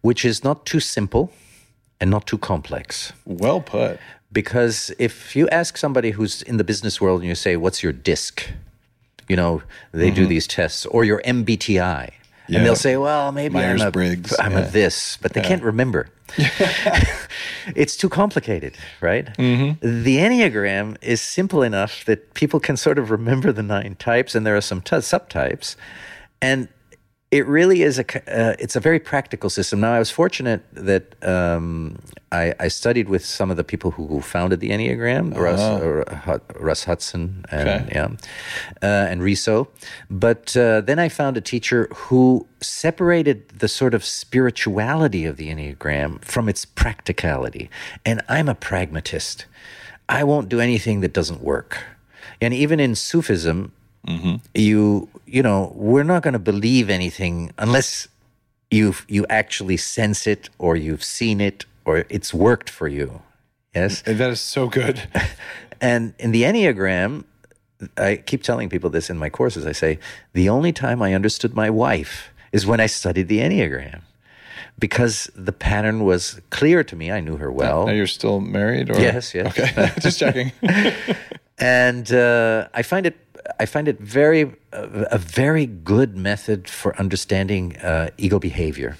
which 0.00 0.24
is 0.24 0.42
not 0.42 0.64
too 0.64 0.80
simple 0.80 1.30
and 2.00 2.10
not 2.10 2.26
too 2.26 2.38
complex. 2.38 3.12
Well 3.26 3.60
put. 3.60 4.00
Because 4.32 4.90
if 4.98 5.36
you 5.36 5.48
ask 5.50 5.76
somebody 5.76 6.12
who's 6.12 6.42
in 6.42 6.56
the 6.56 6.64
business 6.64 7.00
world 7.00 7.20
and 7.20 7.28
you 7.28 7.34
say, 7.34 7.56
What's 7.56 7.82
your 7.82 7.92
DISC? 7.92 8.48
You 9.28 9.36
know, 9.36 9.62
they 9.92 10.10
do 10.10 10.26
these 10.26 10.46
tests, 10.46 10.84
or 10.86 11.04
your 11.04 11.22
MBTI. 11.22 12.12
Yeah. 12.48 12.58
And 12.58 12.66
they'll 12.66 12.76
say, 12.76 12.96
Well, 12.96 13.32
maybe 13.32 13.58
I'm, 13.58 13.76
a, 13.76 13.78
Myers-Briggs, 13.78 14.38
I'm 14.38 14.52
yeah. 14.52 14.66
a 14.66 14.70
this, 14.70 15.16
but 15.18 15.34
they 15.34 15.42
can't 15.42 15.62
remember. 15.62 16.08
it's 17.76 17.96
too 17.96 18.08
complicated, 18.08 18.74
right? 19.00 19.26
Mm-hmm. 19.36 20.02
The 20.02 20.16
Enneagram 20.16 20.96
is 21.02 21.20
simple 21.20 21.62
enough 21.62 22.04
that 22.06 22.34
people 22.34 22.58
can 22.58 22.76
sort 22.76 22.98
of 22.98 23.10
remember 23.10 23.52
the 23.52 23.62
nine 23.62 23.96
types, 23.96 24.34
and 24.34 24.46
there 24.46 24.56
are 24.56 24.62
some 24.62 24.80
t- 24.80 24.96
subtypes. 24.96 25.76
And 26.40 26.68
it 27.32 27.46
really 27.46 27.80
is 27.82 27.98
a 27.98 28.04
uh, 28.28 28.54
it's 28.58 28.76
a 28.76 28.80
very 28.80 29.00
practical 29.00 29.48
system. 29.48 29.80
Now, 29.80 29.94
I 29.94 29.98
was 29.98 30.10
fortunate 30.10 30.62
that 30.74 31.04
um, 31.26 31.98
I, 32.30 32.54
I 32.60 32.68
studied 32.68 33.08
with 33.08 33.24
some 33.24 33.50
of 33.50 33.56
the 33.56 33.64
people 33.64 33.90
who 33.92 34.20
founded 34.20 34.60
the 34.60 34.68
Enneagram, 34.70 35.34
Russ, 35.34 35.60
uh, 35.60 36.38
Russ 36.60 36.84
Hudson, 36.84 37.44
and 37.50 37.68
Okay. 37.68 37.88
yeah, 37.94 38.08
uh, 38.82 39.10
and 39.10 39.22
Riso. 39.22 39.68
But 40.10 40.54
uh, 40.56 40.82
then 40.82 40.98
I 40.98 41.08
found 41.08 41.38
a 41.38 41.40
teacher 41.40 41.88
who 41.94 42.46
separated 42.60 43.48
the 43.48 43.68
sort 43.68 43.94
of 43.94 44.04
spirituality 44.04 45.24
of 45.24 45.36
the 45.38 45.48
Enneagram 45.48 46.22
from 46.22 46.48
its 46.50 46.66
practicality. 46.66 47.70
And 48.04 48.20
I'm 48.28 48.48
a 48.48 48.54
pragmatist. 48.54 49.46
I 50.06 50.22
won't 50.24 50.50
do 50.50 50.60
anything 50.60 51.00
that 51.00 51.14
doesn't 51.14 51.40
work. 51.42 51.78
And 52.42 52.52
even 52.52 52.78
in 52.78 52.94
Sufism, 52.94 53.72
you 54.54 55.08
you 55.26 55.42
know 55.42 55.72
we're 55.74 56.02
not 56.02 56.22
going 56.22 56.32
to 56.32 56.38
believe 56.38 56.90
anything 56.90 57.52
unless 57.58 58.08
you've 58.70 59.04
you 59.08 59.26
actually 59.28 59.76
sense 59.76 60.26
it 60.26 60.48
or 60.58 60.76
you've 60.76 61.04
seen 61.04 61.40
it 61.40 61.64
or 61.84 62.04
it's 62.08 62.32
worked 62.32 62.70
for 62.70 62.88
you. 62.88 63.22
Yes? 63.74 64.02
And 64.06 64.18
that 64.18 64.30
is 64.30 64.40
so 64.40 64.68
good. 64.68 65.08
and 65.80 66.14
in 66.18 66.32
the 66.32 66.42
enneagram 66.42 67.24
i 67.96 68.14
keep 68.14 68.44
telling 68.44 68.68
people 68.68 68.90
this 68.90 69.10
in 69.10 69.18
my 69.18 69.28
courses. 69.28 69.66
I 69.66 69.72
say 69.72 69.98
the 70.32 70.48
only 70.48 70.72
time 70.72 71.02
i 71.02 71.14
understood 71.14 71.54
my 71.54 71.70
wife 71.70 72.30
is 72.52 72.64
when 72.64 72.80
i 72.80 72.86
studied 72.86 73.26
the 73.28 73.38
enneagram 73.38 74.02
because 74.78 75.30
the 75.34 75.52
pattern 75.52 76.04
was 76.04 76.40
clear 76.50 76.82
to 76.84 76.96
me. 76.96 77.10
I 77.10 77.20
knew 77.20 77.36
her 77.36 77.50
well. 77.50 77.86
Now 77.86 77.92
you're 77.92 78.06
still 78.06 78.40
married, 78.40 78.90
or? 78.90 79.00
Yes, 79.00 79.34
yes. 79.34 79.46
Okay, 79.46 79.92
just 80.00 80.18
checking. 80.18 80.52
and 81.58 82.12
uh, 82.12 82.68
I 82.74 82.82
find 82.82 83.06
it 83.06 83.16
I 83.62 83.66
find 83.66 83.86
it 83.88 83.98
very 84.00 84.42
uh, 84.72 85.06
a 85.10 85.18
very 85.18 85.66
good 85.66 86.16
method 86.16 86.68
for 86.68 86.90
understanding 86.98 87.76
uh, 87.76 88.10
ego 88.18 88.38
behavior. 88.38 88.96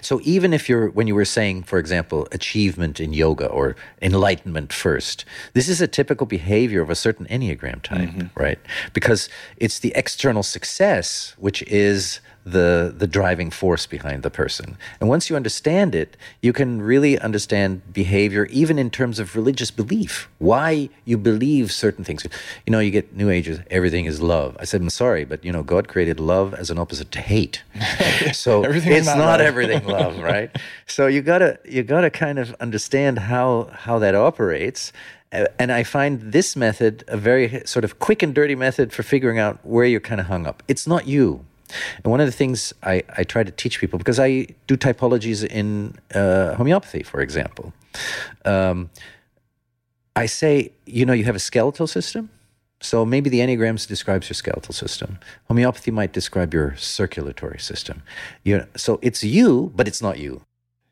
So 0.00 0.20
even 0.22 0.54
if 0.54 0.68
you're 0.70 0.88
when 0.90 1.06
you 1.06 1.14
were 1.14 1.26
saying, 1.26 1.64
for 1.64 1.78
example, 1.78 2.28
achievement 2.32 2.98
in 3.00 3.12
yoga 3.12 3.46
or 3.46 3.76
enlightenment 4.00 4.72
first, 4.72 5.24
this 5.52 5.68
is 5.68 5.80
a 5.82 5.88
typical 5.88 6.26
behavior 6.26 6.80
of 6.82 6.90
a 6.90 6.94
certain 6.94 7.26
enneagram 7.26 7.82
type, 7.82 8.08
right? 8.34 8.58
Because 8.92 9.28
it's 9.58 9.78
the 9.80 9.92
external 9.94 10.42
success 10.42 11.34
which 11.38 11.62
is 11.64 12.20
the 12.46 12.94
the 12.96 13.08
driving 13.08 13.50
force 13.50 13.86
behind 13.86 14.22
the 14.22 14.30
person. 14.30 14.78
And 15.00 15.08
once 15.08 15.28
you 15.28 15.34
understand 15.34 15.96
it, 15.96 16.16
you 16.40 16.52
can 16.52 16.80
really 16.80 17.18
understand 17.18 17.92
behavior 17.92 18.46
even 18.46 18.78
in 18.78 18.88
terms 18.88 19.18
of 19.18 19.34
religious 19.34 19.72
belief. 19.72 20.28
Why 20.38 20.88
you 21.04 21.18
believe 21.18 21.72
certain 21.72 22.04
things. 22.04 22.24
You 22.64 22.70
know, 22.70 22.78
you 22.78 22.92
get 22.92 23.16
new 23.16 23.30
ages, 23.30 23.58
everything 23.68 24.04
is 24.04 24.22
love. 24.22 24.56
I 24.60 24.64
said, 24.64 24.80
I'm 24.80 24.90
sorry, 24.90 25.24
but 25.24 25.44
you 25.44 25.50
know, 25.50 25.64
God 25.64 25.88
created 25.88 26.20
love 26.20 26.54
as 26.54 26.70
an 26.70 26.78
opposite 26.78 27.10
to 27.12 27.20
hate. 27.20 27.64
so 28.32 28.62
it's 28.64 29.06
not 29.06 29.18
not 29.18 29.40
everything 29.40 29.84
love, 29.98 30.18
right? 30.18 30.50
so 30.86 31.08
you 31.08 31.22
gotta 31.22 31.58
you 31.64 31.82
gotta 31.82 32.10
kind 32.10 32.38
of 32.38 32.54
understand 32.60 33.18
how 33.18 33.70
how 33.72 33.98
that 33.98 34.14
operates. 34.14 34.92
And 35.58 35.72
I 35.72 35.82
find 35.82 36.32
this 36.32 36.54
method 36.54 37.04
a 37.08 37.16
very 37.16 37.62
sort 37.66 37.84
of 37.84 37.98
quick 37.98 38.22
and 38.22 38.32
dirty 38.32 38.54
method 38.54 38.92
for 38.92 39.02
figuring 39.02 39.38
out 39.40 39.58
where 39.66 39.84
you're 39.84 40.00
kind 40.00 40.20
of 40.20 40.28
hung 40.28 40.46
up. 40.46 40.62
It's 40.68 40.86
not 40.86 41.08
you. 41.08 41.44
And 42.04 42.10
one 42.10 42.20
of 42.20 42.26
the 42.26 42.32
things 42.32 42.72
I, 42.82 43.02
I 43.16 43.24
try 43.24 43.42
to 43.44 43.50
teach 43.50 43.80
people, 43.80 43.98
because 43.98 44.20
I 44.20 44.46
do 44.66 44.76
typologies 44.76 45.44
in 45.44 45.94
uh, 46.14 46.54
homeopathy, 46.54 47.02
for 47.02 47.20
example, 47.20 47.72
um, 48.44 48.90
I 50.14 50.26
say, 50.26 50.72
you 50.86 51.04
know, 51.04 51.12
you 51.12 51.24
have 51.24 51.36
a 51.36 51.40
skeletal 51.40 51.86
system. 51.86 52.30
So 52.80 53.04
maybe 53.04 53.30
the 53.30 53.40
Enneagrams 53.40 53.86
describes 53.86 54.28
your 54.28 54.34
skeletal 54.34 54.74
system. 54.74 55.18
Homeopathy 55.48 55.90
might 55.90 56.12
describe 56.12 56.52
your 56.52 56.76
circulatory 56.76 57.58
system. 57.58 58.02
You 58.44 58.58
know, 58.58 58.66
so 58.76 58.98
it's 59.02 59.24
you, 59.24 59.72
but 59.74 59.88
it's 59.88 60.02
not 60.02 60.18
you. 60.18 60.45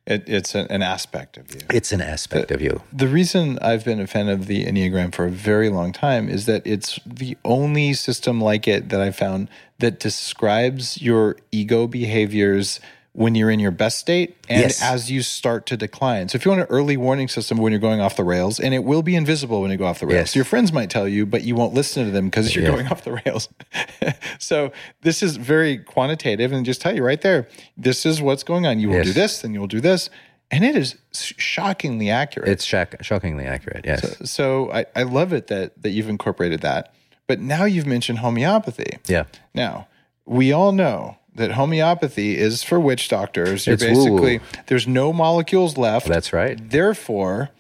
It, 0.06 0.28
it's 0.28 0.54
an, 0.54 0.66
an 0.68 0.82
aspect 0.82 1.38
of 1.38 1.54
you. 1.54 1.62
It's 1.70 1.90
an 1.90 2.02
aspect 2.02 2.50
of 2.50 2.60
you. 2.60 2.82
The 2.92 3.08
reason 3.08 3.58
I've 3.62 3.84
been 3.84 4.00
a 4.00 4.06
fan 4.06 4.28
of 4.28 4.46
the 4.46 4.66
Enneagram 4.66 5.14
for 5.14 5.24
a 5.24 5.30
very 5.30 5.70
long 5.70 5.92
time 5.92 6.28
is 6.28 6.44
that 6.44 6.66
it's 6.66 7.00
the 7.06 7.38
only 7.44 7.94
system 7.94 8.40
like 8.40 8.68
it 8.68 8.90
that 8.90 9.00
I 9.00 9.10
found 9.10 9.48
that 9.78 9.98
describes 9.98 11.00
your 11.00 11.36
ego 11.50 11.86
behaviors 11.86 12.80
when 13.16 13.36
you're 13.36 13.48
in 13.50 13.60
your 13.60 13.70
best 13.70 13.98
state 14.00 14.36
and 14.48 14.60
Yes. 14.62 14.82
as 14.82 15.08
you 15.08 15.22
start 15.22 15.66
to 15.66 15.76
decline. 15.76 16.28
So 16.28 16.34
if 16.36 16.44
you 16.44 16.50
want 16.50 16.62
an 16.62 16.66
early 16.68 16.96
warning 16.96 17.28
system 17.28 17.58
when 17.58 17.70
you're 17.72 17.78
going 17.80 18.00
off 18.00 18.16
the 18.16 18.24
rails, 18.24 18.58
and 18.58 18.74
it 18.74 18.82
will 18.82 19.02
be 19.02 19.14
invisible 19.14 19.62
when 19.62 19.70
you 19.70 19.76
go 19.76 19.86
off 19.86 20.00
the 20.00 20.06
rails. 20.06 20.16
Yes. 20.18 20.34
Your 20.36 20.44
friends 20.44 20.72
might 20.72 20.90
tell 20.90 21.06
you, 21.06 21.24
but 21.24 21.42
you 21.44 21.54
won't 21.54 21.74
listen 21.74 22.04
to 22.06 22.10
them 22.10 22.24
because 22.26 22.54
you're 22.56 22.64
Yeah. 22.64 22.70
going 22.72 22.88
off 22.88 23.04
the 23.04 23.20
rails. 23.24 23.48
so 24.40 24.72
this 25.02 25.22
is 25.22 25.36
very 25.36 25.78
quantitative 25.78 26.50
and 26.52 26.66
just 26.66 26.80
tell 26.80 26.94
you 26.94 27.04
right 27.04 27.20
there, 27.20 27.46
this 27.76 28.04
is 28.04 28.20
what's 28.20 28.42
going 28.42 28.66
on. 28.66 28.80
You 28.80 28.88
will 28.88 28.96
Yes. 28.96 29.06
do 29.06 29.12
this, 29.12 29.38
then 29.42 29.54
you'll 29.54 29.68
do 29.68 29.80
this. 29.80 30.10
And 30.50 30.64
it 30.64 30.76
is 30.76 30.96
shockingly 31.12 32.10
accurate. 32.10 32.48
It's 32.48 32.64
shock, 32.64 32.96
shockingly 33.02 33.44
accurate. 33.46 33.84
Yes. 33.84 34.28
So 34.30 34.70
I, 34.72 34.86
I 34.94 35.02
love 35.04 35.32
it 35.32 35.46
that 35.48 35.80
that 35.82 35.90
you've 35.90 36.08
incorporated 36.08 36.60
that. 36.62 36.92
But 37.26 37.40
now 37.40 37.64
you've 37.64 37.86
mentioned 37.86 38.18
homeopathy. 38.18 38.98
yeah. 39.06 39.24
Now, 39.54 39.86
we 40.26 40.52
all 40.52 40.72
know 40.72 41.16
that 41.34 41.52
homeopathy 41.52 42.36
is 42.38 42.62
for 42.62 42.78
witch 42.78 43.08
doctors. 43.08 43.66
You're 43.66 43.74
It's 43.74 43.82
woo-woo. 43.84 44.20
basically 44.20 44.62
there's 44.68 44.86
no 44.86 45.12
molecules 45.12 45.76
left. 45.76 46.06
That's 46.06 46.32
right. 46.32 46.58
Therefore, 46.70 47.50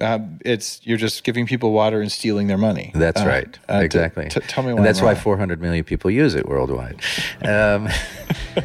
uh, 0.00 0.18
it's 0.44 0.80
you're 0.84 0.98
just 0.98 1.22
giving 1.22 1.46
people 1.46 1.72
water 1.72 2.00
and 2.00 2.10
stealing 2.10 2.48
their 2.48 2.58
money. 2.58 2.90
That's 2.94 3.20
Uh, 3.20 3.26
right. 3.26 3.58
uh, 3.68 3.78
t- 3.80 3.84
exactly. 3.84 4.28
t- 4.28 4.40
tell 4.48 4.64
me 4.64 4.72
why. 4.72 4.78
And 4.78 4.86
that's 4.86 4.98
I'm 4.98 5.04
why 5.06 5.12
wrong. 5.12 5.20
400 5.22 5.60
million 5.60 5.84
people 5.84 6.10
use 6.10 6.34
it 6.34 6.48
worldwide. 6.48 7.00
Um, 7.44 7.88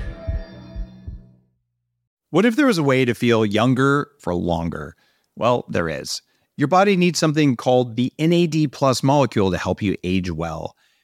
What 2.29 2.45
if 2.45 2.55
there 2.55 2.67
was 2.67 2.77
a 2.77 2.83
way 2.83 3.05
to 3.05 3.13
feel 3.15 3.45
younger 3.45 4.09
for 4.19 4.35
longer? 4.35 4.95
Well, 5.35 5.65
there 5.69 5.87
is. 5.87 6.21
Your 6.57 6.67
body 6.67 6.97
needs 6.97 7.19
something 7.19 7.55
called 7.55 7.95
the 7.95 8.11
NAD 8.19 8.71
plus 8.71 9.01
molecule 9.01 9.51
to 9.51 9.57
help 9.57 9.81
you 9.81 9.95
age 10.03 10.29
well. 10.31 10.75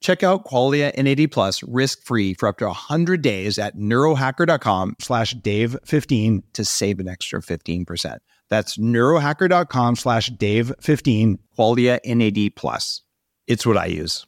Check 0.00 0.22
out 0.22 0.44
Qualia 0.44 0.96
NAD 0.96 1.30
plus 1.32 1.62
risk-free 1.64 2.34
for 2.34 2.48
up 2.48 2.58
to 2.58 2.66
100 2.66 3.20
days 3.20 3.58
at 3.58 3.76
neurohacker.com 3.76 4.96
slash 5.00 5.34
Dave15 5.34 6.42
to 6.52 6.64
save 6.64 7.00
an 7.00 7.08
extra 7.08 7.40
15%. 7.40 8.18
That's 8.48 8.78
neurohacker.com 8.78 9.96
slash 9.96 10.30
Dave15, 10.30 11.38
Qualia 11.58 11.98
NAD 12.04 12.54
plus. 12.54 13.02
It's 13.46 13.66
what 13.66 13.76
I 13.76 13.86
use. 13.86 14.26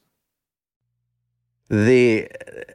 the 1.69 2.27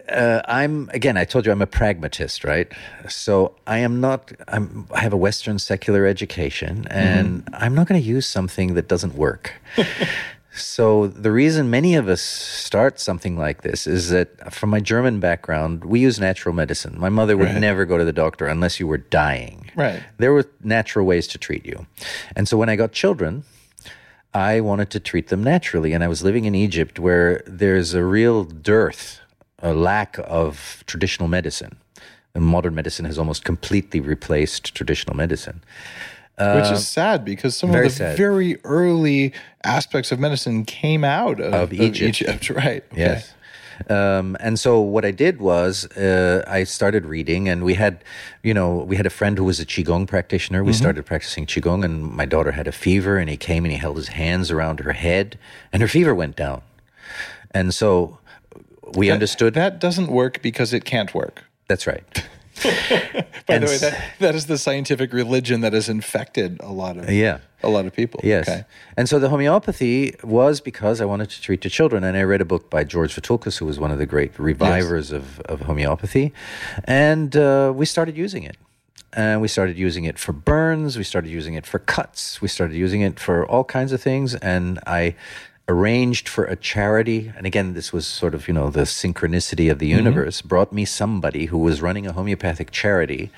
uh, 0.08 0.40
I'm 0.46 0.88
again. 0.94 1.16
I 1.16 1.24
told 1.24 1.44
you 1.44 1.52
I'm 1.52 1.60
a 1.60 1.66
pragmatist, 1.66 2.44
right? 2.44 2.72
So 3.08 3.54
I 3.66 3.78
am 3.78 4.00
not. 4.00 4.32
I'm. 4.48 4.86
I 4.92 5.00
have 5.00 5.12
a 5.12 5.16
Western 5.18 5.58
secular 5.58 6.06
education, 6.06 6.86
and 6.88 7.46
I'm 7.52 7.74
not 7.74 7.88
going 7.88 8.00
to 8.00 8.06
use 8.06 8.26
something 8.26 8.74
that 8.74 8.88
doesn't 8.88 9.14
work. 9.14 9.52
So 10.56 11.06
the 11.06 11.30
reason 11.30 11.68
many 11.70 11.94
of 11.94 12.08
us 12.08 12.20
start 12.22 12.98
something 12.98 13.36
like 13.36 13.62
this 13.62 13.86
is 13.86 14.10
that 14.10 14.52
from 14.52 14.70
my 14.70 14.80
German 14.80 15.20
background, 15.20 15.84
we 15.84 16.00
use 16.00 16.18
natural 16.18 16.54
medicine. 16.54 16.96
My 16.98 17.08
mother 17.08 17.36
would 17.36 17.48
Right. 17.48 17.60
never 17.60 17.84
go 17.84 17.98
to 17.98 18.04
the 18.04 18.12
doctor 18.12 18.46
unless 18.46 18.80
you 18.80 18.86
were 18.86 18.98
dying. 18.98 19.70
Right. 19.76 20.02
There 20.18 20.32
were 20.32 20.44
natural 20.64 21.04
ways 21.06 21.26
to 21.28 21.38
treat 21.38 21.64
you. 21.66 21.86
And 22.34 22.48
so 22.48 22.56
when 22.56 22.68
I 22.68 22.76
got 22.76 22.92
children, 22.92 23.44
I 24.32 24.60
wanted 24.60 24.90
to 24.90 25.00
treat 25.00 25.28
them 25.28 25.42
naturally. 25.44 25.92
And 25.92 26.02
I 26.02 26.08
was 26.08 26.22
living 26.22 26.44
in 26.46 26.54
Egypt 26.54 26.98
where 26.98 27.42
there's 27.46 27.94
a 27.94 28.04
real 28.04 28.44
dearth, 28.44 29.20
a 29.62 29.72
lack 29.74 30.18
of 30.24 30.82
traditional 30.86 31.28
medicine. 31.28 31.76
And 32.34 32.44
modern 32.44 32.74
medicine 32.74 33.06
has 33.06 33.18
almost 33.18 33.44
completely 33.44 34.00
replaced 34.00 34.74
traditional 34.74 35.16
medicine. 35.16 35.62
Which 36.38 36.70
is 36.70 36.86
sad 36.86 37.24
because 37.24 37.56
some 37.56 37.70
of 37.74 37.82
the 37.82 37.90
sad. 37.90 38.16
very 38.16 38.58
early 38.64 39.32
aspects 39.64 40.12
of 40.12 40.18
medicine 40.20 40.64
came 40.64 41.02
out 41.04 41.40
of, 41.40 41.54
Of 41.54 41.72
Egypt. 41.72 42.20
Egypt, 42.22 42.50
right? 42.64 42.84
Okay. 42.92 43.00
Yes. 43.00 43.32
Um, 43.90 44.36
and 44.40 44.58
so 44.58 44.80
what 44.80 45.04
I 45.04 45.10
did 45.10 45.38
was 45.38 45.84
uh, 45.96 46.42
I 46.46 46.64
started 46.64 47.04
reading, 47.04 47.46
and 47.48 47.62
we 47.62 47.74
had, 47.74 48.02
you 48.42 48.54
know, 48.54 48.76
we 48.76 48.96
had 48.96 49.04
a 49.06 49.10
friend 49.10 49.36
who 49.36 49.44
was 49.44 49.60
a 49.60 49.66
qigong 49.66 50.06
practitioner. 50.06 50.64
We 50.64 50.72
started 50.72 51.04
practicing 51.04 51.44
qigong, 51.46 51.84
and 51.84 52.02
my 52.02 52.24
daughter 52.24 52.52
had 52.52 52.66
a 52.66 52.72
fever, 52.72 53.18
and 53.18 53.28
he 53.28 53.36
came 53.36 53.64
and 53.66 53.72
he 53.72 53.78
held 53.78 53.96
his 53.98 54.08
hands 54.08 54.50
around 54.50 54.80
her 54.80 54.92
head, 54.92 55.38
and 55.72 55.82
her 55.82 55.88
fever 55.88 56.14
went 56.14 56.36
down. 56.36 56.62
And 57.50 57.74
so 57.74 58.18
we 58.94 59.10
understood 59.10 59.52
That 59.54 59.78
doesn't 59.78 60.08
work 60.08 60.40
because 60.42 60.72
it 60.72 60.84
can't 60.84 61.14
work. 61.14 61.44
that's 61.68 61.86
right. 61.86 62.02
By 63.46 63.54
And 63.54 63.62
the 63.64 63.66
way, 63.68 63.76
that, 63.78 64.04
that 64.18 64.34
is 64.34 64.46
the 64.46 64.58
scientific 64.58 65.12
religion 65.12 65.60
that 65.60 65.72
has 65.72 65.88
infected 65.88 66.58
a 66.60 66.72
lot 66.72 66.96
of 66.96 67.10
Yeah. 67.10 67.38
a 67.62 67.68
lot 67.68 67.86
of 67.86 67.92
people. 67.94 68.20
Yes. 68.24 68.48
Okay. 68.48 68.64
And 68.96 69.08
so 69.08 69.18
the 69.18 69.28
homeopathy 69.28 70.14
was 70.22 70.60
because 70.60 71.00
I 71.00 71.04
wanted 71.04 71.30
to 71.30 71.40
treat 71.42 71.60
the 71.62 71.68
children. 71.70 72.02
And 72.04 72.16
I 72.16 72.22
read 72.22 72.40
a 72.40 72.44
book 72.44 72.70
by 72.70 72.84
George 72.84 73.14
Vithoulkas, 73.14 73.58
who 73.58 73.66
was 73.66 73.78
one 73.78 73.90
of 73.90 73.98
the 73.98 74.06
great 74.06 74.38
revivers 74.38 75.12
of, 75.12 75.40
of 75.40 75.62
homeopathy. 75.62 76.32
And 76.84 77.36
uh, 77.36 77.72
we 77.74 77.86
started 77.86 78.16
using 78.16 78.42
it. 78.42 78.56
And 79.12 79.40
we 79.40 79.48
started 79.48 79.78
using 79.78 80.04
it 80.04 80.18
for 80.18 80.32
burns. 80.32 80.98
We 80.98 81.04
started 81.04 81.30
using 81.30 81.54
it 81.54 81.66
for 81.66 81.78
cuts. 81.78 82.40
We 82.42 82.48
started 82.48 82.76
using 82.76 83.00
it 83.00 83.18
for 83.20 83.46
all 83.46 83.64
kinds 83.64 83.92
of 83.92 84.00
things. 84.02 84.34
And 84.34 84.78
I 84.86 85.14
arranged 85.68 86.28
for 86.28 86.44
a 86.44 86.56
charity. 86.56 87.32
And 87.36 87.46
again, 87.46 87.74
this 87.74 87.92
was 87.92 88.06
sort 88.06 88.34
of, 88.34 88.46
you 88.46 88.54
know, 88.54 88.70
the 88.70 88.82
synchronicity 88.82 89.70
of 89.70 89.78
the 89.78 89.90
mm-hmm. 89.90 89.98
universe 89.98 90.42
brought 90.42 90.72
me 90.72 90.84
somebody 90.84 91.46
who 91.46 91.58
was 91.58 91.82
running 91.82 92.06
a 92.06 92.12
homeopathic 92.12 92.70
charity 92.70 93.30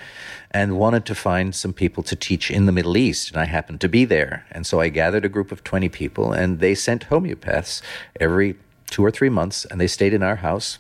and 0.51 0.79
wanted 0.79 1.05
to 1.07 1.15
find 1.15 1.55
some 1.55 1.73
people 1.73 2.03
to 2.03 2.17
teach 2.17 2.51
in 2.51 2.67
the 2.67 2.73
Middle 2.73 2.97
East. 2.97 3.31
And 3.31 3.41
I 3.41 3.47
happened 3.47 3.81
to 3.81 3.89
be 3.89 4.05
there. 4.05 4.45
And 4.51 4.67
so 4.67 4.81
I 4.81 4.89
gathered 4.89 5.25
a 5.25 5.29
group 5.29 5.53
of 5.53 5.65
20 5.65 5.89
people 5.89 6.33
and 6.33 6.61
they 6.61 6.75
sent 6.75 7.09
homeopaths 7.09 7.81
every 8.21 8.57
two 8.91 9.05
or 9.05 9.11
three 9.11 9.29
months 9.29 9.65
and 9.65 9.81
they 9.81 9.87
stayed 9.87 10.13
in 10.13 10.23
our 10.23 10.37
house 10.37 10.79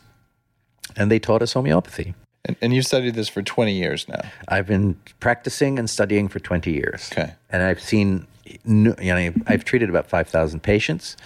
and 0.96 1.10
they 1.10 1.18
taught 1.18 1.42
us 1.42 1.54
homeopathy. 1.54 2.14
And, 2.44 2.56
and 2.62 2.74
you've 2.74 2.86
studied 2.86 3.14
this 3.14 3.28
for 3.28 3.42
20 3.42 3.72
years 3.72 4.08
now. 4.08 4.22
I've 4.48 4.66
been 4.66 4.98
practicing 5.20 5.78
and 5.78 5.88
studying 5.88 6.28
for 6.28 6.38
20 6.38 6.72
years. 6.72 7.10
Okay. 7.12 7.34
And 7.50 7.62
I've 7.62 7.80
seen, 7.80 8.26
you 8.64 8.94
know, 8.96 9.32
I've 9.46 9.64
treated 9.64 9.88
about 9.88 10.08
5,000 10.08 10.60
patients, 10.62 11.16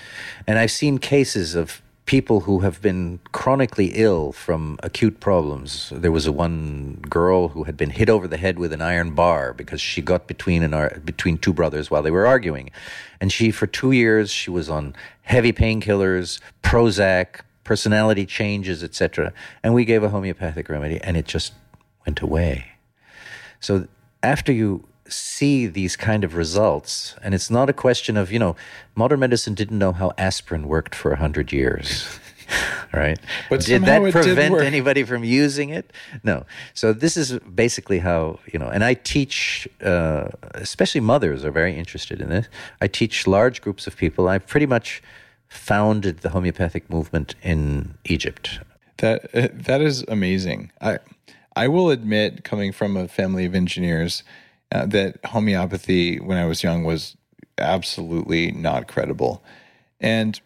and 0.46 0.58
I've 0.58 0.70
seen 0.70 0.98
cases 0.98 1.54
of 1.54 1.82
people 2.04 2.40
who 2.40 2.60
have 2.60 2.82
been 2.82 3.20
chronically 3.30 3.92
ill 3.94 4.32
from 4.32 4.78
acute 4.82 5.20
problems. 5.20 5.92
There 5.94 6.10
was 6.10 6.26
a 6.26 6.32
one 6.32 6.98
girl 7.08 7.48
who 7.48 7.64
had 7.64 7.76
been 7.76 7.90
hit 7.90 8.08
over 8.10 8.26
the 8.26 8.36
head 8.36 8.58
with 8.58 8.72
an 8.72 8.82
iron 8.82 9.14
bar 9.14 9.52
because 9.52 9.80
she 9.80 10.02
got 10.02 10.26
between 10.26 10.62
an 10.62 11.02
between 11.04 11.38
two 11.38 11.52
brothers 11.52 11.90
while 11.90 12.02
they 12.02 12.10
were 12.10 12.26
arguing, 12.26 12.70
and 13.20 13.32
she 13.32 13.50
for 13.50 13.66
two 13.66 13.92
years 13.92 14.30
she 14.30 14.50
was 14.50 14.68
on 14.68 14.94
heavy 15.22 15.52
painkillers, 15.52 16.40
Prozac, 16.62 17.40
personality 17.64 18.26
changes, 18.26 18.82
etc. 18.82 19.32
And 19.62 19.72
we 19.72 19.84
gave 19.84 20.02
a 20.02 20.08
homeopathic 20.08 20.68
remedy, 20.68 21.00
and 21.02 21.16
it 21.16 21.26
just 21.26 21.52
went 22.04 22.20
away. 22.20 22.66
So 23.60 23.86
after 24.22 24.52
you 24.52 24.84
see 25.12 25.66
these 25.66 25.96
kind 25.96 26.24
of 26.24 26.34
results, 26.34 27.14
and 27.22 27.34
it's 27.34 27.50
not 27.50 27.70
a 27.70 27.72
question 27.72 28.16
of, 28.16 28.32
you 28.32 28.38
know, 28.38 28.56
modern 28.94 29.20
medicine 29.20 29.54
didn't 29.54 29.78
know 29.78 29.92
how 29.92 30.12
aspirin 30.18 30.66
worked 30.68 30.94
for 30.94 31.10
100 31.10 31.52
years. 31.52 32.06
Right? 32.92 33.18
But 33.48 33.62
did 33.62 33.86
that 33.86 34.02
it 34.02 34.12
did 34.12 34.24
prevent 34.24 34.60
anybody 34.60 35.04
from 35.04 35.24
using 35.24 35.70
it? 35.70 35.90
No. 36.22 36.44
So 36.74 36.92
this 36.92 37.16
is 37.16 37.38
basically 37.38 38.00
how, 38.00 38.40
you 38.52 38.58
know, 38.58 38.68
and 38.68 38.84
I 38.84 38.92
teach, 38.92 39.66
uh, 39.82 40.28
especially 40.52 41.00
mothers 41.00 41.46
are 41.46 41.50
very 41.50 41.74
interested 41.74 42.20
in 42.20 42.28
this. 42.28 42.48
I 42.82 42.88
teach 42.88 43.26
large 43.26 43.62
groups 43.62 43.86
of 43.86 43.96
people. 43.96 44.28
I've 44.28 44.46
pretty 44.46 44.66
much 44.66 45.02
founded 45.48 46.18
the 46.18 46.30
homeopathic 46.30 46.90
movement 46.90 47.34
in 47.42 47.94
Egypt. 48.04 48.60
That 48.98 49.34
uh, 49.34 49.48
that 49.52 49.80
is 49.80 50.04
amazing. 50.08 50.72
I 50.80 50.98
I 51.54 51.68
will 51.68 51.90
admit, 51.90 52.44
coming 52.44 52.72
from 52.72 52.96
a 52.96 53.08
family 53.08 53.44
of 53.44 53.54
engineers, 53.54 54.22
uh, 54.72 54.86
that 54.86 55.24
homeopathy 55.26 56.18
when 56.18 56.38
I 56.38 56.46
was 56.46 56.62
young 56.62 56.84
was 56.84 57.16
absolutely 57.58 58.50
not 58.52 58.88
credible, 58.88 59.42
and 60.00 60.40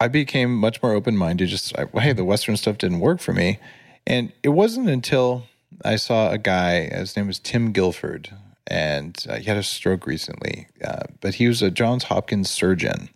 I 0.00 0.08
became 0.08 0.56
much 0.56 0.82
more 0.82 0.92
open 0.92 1.16
minded. 1.16 1.48
Just 1.48 1.78
I, 1.78 1.86
hey, 2.00 2.12
the 2.12 2.24
Western 2.24 2.56
stuff 2.56 2.78
didn't 2.78 3.00
work 3.00 3.20
for 3.20 3.32
me, 3.32 3.58
and 4.06 4.32
it 4.42 4.50
wasn't 4.50 4.88
until 4.88 5.44
I 5.84 5.96
saw 5.96 6.30
a 6.30 6.38
guy. 6.38 6.88
His 6.88 7.16
name 7.16 7.28
was 7.28 7.38
Tim 7.38 7.72
Guilford, 7.72 8.30
and 8.66 9.24
uh, 9.28 9.36
he 9.36 9.44
had 9.44 9.56
a 9.56 9.62
stroke 9.62 10.06
recently, 10.06 10.66
uh, 10.84 11.04
but 11.20 11.34
he 11.34 11.46
was 11.46 11.62
a 11.62 11.70
Johns 11.70 12.04
Hopkins 12.04 12.50
surgeon. 12.50 13.08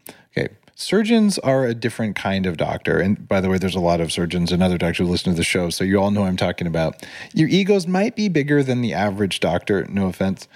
Surgeons 0.76 1.38
are 1.38 1.66
a 1.66 1.74
different 1.74 2.16
kind 2.16 2.46
of 2.46 2.56
doctor, 2.56 2.98
and 2.98 3.28
by 3.28 3.40
the 3.40 3.48
way, 3.48 3.58
there's 3.58 3.76
a 3.76 3.80
lot 3.80 4.00
of 4.00 4.10
surgeons 4.10 4.50
and 4.50 4.62
other 4.62 4.76
doctors 4.76 4.98
who 5.06 5.10
listen 5.10 5.32
to 5.32 5.36
the 5.36 5.44
show, 5.44 5.70
so 5.70 5.84
you 5.84 5.98
all 5.98 6.10
know 6.10 6.24
I'm 6.24 6.36
talking 6.36 6.66
about. 6.66 7.06
Your 7.32 7.48
egos 7.48 7.86
might 7.86 8.16
be 8.16 8.28
bigger 8.28 8.62
than 8.62 8.80
the 8.80 8.92
average 8.92 9.38
doctor. 9.38 9.84
No 9.86 10.06
offense, 10.06 10.48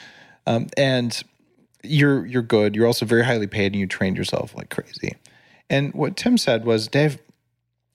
um, 0.46 0.66
and 0.76 1.22
you're 1.84 2.26
you're 2.26 2.42
good. 2.42 2.74
You're 2.74 2.86
also 2.86 3.06
very 3.06 3.24
highly 3.24 3.46
paid, 3.46 3.72
and 3.72 3.76
you 3.76 3.86
trained 3.86 4.16
yourself 4.16 4.56
like 4.56 4.70
crazy. 4.70 5.14
And 5.70 5.94
what 5.94 6.16
Tim 6.16 6.36
said 6.36 6.64
was, 6.64 6.88
Dave, 6.88 7.18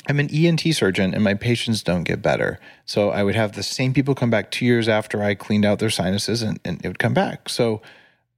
I'm 0.08 0.20
an 0.20 0.30
ENT 0.34 0.62
surgeon 0.74 1.14
and 1.14 1.24
my 1.24 1.34
patients 1.34 1.82
don't 1.82 2.04
get 2.04 2.22
better. 2.22 2.60
So 2.86 3.10
I 3.10 3.24
would 3.24 3.36
have 3.36 3.54
the 3.54 3.64
same 3.64 3.94
people 3.94 4.16
come 4.16 4.30
back 4.30 4.52
two 4.52 4.66
years 4.66 4.90
after 4.90 5.24
I 5.24 5.34
cleaned 5.34 5.66
out 5.66 5.80
their 5.80 5.90
sinuses 5.90 6.42
and, 6.42 6.60
and 6.66 6.84
it 6.84 6.88
would 6.88 7.00
come 7.00 7.14
back. 7.14 7.48
So 7.50 7.82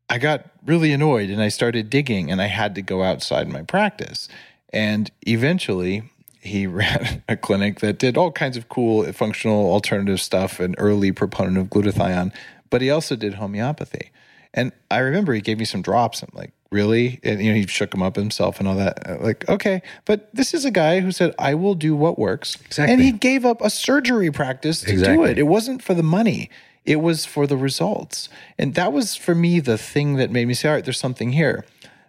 I 0.10 0.18
got 0.18 0.46
really 0.66 0.92
annoyed 0.92 1.30
and 1.30 1.42
I 1.42 1.50
started 1.50 1.90
digging 1.90 2.32
and 2.32 2.42
I 2.42 2.48
had 2.48 2.76
to 2.76 2.82
go 2.82 3.04
outside 3.04 3.48
my 3.48 3.64
practice. 3.64 4.28
And 4.72 5.10
eventually 5.28 6.04
he 6.42 6.68
ran 6.80 7.24
a 7.28 7.36
clinic 7.36 7.80
that 7.80 7.98
did 7.98 8.18
all 8.18 8.32
kinds 8.32 8.58
of 8.58 8.70
cool 8.70 9.12
functional 9.14 9.72
alternative 9.72 10.22
stuff, 10.22 10.60
an 10.60 10.76
early 10.78 11.12
proponent 11.12 11.58
of 11.58 11.68
glutathione, 11.68 12.32
but 12.70 12.82
he 12.82 12.90
also 12.90 13.16
did 13.16 13.36
homeopathy. 13.36 14.12
And 14.54 14.72
I 14.90 15.00
remember 15.00 15.34
he 15.34 15.42
gave 15.42 15.60
me 15.60 15.66
some 15.66 15.82
drops. 15.82 16.22
I'm 16.22 16.30
like, 16.34 16.52
really? 16.72 17.20
And 17.24 17.42
you 17.42 17.52
know, 17.52 17.58
he 17.58 17.68
shook 17.68 17.92
them 17.92 18.02
up 18.02 18.16
himself 18.16 18.60
and 18.60 18.68
all 18.68 18.76
that. 18.76 19.10
Uh, 19.10 19.18
Like, 19.20 19.48
okay, 19.50 19.82
but 20.06 20.30
this 20.34 20.54
is 20.54 20.66
a 20.66 20.72
guy 20.72 21.02
who 21.02 21.12
said, 21.12 21.34
I 21.38 21.56
will 21.56 21.76
do 21.76 21.96
what 21.96 22.18
works. 22.18 22.56
Exactly. 22.66 22.94
And 22.94 23.02
he 23.02 23.12
gave 23.12 23.46
up 23.46 23.62
a 23.62 23.70
surgery 23.70 24.32
practice 24.32 24.82
to 24.82 24.96
do 24.96 25.24
it. 25.26 25.38
It 25.38 25.44
wasn't 25.44 25.82
for 25.82 25.94
the 25.94 26.04
money. 26.04 26.50
It 26.86 26.98
was 26.98 27.26
for 27.26 27.48
the 27.48 27.58
results. 27.58 28.30
And 28.58 28.76
that 28.76 28.94
was 28.94 29.16
for 29.16 29.34
me 29.34 29.60
the 29.60 29.78
thing 29.78 30.16
that 30.16 30.32
made 30.32 30.48
me 30.48 30.54
say, 30.54 30.70
all 30.70 30.76
right, 30.76 30.84
there's 30.84 31.00
something 31.00 31.32
here. 31.32 31.66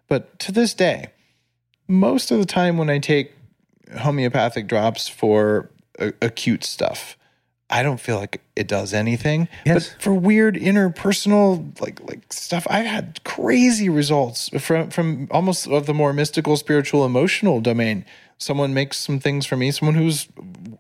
But 0.09 0.39
to 0.41 0.53
this 0.53 0.75
day, 0.75 1.09
most 1.89 2.31
of 2.31 2.39
the 2.39 2.47
time 2.47 2.77
when 2.77 2.91
I 2.91 2.99
take 2.99 3.33
homeopathic 3.99 4.67
drops 4.67 5.09
for 5.09 5.71
a- 5.99 6.13
acute 6.21 6.65
stuff, 6.65 7.17
I 7.69 7.83
don't 7.83 7.99
feel 7.99 8.17
like 8.17 8.43
it 8.55 8.69
does 8.69 8.95
anything. 8.95 9.49
Yes. 9.65 9.91
But 9.91 10.03
for 10.03 10.15
weird 10.15 10.55
interpersonal 10.55 11.81
like 11.81 12.01
like 12.09 12.33
stuff, 12.33 12.67
I've 12.71 12.87
had 12.87 13.23
crazy 13.25 13.89
results 13.89 14.49
from 14.61 14.91
from 14.91 15.27
almost 15.31 15.67
of 15.67 15.87
the 15.87 15.95
more 15.95 16.13
mystical, 16.13 16.57
spiritual, 16.57 17.05
emotional 17.05 17.61
domain. 17.61 18.05
Someone 18.39 18.73
makes 18.73 18.99
some 18.99 19.19
things 19.19 19.47
for 19.47 19.57
me, 19.57 19.71
someone 19.73 19.97
who's 19.97 20.29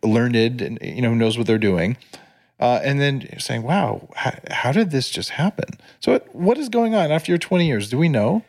learned 0.02 0.36
and 0.36 0.78
you 0.80 1.02
know 1.02 1.14
knows 1.14 1.36
what 1.36 1.46
they're 1.46 1.58
doing. 1.58 1.96
Uh, 2.58 2.80
and 2.82 3.00
then 3.00 3.28
saying, 3.38 3.62
"Wow, 3.62 4.08
how, 4.14 4.32
how 4.50 4.72
did 4.72 4.90
this 4.90 5.10
just 5.10 5.30
happen?" 5.30 5.78
So, 6.00 6.12
what, 6.12 6.34
what 6.34 6.58
is 6.58 6.68
going 6.68 6.94
on 6.94 7.12
after 7.12 7.30
your 7.30 7.38
twenty 7.38 7.66
years? 7.66 7.90
Do 7.90 7.98
we 7.98 8.08
know? 8.08 8.42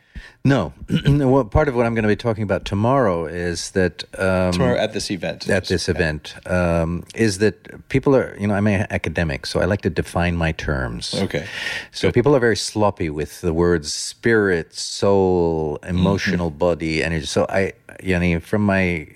No. 0.44 0.72
well, 1.06 1.44
part 1.44 1.68
of 1.68 1.74
what 1.74 1.86
I'm 1.86 1.94
going 1.94 2.04
to 2.04 2.08
be 2.08 2.16
talking 2.16 2.42
about 2.42 2.64
tomorrow 2.64 3.26
is 3.26 3.72
that 3.72 4.04
um, 4.18 4.52
Tomorrow 4.52 4.76
at 4.78 4.92
this 4.92 5.10
event. 5.10 5.48
at 5.48 5.66
this 5.66 5.88
event 5.88 6.34
um, 6.46 7.04
is 7.14 7.38
that 7.38 7.88
people 7.88 8.16
are, 8.16 8.36
you 8.38 8.46
know, 8.46 8.54
I'm 8.54 8.66
an 8.66 8.86
academic, 8.90 9.46
so 9.46 9.60
I 9.60 9.64
like 9.64 9.82
to 9.82 9.90
define 9.90 10.36
my 10.36 10.52
terms. 10.52 11.14
Okay. 11.14 11.46
So 11.92 12.10
people 12.10 12.34
are 12.34 12.40
very 12.40 12.56
sloppy 12.56 13.10
with 13.10 13.40
the 13.40 13.52
words 13.52 13.92
spirit, 13.92 14.74
soul, 14.74 15.78
emotional 15.82 16.50
body, 16.50 17.02
energy. 17.02 17.26
So 17.26 17.46
I, 17.48 17.72
you 18.02 18.18
know, 18.18 18.40
from 18.40 18.62
my 18.62 19.08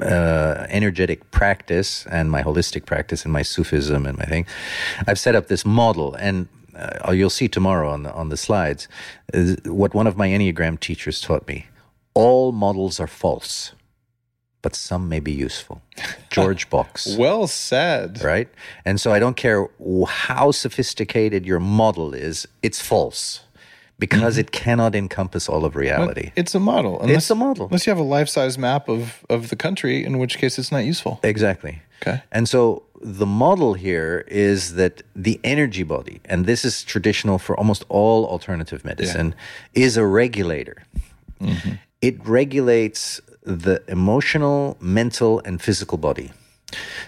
uh, 0.00 0.66
energetic 0.68 1.30
practice 1.30 2.06
and 2.06 2.30
my 2.30 2.42
holistic 2.42 2.86
practice 2.86 3.24
and 3.24 3.32
my 3.32 3.42
Sufism 3.42 4.06
and 4.06 4.18
my 4.18 4.24
thing, 4.24 4.46
I've 5.06 5.18
set 5.18 5.34
up 5.34 5.48
this 5.48 5.64
model 5.64 6.14
and. 6.14 6.48
uh, 6.74 7.12
you'll 7.12 7.28
see 7.28 7.48
tomorrow 7.48 7.90
on 7.90 8.02
the, 8.02 8.12
on 8.14 8.30
the 8.30 8.36
slides, 8.36 8.88
is 9.34 9.58
what 9.66 9.92
one 9.94 10.06
of 10.06 10.16
my 10.16 10.28
Enneagram 10.28 10.80
teachers 10.80 11.20
taught 11.20 11.46
me 11.46 11.66
all 12.14 12.52
models 12.52 13.00
are 13.00 13.06
false, 13.06 13.72
but 14.60 14.74
some 14.74 15.08
may 15.08 15.20
be 15.20 15.32
useful. 15.32 15.82
George 16.30 16.68
Box. 16.74 17.16
Well 17.16 17.46
said. 17.46 18.22
Right? 18.22 18.48
And 18.84 19.00
so 19.00 19.12
I 19.12 19.18
don't 19.18 19.36
care 19.36 19.68
how 20.06 20.50
sophisticated 20.50 21.46
your 21.46 21.60
model 21.60 22.14
is, 22.14 22.46
it's 22.62 22.80
false 22.80 23.40
because 24.02 24.34
mm-hmm. 24.34 24.40
it 24.40 24.50
cannot 24.50 24.96
encompass 24.96 25.48
all 25.48 25.64
of 25.64 25.76
reality. 25.76 26.32
It's 26.34 26.56
a 26.56 26.58
model. 26.58 27.00
It's 27.04 27.30
a 27.30 27.36
model. 27.36 27.66
Unless 27.66 27.86
you 27.86 27.92
have 27.92 28.00
a 28.00 28.10
life 28.18 28.28
size 28.28 28.58
map 28.58 28.88
of, 28.88 29.24
of 29.30 29.48
the 29.48 29.54
country, 29.54 30.04
in 30.04 30.18
which 30.18 30.38
case 30.38 30.58
it's 30.58 30.72
not 30.72 30.84
useful. 30.84 31.20
Exactly. 31.22 31.82
Okay. 32.02 32.20
And 32.32 32.48
so 32.48 32.82
the 33.00 33.26
model 33.26 33.74
here 33.74 34.24
is 34.26 34.74
that 34.74 35.02
the 35.14 35.38
energy 35.44 35.84
body, 35.84 36.20
and 36.24 36.46
this 36.46 36.64
is 36.64 36.82
traditional 36.82 37.38
for 37.38 37.56
almost 37.56 37.84
all 37.88 38.26
alternative 38.26 38.84
medicine, 38.84 39.36
is 39.72 39.96
a 39.96 40.04
regulator. 40.04 40.82
Mm-hmm. 41.40 41.74
It 42.00 42.16
regulates 42.26 43.20
the 43.44 43.84
emotional, 43.86 44.76
mental, 44.80 45.40
and 45.44 45.62
physical 45.62 45.96
body. 45.96 46.32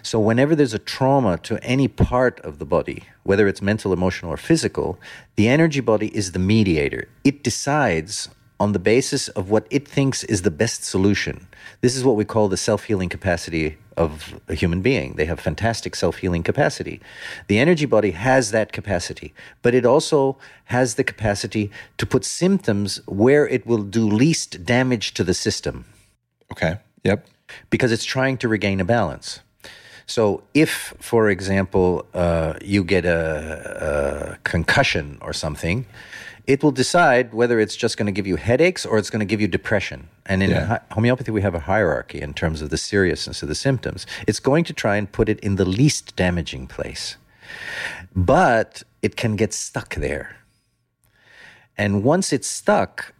So, 0.02 0.18
whenever 0.20 0.54
there's 0.54 0.74
a 0.74 0.78
trauma 0.78 1.38
to 1.38 1.62
any 1.62 1.88
part 1.88 2.40
of 2.40 2.58
the 2.58 2.66
body, 2.66 3.04
whether 3.22 3.48
it's 3.48 3.62
mental, 3.62 3.92
emotional, 3.92 4.32
or 4.32 4.36
physical, 4.36 4.98
the 5.36 5.48
energy 5.48 5.80
body 5.80 6.14
is 6.16 6.32
the 6.32 6.38
mediator. 6.38 7.08
It 7.24 7.42
decides 7.42 8.28
on 8.60 8.72
the 8.72 8.78
basis 8.78 9.28
of 9.28 9.50
what 9.50 9.66
it 9.70 9.86
thinks 9.88 10.22
is 10.24 10.42
the 10.42 10.50
best 10.50 10.84
solution. 10.84 11.46
This 11.80 11.96
is 11.96 12.04
what 12.04 12.16
we 12.16 12.24
call 12.24 12.48
the 12.48 12.56
self 12.56 12.84
healing 12.84 13.08
capacity 13.08 13.76
of 13.96 14.40
a 14.48 14.54
human 14.54 14.80
being. 14.82 15.14
They 15.14 15.24
have 15.26 15.40
fantastic 15.40 15.94
self 15.96 16.16
healing 16.18 16.42
capacity. 16.42 17.00
The 17.48 17.58
energy 17.58 17.86
body 17.86 18.12
has 18.12 18.50
that 18.52 18.72
capacity, 18.72 19.34
but 19.62 19.74
it 19.74 19.84
also 19.86 20.36
has 20.66 20.94
the 20.94 21.04
capacity 21.04 21.70
to 21.98 22.06
put 22.06 22.24
symptoms 22.24 23.00
where 23.06 23.46
it 23.46 23.66
will 23.66 23.82
do 23.82 24.06
least 24.08 24.64
damage 24.64 25.14
to 25.14 25.24
the 25.24 25.34
system 25.34 25.84
Okay. 26.52 26.76
Yep. 27.04 27.26
because 27.70 27.92
it's 27.92 28.04
trying 28.04 28.38
to 28.38 28.48
regain 28.48 28.80
a 28.80 28.84
balance. 28.84 29.40
So, 30.06 30.42
if, 30.52 30.94
for 31.00 31.28
example, 31.30 32.04
uh, 32.14 32.54
you 32.62 32.84
get 32.84 33.04
a, 33.04 34.36
a 34.36 34.48
concussion 34.48 35.18
or 35.20 35.32
something, 35.32 35.86
it 36.46 36.62
will 36.62 36.72
decide 36.72 37.32
whether 37.32 37.58
it's 37.58 37.74
just 37.74 37.96
going 37.96 38.06
to 38.06 38.12
give 38.12 38.26
you 38.26 38.36
headaches 38.36 38.84
or 38.84 38.98
it's 38.98 39.08
going 39.08 39.20
to 39.20 39.26
give 39.26 39.40
you 39.40 39.48
depression. 39.48 40.08
And 40.26 40.42
in 40.42 40.50
Yeah. 40.50 40.78
homeopathy, 40.90 41.30
we 41.30 41.40
have 41.42 41.54
a 41.54 41.60
hierarchy 41.60 42.20
in 42.20 42.34
terms 42.34 42.60
of 42.60 42.68
the 42.68 42.76
seriousness 42.76 43.42
of 43.42 43.48
the 43.48 43.54
symptoms. 43.54 44.06
It's 44.26 44.40
going 44.40 44.64
to 44.64 44.72
try 44.74 44.96
and 44.96 45.10
put 45.10 45.28
it 45.28 45.40
in 45.40 45.56
the 45.56 45.64
least 45.64 46.16
damaging 46.16 46.66
place, 46.66 47.16
but 48.14 48.82
it 49.00 49.16
can 49.16 49.36
get 49.36 49.54
stuck 49.54 49.94
there. 49.94 50.36
And 51.78 52.04
once 52.04 52.32
it's 52.32 52.46
stuck, 52.46 53.14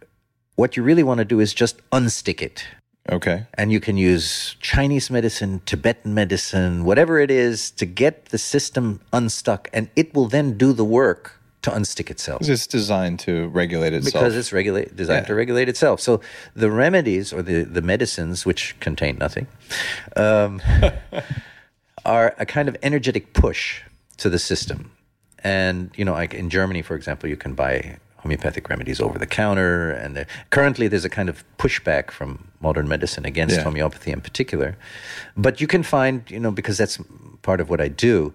what 0.55 0.77
you 0.77 0.83
really 0.83 1.03
want 1.03 1.17
to 1.17 1.25
do 1.25 1.39
is 1.39 1.53
just 1.53 1.77
unstick 1.91 2.41
it 2.41 2.63
Okay. 3.11 3.45
and 3.53 3.71
you 3.71 3.79
can 3.79 3.97
use 3.97 4.55
Chinese 4.61 5.09
medicine, 5.11 5.61
Tibetan 5.65 6.13
medicine, 6.13 6.85
whatever 6.85 7.19
it 7.19 7.29
is 7.29 7.69
to 7.71 7.85
get 7.85 8.25
the 8.29 8.37
system 8.39 8.99
unstuck, 9.13 9.69
and 9.73 9.89
it 9.95 10.13
will 10.15 10.27
then 10.27 10.57
do 10.57 10.73
the 10.73 10.83
work 10.85 11.39
to 11.61 11.69
unstick 11.71 12.09
itself 12.11 12.41
It's 12.47 12.67
designed 12.67 13.19
to 13.21 13.47
regulate 13.49 13.93
itself. 13.93 14.13
because 14.13 14.35
it's 14.35 14.51
regulate, 14.53 14.95
designed 14.95 15.23
Yeah. 15.23 15.27
to 15.27 15.35
regulate 15.35 15.67
itself. 15.69 15.99
So 16.01 16.21
the 16.55 16.69
remedies 16.71 17.31
or 17.33 17.41
the, 17.43 17.63
the 17.63 17.81
medicines, 17.81 18.45
which 18.45 18.75
contain 18.79 19.17
nothing, 19.17 19.47
um, 20.15 20.61
are 22.05 22.35
a 22.37 22.45
kind 22.45 22.67
of 22.69 22.75
energetic 22.83 23.33
push 23.33 23.81
to 24.17 24.29
the 24.29 24.39
system. 24.39 24.91
And 25.43 25.91
you 25.95 26.05
know, 26.05 26.13
like 26.13 26.33
in 26.33 26.49
Germany, 26.49 26.81
for 26.81 26.95
example, 26.95 27.29
you 27.29 27.37
can 27.37 27.53
buy 27.53 27.97
homeopathic 28.17 28.67
remedies 28.69 28.99
over 28.99 29.19
the 29.19 29.27
counter, 29.27 29.91
and 29.91 30.25
currently 30.49 30.87
there's 30.87 31.05
a 31.05 31.09
kind 31.09 31.29
of 31.29 31.43
pushback 31.59 32.09
from 32.09 32.47
modern 32.65 32.87
medicine 32.95 33.25
against 33.25 33.55
Yeah. 33.57 33.63
homeopathy 33.69 34.11
in 34.17 34.21
particular. 34.21 34.69
But 35.45 35.53
you 35.61 35.67
can 35.67 35.83
find, 35.83 36.15
you 36.33 36.39
know, 36.43 36.51
because 36.59 36.77
that's 36.81 36.97
part 37.49 37.59
of 37.61 37.69
what 37.69 37.79
I 37.87 37.89
do, 38.07 38.33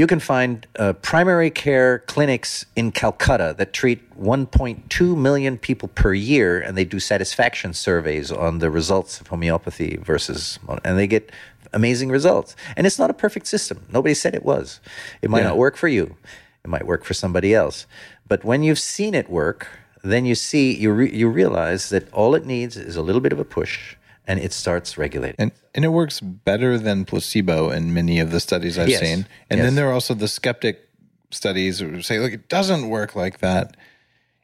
you 0.00 0.06
can 0.06 0.20
find 0.20 0.52
uh, 0.78 0.92
primary 1.12 1.50
care 1.50 1.90
clinics 2.12 2.64
in 2.80 2.86
Calcutta 2.92 3.48
that 3.58 3.72
treat 3.80 4.00
1.2 4.16 5.16
million 5.28 5.58
people 5.58 5.88
per 6.02 6.12
year, 6.14 6.50
and 6.64 6.72
they 6.78 6.84
do 6.94 7.00
satisfaction 7.00 7.74
surveys 7.74 8.30
on 8.46 8.52
the 8.60 8.70
results 8.70 9.20
of 9.20 9.26
homeopathy 9.34 9.92
versus, 10.12 10.58
and 10.84 10.96
they 10.98 11.06
get 11.08 11.24
amazing 11.72 12.08
results. 12.18 12.54
And 12.76 12.86
it's 12.86 12.98
not 13.02 13.10
a 13.10 13.14
perfect 13.24 13.46
system. 13.48 13.76
Nobody 13.92 14.14
said 14.14 14.32
it 14.34 14.44
was. 14.44 14.80
It 15.22 15.28
might 15.30 15.40
Yeah. 15.42 15.48
not 15.52 15.58
work 15.58 15.76
for 15.76 15.88
you. 15.88 16.04
It 16.64 16.68
might 16.74 16.86
work 16.86 17.02
for 17.04 17.14
somebody 17.14 17.50
else. 17.62 17.86
But 18.28 18.44
when 18.44 18.62
you've 18.62 18.78
seen 18.96 19.14
it 19.14 19.28
work, 19.28 19.66
then 20.10 20.24
you 20.24 20.34
see 20.34 20.74
you 20.74 20.90
re- 20.92 21.14
you 21.14 21.28
realize 21.28 21.88
that 21.90 22.12
all 22.12 22.34
it 22.34 22.44
needs 22.44 22.76
is 22.76 22.96
a 22.96 23.02
little 23.02 23.20
bit 23.20 23.32
of 23.32 23.38
a 23.38 23.44
push, 23.44 23.96
and 24.26 24.40
it 24.40 24.52
starts 24.52 24.98
regulating. 24.98 25.36
and 25.38 25.52
and 25.74 25.84
it 25.84 25.88
works 25.88 26.20
better 26.20 26.76
than 26.78 27.04
placebo 27.04 27.70
in 27.70 27.94
many 27.94 28.18
of 28.20 28.30
the 28.30 28.40
studies 28.40 28.78
I've 28.78 28.88
Yes. 28.88 29.00
seen. 29.00 29.26
And 29.48 29.58
Yes. 29.58 29.66
then 29.66 29.74
there 29.76 29.88
are 29.88 29.92
also 29.92 30.12
the 30.14 30.28
skeptic 30.28 30.88
studies 31.30 31.78
who 31.78 32.02
say, 32.02 32.18
look, 32.18 32.32
it 32.32 32.48
doesn't 32.50 32.88
work 32.90 33.16
like 33.16 33.38
that. 33.38 33.74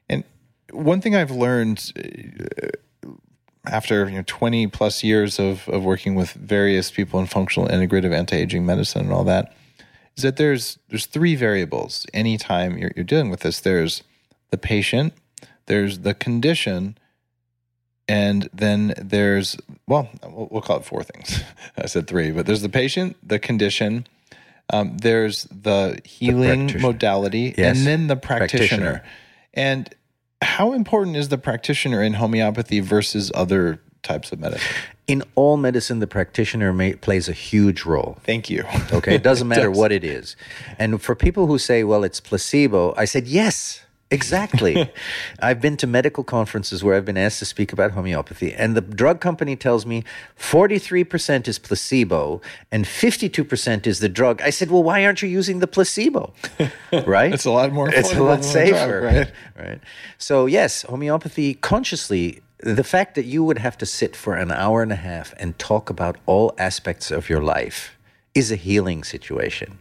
And 0.09 0.23
one 0.71 1.01
thing 1.01 1.15
I've 1.15 1.29
learned 1.29 1.91
uh, 1.95 2.67
after 3.65 4.09
you 4.09 4.15
know 4.17 4.23
20 4.25 4.67
plus 4.67 5.03
years 5.03 5.39
of, 5.39 5.67
of 5.69 5.83
working 5.83 6.15
with 6.15 6.31
various 6.31 6.89
people 6.89 7.19
in 7.19 7.25
functional 7.27 7.67
integrative 7.69 8.13
anti-aging 8.13 8.65
medicine 8.65 9.01
and 9.01 9.11
all 9.13 9.23
that 9.25 9.53
is 10.15 10.23
that 10.23 10.37
there's 10.37 10.79
there's 10.89 11.05
three 11.05 11.35
variables 11.35 12.05
anytime 12.13 12.77
you're, 12.77 12.91
you're 12.95 13.03
dealing 13.05 13.29
with 13.29 13.41
this 13.41 13.59
there's 13.59 14.01
the 14.49 14.57
patient 14.57 15.13
there's 15.69 15.99
the 15.99 16.13
condition 16.13 16.97
and 18.07 18.49
then 18.53 18.93
there's 18.97 19.55
well 19.87 20.09
we'll, 20.23 20.47
we'll 20.51 20.61
call 20.61 20.77
it 20.77 20.85
four 20.85 21.03
things 21.03 21.41
i 21.77 21.85
said 21.85 22.07
three 22.07 22.31
but 22.31 22.45
there's 22.45 22.61
the 22.61 22.69
patient 22.69 23.15
the 23.23 23.39
condition 23.39 24.05
um, 24.71 24.97
there's 24.97 25.45
the 25.45 25.99
healing 26.05 26.67
practitioner. 26.67 26.81
modality 26.91 27.55
Yes. 27.57 27.77
and 27.77 27.87
then 27.87 28.07
the 28.07 28.15
practitioner. 28.15 29.01
Practitioner. 29.01 29.03
and 29.55 29.95
how 30.43 30.73
important 30.73 31.15
is 31.17 31.29
the 31.29 31.39
practitioner 31.39 32.03
in 32.03 32.13
homeopathy 32.13 32.79
versus 32.79 33.31
other 33.33 33.81
types 34.03 34.31
of 34.31 34.39
medicine 34.39 34.75
In 35.07 35.23
all 35.35 35.57
medicine, 35.57 35.97
the 35.99 36.07
practitioner 36.07 36.71
may, 36.71 36.93
plays 36.93 37.27
a 37.27 37.33
huge 37.33 37.83
role. 37.83 38.19
thank 38.23 38.47
you 38.49 38.63
Okay, 38.93 39.15
it 39.15 39.23
doesn't 39.23 39.47
matter 39.53 39.69
does. 39.69 39.77
what 39.77 39.91
it 39.91 40.03
is. 40.03 40.35
And 40.77 41.01
for 41.01 41.15
people 41.15 41.47
who 41.47 41.57
say, 41.57 41.83
"Well, 41.83 42.03
it's 42.03 42.19
placebo," 42.21 42.93
I 42.95 43.05
said, 43.05 43.25
"Yes, 43.27 43.81
exactly." 44.11 44.91
I've 45.39 45.61
been 45.61 45.77
to 45.77 45.87
medical 45.87 46.23
conferences 46.23 46.83
where 46.83 46.95
I've 46.95 47.05
been 47.05 47.17
asked 47.17 47.39
to 47.39 47.45
speak 47.45 47.73
about 47.73 47.91
homeopathy, 47.91 48.53
and 48.53 48.75
the 48.75 48.81
drug 48.81 49.19
company 49.21 49.55
tells 49.55 49.85
me 49.85 50.03
forty-three 50.35 51.03
percent 51.03 51.47
is 51.47 51.59
placebo 51.59 52.41
and 52.71 52.87
fifty-two 52.87 53.43
percent 53.43 53.87
is 53.87 53.99
the 53.99 54.09
drug. 54.09 54.41
I 54.41 54.49
said, 54.49 54.71
"Well, 54.71 54.83
why 54.83 55.05
aren't 55.05 55.21
you 55.21 55.29
using 55.29 55.59
the 55.59 55.67
placebo?" 55.67 56.33
Right? 57.05 57.33
It's 57.33 57.45
a 57.45 57.51
lot 57.51 57.71
more 57.71 57.89
It's 57.89 58.11
a 58.13 58.21
lot 58.21 58.41
the 58.41 58.51
drug, 58.51 58.71
safer, 58.71 59.01
right? 59.01 59.31
right? 59.67 59.79
So 60.17 60.45
yes, 60.45 60.83
homeopathy 60.83 61.53
consciously. 61.55 62.41
The 62.61 62.83
fact 62.83 63.15
that 63.15 63.23
you 63.23 63.41
would 63.45 63.59
have 63.59 63.77
to 63.77 63.85
sit 63.85 64.17
for 64.17 64.35
an 64.35 64.51
hour 64.51 64.83
and 64.83 64.91
a 64.91 64.97
half 64.97 65.33
and 65.37 65.57
talk 65.57 65.89
about 65.89 66.17
all 66.25 66.53
aspects 66.57 67.09
of 67.09 67.29
your 67.29 67.41
life 67.41 67.97
is 68.35 68.51
a 68.51 68.57
healing 68.57 69.03
situation. 69.03 69.79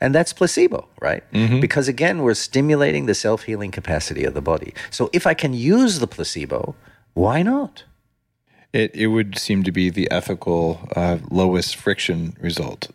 And 0.00 0.14
that's 0.14 0.32
placebo, 0.34 0.88
right? 1.00 1.24
Because 1.60 1.88
again, 1.88 2.22
we're 2.22 2.34
stimulating 2.34 3.06
the 3.06 3.14
self 3.14 3.44
healing 3.44 3.70
capacity 3.70 4.24
of 4.24 4.34
the 4.34 4.42
body. 4.42 4.74
So 4.90 5.08
if 5.12 5.26
I 5.26 5.34
can 5.34 5.54
use 5.54 5.98
the 6.00 6.06
placebo, 6.06 6.74
why 7.14 7.42
not? 7.42 7.84
It 8.72 8.94
it 8.94 9.06
would 9.06 9.38
seem 9.38 9.62
to 9.64 9.72
be 9.72 9.88
the 9.90 10.10
ethical 10.10 10.86
uh, 10.94 11.18
lowest 11.30 11.76
friction 11.76 12.36
result. 12.40 12.90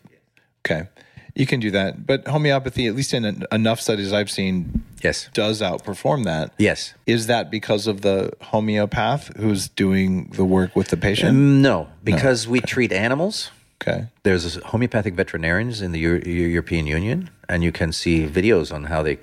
Okay, 0.64 0.86
you 1.34 1.44
can 1.44 1.58
do 1.58 1.72
that, 1.72 2.06
but 2.06 2.28
homeopathy, 2.28 2.86
at 2.86 2.94
least 2.94 3.12
in 3.14 3.24
en- 3.24 3.42
enough 3.50 3.80
studies 3.80 4.12
I've 4.12 4.30
seen, 4.30 4.84
Yes. 5.02 5.28
does 5.34 5.60
outperform 5.60 6.22
that. 6.24 6.52
Yes. 6.58 6.94
Is 7.06 7.26
that 7.26 7.50
because 7.50 7.88
of 7.88 8.02
the 8.02 8.30
homeopath 8.42 9.36
who's 9.38 9.68
doing 9.68 10.30
the 10.36 10.44
work 10.44 10.76
with 10.76 10.88
the 10.88 10.96
patient? 10.96 11.36
No, 11.36 11.88
because 12.04 12.46
we 12.46 12.60
treat 12.60 12.92
animals. 12.92 13.50
Okay, 13.82 14.06
There's 14.22 14.56
homeopathic 14.62 15.14
veterinarians 15.14 15.80
in 15.82 15.90
the 15.92 15.98
Euro- 15.98 16.22
European 16.24 16.86
Union, 16.86 17.30
and 17.48 17.64
you 17.64 17.72
can 17.72 17.92
see 17.92 18.26
videos 18.28 18.72
on 18.72 18.84
how 18.84 19.02
they 19.02 19.18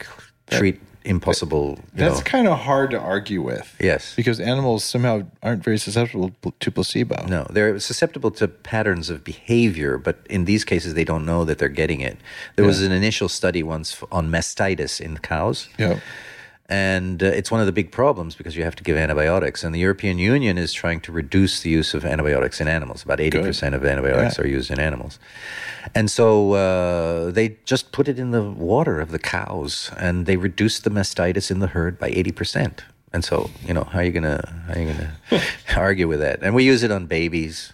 treat 0.52 0.82
impossible. 1.06 1.78
You 1.96 2.04
that's 2.04 2.18
know, 2.20 2.24
kind 2.24 2.46
of 2.48 2.60
hard 2.60 2.92
to 2.92 3.00
argue 3.00 3.42
with. 3.42 3.74
Yes. 3.80 4.14
because 4.16 4.40
animals 4.42 4.84
somehow 4.84 5.22
aren't 5.42 5.64
very 5.64 5.78
susceptible 5.78 6.32
to 6.60 6.72
placebo. 6.72 7.26
No, 7.28 7.48
they're 7.50 7.80
susceptible 7.80 8.32
to 8.32 8.48
patterns 8.50 9.10
of 9.10 9.24
behavior, 9.24 9.98
but 9.98 10.18
in 10.30 10.44
these 10.46 10.66
cases, 10.66 10.94
they 10.94 11.06
don't 11.06 11.26
know 11.26 11.46
that 11.46 11.58
they're 11.58 11.70
getting 11.70 12.02
it. 12.02 12.18
There 12.58 12.66
was 12.66 12.82
an 12.82 12.92
initial 12.92 13.30
study 13.30 13.64
once 13.64 14.04
on 14.12 14.30
mastitis 14.30 15.00
in 15.00 15.18
cows, 15.20 15.70
Yeah. 15.78 16.00
And 16.72 17.24
uh, 17.24 17.26
it's 17.26 17.50
one 17.50 17.60
of 17.60 17.66
the 17.66 17.72
big 17.72 17.92
problems 17.92 18.36
because 18.36 18.56
you 18.56 18.64
have 18.64 18.76
to 18.76 18.84
give 18.84 18.96
antibiotics. 18.96 19.64
And 19.64 19.74
the 19.74 19.80
European 19.80 20.20
Union 20.20 20.58
is 20.60 20.72
trying 20.72 21.02
to 21.02 21.12
reduce 21.12 21.62
the 21.62 21.72
use 21.72 21.96
of 21.96 22.06
antibiotics 22.06 22.62
in 22.62 22.68
animals. 22.68 23.04
About 23.04 23.18
80% 23.18 23.74
of 23.74 23.84
antibiotics 23.84 24.38
Yeah. 24.38 24.44
are 24.44 24.48
used 24.48 24.70
in 24.70 24.80
animals. 24.80 25.18
And 25.96 26.12
so 26.12 26.54
uh, 26.54 27.32
they 27.32 27.58
just 27.66 27.92
put 27.92 28.08
it 28.08 28.20
in 28.20 28.30
the 28.32 28.44
water 28.44 29.00
of 29.02 29.10
the 29.10 29.18
cows 29.20 29.92
and 29.98 30.28
they 30.28 30.38
reduced 30.38 30.84
the 30.84 30.92
mastitis 30.92 31.50
in 31.50 31.58
the 31.60 31.68
herd 31.68 31.98
by 31.98 32.12
80%. 32.12 32.82
And 33.14 33.26
so, 33.26 33.50
you 33.66 33.74
know, 33.74 33.86
how 33.86 34.00
are 34.00 34.04
you 34.04 34.12
going 34.12 34.24
to 34.24 34.40
how 34.68 34.74
are 34.74 34.80
you 34.80 34.94
going 34.94 35.08
to 35.70 35.80
argue 35.80 36.08
with 36.08 36.20
that? 36.20 36.44
And 36.44 36.54
we 36.54 36.64
use 36.64 36.84
it 36.84 36.92
on 36.92 37.08
babies. 37.08 37.74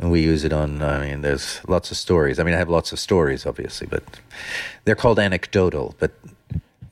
And 0.00 0.10
we 0.10 0.22
use 0.22 0.42
it 0.42 0.52
on, 0.52 0.82
I 0.82 1.06
mean, 1.06 1.20
there's 1.22 1.60
lots 1.68 1.92
of 1.92 1.96
stories. 1.96 2.40
I 2.40 2.42
mean, 2.42 2.54
I 2.54 2.58
have 2.58 2.68
lots 2.68 2.90
of 2.92 2.98
stories, 2.98 3.46
obviously, 3.46 3.86
but 3.86 4.02
they're 4.84 4.96
called 4.96 5.20
anecdotal. 5.20 5.94
But 6.00 6.10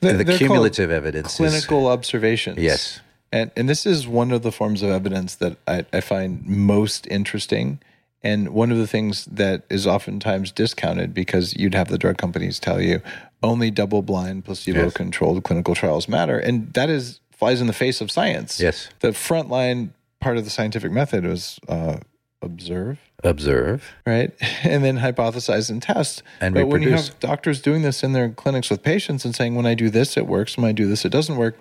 They're- 0.02 0.22
the 0.24 0.36
cumulative 0.36 0.90
evidence 0.90 1.32
is- 1.32 1.36
clinical 1.36 1.86
observations. 1.86 2.58
Yes. 2.58 3.00
and 3.32 3.50
and 3.56 3.68
this 3.68 3.86
is 3.86 4.06
one 4.06 4.30
of 4.32 4.42
the 4.42 4.52
forms 4.52 4.82
of 4.82 4.90
evidence 4.90 5.36
that 5.36 5.56
I, 5.66 5.84
I 5.92 6.00
find 6.02 6.44
most 6.46 7.06
interesting, 7.06 7.78
and 8.22 8.50
one 8.50 8.70
of 8.70 8.78
the 8.78 8.86
things 8.86 9.24
that 9.26 9.62
is 9.70 9.86
oftentimes 9.86 10.52
discounted 10.52 11.14
because 11.14 11.56
you'd 11.56 11.74
have 11.74 11.88
the 11.88 11.98
drug 11.98 12.18
companies 12.18 12.58
tell 12.60 12.80
you 12.80 13.00
only 13.42 13.70
double-blind, 13.70 14.44
placebo-controlled 14.44 15.42
clinical 15.44 15.74
trials 15.74 16.08
matter, 16.08 16.38
and 16.38 16.72
that 16.74 16.88
is 16.90 17.20
flies 17.32 17.60
in 17.60 17.66
the 17.66 17.72
face 17.72 18.00
of 18.00 18.10
science. 18.10 18.60
Yes. 18.60 18.88
the 19.00 19.08
frontline 19.08 19.90
part 20.20 20.36
of 20.36 20.44
the 20.44 20.50
scientific 20.50 20.92
method 20.92 21.24
was 21.24 21.58
uh, 21.68 21.96
observe 22.42 22.98
observe. 23.24 23.92
right? 24.06 24.32
And 24.64 24.82
then 24.84 24.98
hypothesize 24.98 25.70
and 25.70 25.80
test. 25.82 26.22
And 26.40 26.54
but 26.54 26.66
when 26.66 26.82
you 26.82 26.88
reproduce. 26.88 27.08
have 27.08 27.20
doctors 27.20 27.60
doing 27.62 27.82
this 27.82 28.02
in 28.02 28.12
their 28.12 28.30
clinics 28.30 28.68
with 28.70 28.82
patients 28.82 29.24
and 29.24 29.34
saying, 29.34 29.54
when 29.54 29.66
I 29.66 29.74
do 29.74 29.90
this, 29.90 30.16
it 30.16 30.26
works. 30.26 30.56
When 30.56 30.66
I 30.66 30.72
do 30.72 30.86
this, 30.88 31.04
it 31.04 31.10
doesn't 31.10 31.36
work. 31.36 31.56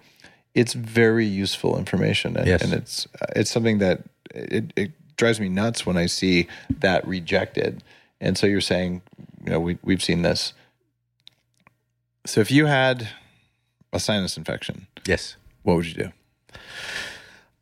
It's 0.56 0.74
very 0.74 1.26
useful 1.26 1.78
information, 1.78 2.36
and, 2.36 2.48
Yes. 2.48 2.62
and 2.64 2.74
it's 2.74 3.08
uh, 3.22 3.28
it's 3.36 3.50
something 3.52 3.78
that 3.78 4.02
it, 4.34 4.74
it 4.76 4.92
drives 5.18 5.40
me 5.40 5.50
nuts 5.50 5.86
when 5.86 5.98
I 5.98 6.08
see 6.08 6.48
that 6.80 7.08
rejected. 7.08 7.84
And 8.20 8.38
so 8.38 8.48
you're 8.48 8.60
saying, 8.62 9.02
you 9.46 9.52
know, 9.52 9.60
we 9.60 9.78
we've 9.84 10.04
seen 10.04 10.24
this. 10.24 10.54
So 12.26 12.42
if 12.42 12.52
you 12.52 12.66
had 12.66 13.08
a 13.94 14.00
sinus 14.00 14.36
infection, 14.38 14.88
Yes. 15.08 15.38
what 15.64 15.76
would 15.78 15.86
you 15.86 15.94
do? 15.94 16.12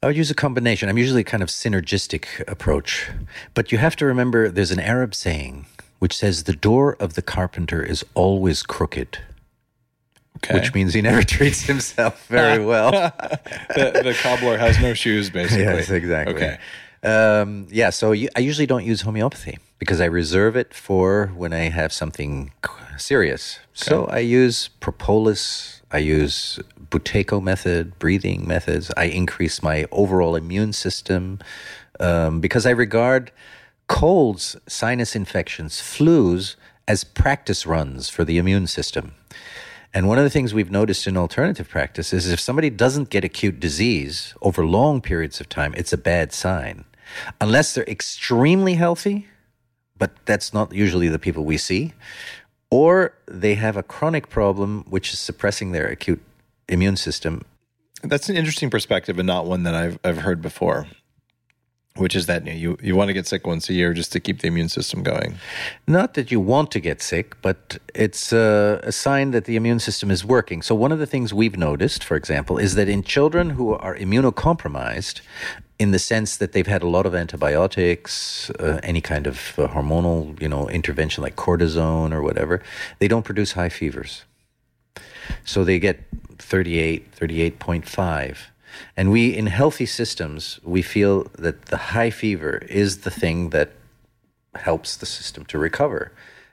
I 0.01 0.07
would 0.07 0.17
use 0.17 0.31
a 0.31 0.35
combination. 0.35 0.87
I'm 0.89 0.97
usually 0.97 1.23
kind 1.23 1.43
of 1.43 1.49
synergistic 1.49 2.47
approach. 2.47 3.09
But 3.53 3.71
you 3.71 3.77
have 3.79 3.95
to 3.97 4.05
remember 4.05 4.49
there's 4.49 4.71
an 4.71 4.79
Arab 4.79 5.13
saying 5.13 5.65
which 5.99 6.15
says 6.15 6.43
the 6.43 6.53
door 6.53 6.95
of 6.99 7.15
the 7.15 7.21
carpenter 7.21 7.83
is 7.83 8.05
always 8.13 8.63
crooked, 8.63 9.19
Okay, 10.37 10.53
which 10.53 10.73
means 10.73 10.93
he 10.93 11.01
never 11.01 11.23
treats 11.35 11.63
himself 11.63 12.25
very 12.27 12.63
well. 12.73 12.91
the, 12.91 14.01
the 14.03 14.17
cobbler 14.21 14.57
has 14.57 14.79
no 14.79 14.93
shoes, 14.93 15.29
basically. 15.39 15.63
yes, 15.65 15.89
exactly. 15.89 16.35
Okay. 16.35 16.57
Um, 17.03 17.67
yeah, 17.69 17.89
so 17.89 18.13
you, 18.13 18.29
I 18.35 18.39
usually 18.39 18.65
don't 18.65 18.85
use 18.85 19.01
homeopathy 19.01 19.57
because 19.77 19.99
I 19.99 20.05
reserve 20.05 20.55
it 20.55 20.73
for 20.73 21.27
when 21.35 21.51
I 21.51 21.69
have 21.69 21.91
something 21.91 22.51
serious. 22.97 23.59
So 23.73 24.05
I 24.05 24.19
use 24.19 24.69
propolis, 24.79 25.78
I 25.91 25.97
use 25.99 26.59
Buteyko 26.89 27.41
method, 27.41 27.97
breathing 27.99 28.47
methods. 28.47 28.91
I 28.95 29.05
increase 29.05 29.63
my 29.63 29.85
overall 29.91 30.35
immune 30.35 30.73
system 30.73 31.39
um, 31.99 32.39
because 32.39 32.65
I 32.65 32.71
regard 32.71 33.31
colds, 33.87 34.55
sinus 34.67 35.15
infections, 35.15 35.75
flus 35.81 36.55
as 36.87 37.03
practice 37.03 37.65
runs 37.65 38.09
for 38.09 38.23
the 38.23 38.37
immune 38.37 38.67
system. 38.67 39.13
And 39.93 40.07
one 40.07 40.19
of 40.19 40.23
the 40.23 40.29
things 40.29 40.53
we've 40.53 40.71
noticed 40.71 41.07
in 41.07 41.17
alternative 41.17 41.67
practice 41.67 42.13
is 42.13 42.29
if 42.29 42.39
somebody 42.39 42.69
doesn't 42.69 43.09
get 43.09 43.23
acute 43.23 43.59
disease 43.59 44.35
over 44.41 44.65
long 44.65 45.01
periods 45.01 45.41
of 45.41 45.49
time, 45.49 45.73
it's 45.75 45.93
a 45.93 45.97
bad 45.97 46.31
sign. 46.31 46.85
Unless 47.41 47.73
they're 47.73 47.83
extremely 47.85 48.75
healthy, 48.75 49.27
but 49.97 50.11
that's 50.25 50.53
not 50.53 50.73
usually 50.73 51.07
the 51.07 51.19
people 51.19 51.43
we 51.43 51.57
see, 51.57 51.93
or 52.71 53.13
they 53.27 53.55
have 53.55 53.77
a 53.77 53.83
chronic 53.83 54.29
problem 54.29 54.85
which 54.89 55.13
is 55.13 55.19
suppressing 55.19 55.71
their 55.71 55.87
acute 55.87 56.21
immune 56.67 56.97
system. 56.97 57.43
That's 58.03 58.29
an 58.29 58.37
interesting 58.37 58.69
perspective 58.69 59.19
and 59.19 59.27
not 59.27 59.45
one 59.45 59.63
that 59.63 59.75
I've 59.75 59.99
I've 60.03 60.19
heard 60.19 60.41
before. 60.41 60.87
Which 61.95 62.15
is 62.15 62.27
that 62.27 62.45
you 62.45 62.77
you 62.81 62.95
want 62.95 63.09
to 63.09 63.13
get 63.13 63.27
sick 63.27 63.45
once 63.45 63.69
a 63.69 63.73
year 63.73 63.93
just 63.93 64.11
to 64.13 64.19
keep 64.19 64.39
the 64.39 64.47
immune 64.47 64.69
system 64.69 65.03
going. 65.03 65.35
Not 65.85 66.13
that 66.13 66.31
you 66.31 66.39
want 66.39 66.71
to 66.71 66.79
get 66.79 67.01
sick, 67.01 67.35
but 67.41 67.77
it's 67.93 68.31
a, 68.31 68.79
a 68.83 68.91
sign 68.91 69.31
that 69.31 69.45
the 69.45 69.55
immune 69.57 69.79
system 69.79 70.09
is 70.09 70.23
working. 70.23 70.61
So, 70.61 70.75
one 70.75 70.93
of 70.93 70.99
the 70.99 71.05
things 71.05 71.33
we've 71.33 71.57
noticed, 71.57 72.03
for 72.03 72.15
example, 72.15 72.57
is 72.57 72.75
that 72.75 72.87
in 72.87 73.03
children 73.03 73.51
who 73.51 73.73
are 73.73 73.95
immunocompromised, 73.97 75.21
in 75.79 75.91
the 75.91 75.99
sense 75.99 76.35
that 76.37 76.51
they've 76.51 76.67
had 76.67 76.83
a 76.83 76.87
lot 76.87 77.05
of 77.05 77.15
antibiotics, 77.15 78.49
uh, 78.51 78.79
any 78.83 79.01
kind 79.01 79.25
of 79.25 79.57
uh, 79.57 79.67
hormonal, 79.67 80.39
you 80.41 80.49
know, 80.49 80.69
intervention 80.69 81.23
like 81.23 81.37
cortisone 81.37 82.11
or 82.13 82.21
whatever, 82.21 82.61
they 82.99 83.07
don't 83.07 83.23
produce 83.23 83.53
high 83.53 83.69
fevers. 83.69 84.25
So 85.45 85.63
they 85.63 85.79
get 85.79 86.03
38, 86.37 87.15
38.5. 87.15 88.37
And 88.95 89.11
we, 89.11 89.35
in 89.35 89.47
healthy 89.47 89.85
systems, 89.85 90.59
we 90.63 90.81
feel 90.81 91.23
that 91.37 91.65
the 91.65 91.77
high 91.77 92.09
fever 92.09 92.57
is 92.69 92.99
the 92.99 93.11
thing 93.11 93.49
that 93.49 93.71
helps 94.55 94.95
the 94.95 95.05
system 95.05 95.45
to 95.45 95.57
recover. 95.57 96.11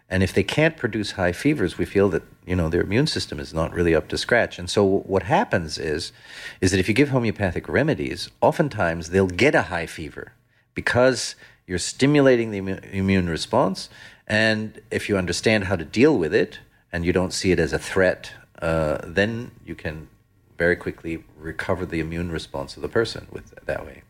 And 0.08 0.22
if 0.22 0.32
they 0.32 0.42
can't 0.42 0.76
produce 0.76 1.12
high 1.12 1.32
fevers, 1.32 1.78
we 1.78 1.84
feel 1.84 2.08
that 2.10 2.22
you 2.46 2.54
know 2.54 2.68
their 2.68 2.82
immune 2.82 3.08
system 3.08 3.40
is 3.40 3.52
not 3.52 3.72
really 3.72 3.94
up 3.94 4.08
to 4.08 4.18
scratch. 4.18 4.58
And 4.58 4.70
so 4.70 4.84
what 4.84 5.24
happens 5.24 5.78
is, 5.78 6.12
is 6.60 6.70
that 6.70 6.78
if 6.78 6.88
you 6.88 6.94
give 6.94 7.08
homeopathic 7.08 7.68
remedies, 7.68 8.30
oftentimes 8.40 9.10
they'll 9.10 9.26
get 9.26 9.54
a 9.54 9.62
high 9.62 9.86
fever 9.86 10.32
because 10.74 11.34
you're 11.66 11.78
stimulating 11.78 12.52
the 12.52 12.60
immu- 12.60 12.92
immune 12.92 13.28
response. 13.28 13.88
And 14.28 14.80
if 14.90 15.08
you 15.08 15.16
understand 15.16 15.64
how 15.64 15.76
to 15.76 15.84
deal 15.84 16.16
with 16.16 16.32
it 16.34 16.60
and 16.92 17.04
you 17.04 17.12
don't 17.12 17.32
see 17.32 17.50
it 17.50 17.58
as 17.58 17.72
a 17.72 17.78
threat, 17.78 18.32
uh, 18.62 18.98
then 19.04 19.50
you 19.64 19.74
can 19.74 20.08
very 20.58 20.76
quickly 20.76 21.24
recover 21.38 21.86
the 21.86 22.00
immune 22.00 22.30
response 22.30 22.76
of 22.76 22.82
the 22.82 22.88
person 22.88 23.26
with 23.30 23.54
that 23.66 23.84
way. 23.84 24.02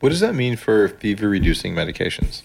What 0.00 0.08
does 0.08 0.20
that 0.20 0.34
mean 0.34 0.56
for 0.56 0.88
fever 0.88 1.28
reducing 1.28 1.74
medications? 1.74 2.42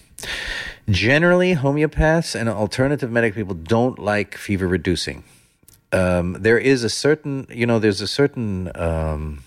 Generally, 0.88 1.56
homeopaths 1.56 2.34
and 2.38 2.48
alternative 2.48 3.10
medical 3.10 3.36
people 3.40 3.54
don't 3.54 3.98
like 3.98 4.36
fever 4.36 4.66
reducing. 4.66 5.24
Um, 5.92 6.34
there 6.34 6.58
is 6.58 6.84
a 6.84 6.88
certain, 6.88 7.46
you 7.50 7.66
know, 7.66 7.78
there's 7.78 8.00
a 8.00 8.06
certain 8.06 8.70
um, 8.74 9.42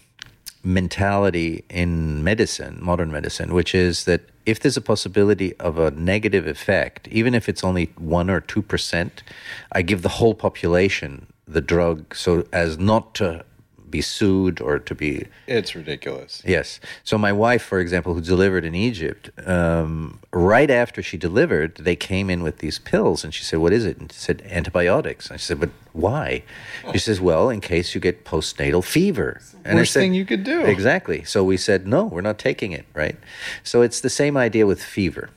mentality 0.63 1.63
in 1.69 2.23
medicine, 2.23 2.79
modern 2.81 3.11
medicine, 3.11 3.53
which 3.53 3.73
is 3.73 4.05
that 4.05 4.21
if 4.45 4.59
there's 4.59 4.77
a 4.77 4.81
possibility 4.81 5.55
of 5.57 5.77
a 5.77 5.91
negative 5.91 6.47
effect, 6.47 7.07
even 7.09 7.33
if 7.33 7.47
it's 7.47 7.63
only 7.63 7.91
one 7.97 8.29
or 8.29 8.41
two 8.41 8.61
percent, 8.61 9.23
I 9.71 9.81
give 9.83 10.01
the 10.01 10.09
whole 10.09 10.33
population 10.33 11.27
the 11.47 11.61
drug 11.61 12.15
so 12.15 12.45
as 12.51 12.77
not 12.77 13.13
to 13.15 13.45
be 13.91 14.01
sued 14.01 14.61
or 14.61 14.79
to 14.79 14.95
be 14.95 15.27
It's 15.47 15.75
ridiculous. 15.75 16.41
Yes. 16.45 16.79
So 17.03 17.17
my 17.17 17.33
wife, 17.33 17.61
for 17.61 17.79
example, 17.79 18.13
who 18.13 18.21
delivered 18.21 18.63
in 18.65 18.73
Egypt, 18.73 19.29
um, 19.45 20.19
right 20.31 20.71
after 20.71 21.03
she 21.03 21.17
delivered, 21.17 21.75
they 21.75 21.95
came 21.95 22.29
in 22.29 22.41
with 22.41 22.57
these 22.59 22.79
pills, 22.79 23.23
and 23.23 23.33
she 23.33 23.43
said, 23.43 23.59
"What 23.59 23.73
is 23.73 23.85
it?" 23.85 23.97
And 23.99 24.11
she 24.11 24.19
said, 24.19 24.41
"Antibiotics." 24.49 25.29
I 25.29 25.37
said, 25.37 25.59
"But 25.59 25.69
why?" 25.93 26.43
She 26.91 26.99
says, 26.99 27.19
"Well, 27.21 27.49
in 27.49 27.59
case 27.59 27.93
you 27.93 28.01
get 28.01 28.25
postnatal 28.25 28.83
fever." 28.83 29.41
And 29.65 29.77
worst 29.77 29.93
thing 29.93 30.13
you 30.13 30.25
could 30.25 30.43
do. 30.43 30.61
Exactly. 30.61 31.23
So 31.23 31.43
we 31.43 31.57
said, 31.57 31.85
"No, 31.85 32.05
we're 32.05 32.21
not 32.21 32.39
taking 32.39 32.71
it." 32.71 32.85
Right. 32.93 33.17
So 33.63 33.81
it's 33.81 34.01
the 34.01 34.09
same 34.09 34.35
idea 34.37 34.65
with 34.65 34.81
fever. 34.81 35.29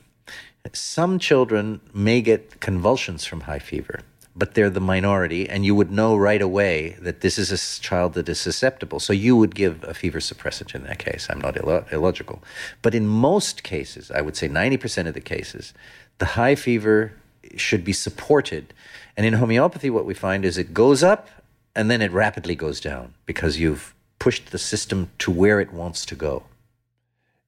Some 0.73 1.19
children 1.19 1.79
may 1.93 2.21
get 2.21 2.59
convulsions 2.59 3.23
from 3.25 3.41
high 3.41 3.59
fever, 3.59 3.99
but 4.35 4.53
they're 4.53 4.69
the 4.69 4.81
minority, 4.81 5.47
and 5.47 5.65
you 5.65 5.73
would 5.73 5.91
know 5.91 6.15
right 6.15 6.41
away 6.41 6.97
that 6.99 7.21
this 7.21 7.37
is 7.37 7.51
a 7.51 7.81
child 7.81 8.13
that 8.13 8.27
is 8.27 8.39
susceptible. 8.39 8.99
So 8.99 9.13
you 9.13 9.37
would 9.37 9.55
give 9.55 9.83
a 9.83 9.93
fever 9.93 10.19
suppressant 10.19 10.75
in 10.75 10.83
that 10.83 10.99
case. 10.99 11.27
I'm 11.29 11.39
not 11.39 11.55
illo- 11.55 11.85
illogical. 11.91 12.43
But 12.81 12.93
in 12.93 13.07
most 13.07 13.63
cases, 13.63 14.11
I 14.11 14.21
would 14.21 14.35
say 14.35 14.49
90% 14.49 15.07
of 15.07 15.13
the 15.13 15.21
cases, 15.21 15.73
the 16.17 16.25
high 16.25 16.55
fever 16.55 17.13
should 17.55 17.85
be 17.85 17.93
supported. 17.93 18.73
And 19.15 19.25
in 19.25 19.33
homeopathy, 19.33 19.89
what 19.89 20.05
we 20.05 20.13
find 20.13 20.43
is 20.43 20.57
it 20.57 20.73
goes 20.73 21.01
up 21.01 21.29
and 21.75 21.89
then 21.89 22.01
it 22.01 22.11
rapidly 22.11 22.55
goes 22.55 22.81
down 22.81 23.13
because 23.25 23.59
you've 23.59 23.93
pushed 24.19 24.51
the 24.51 24.57
system 24.57 25.11
to 25.19 25.31
where 25.31 25.59
it 25.61 25.71
wants 25.71 26.05
to 26.07 26.15
go. 26.15 26.43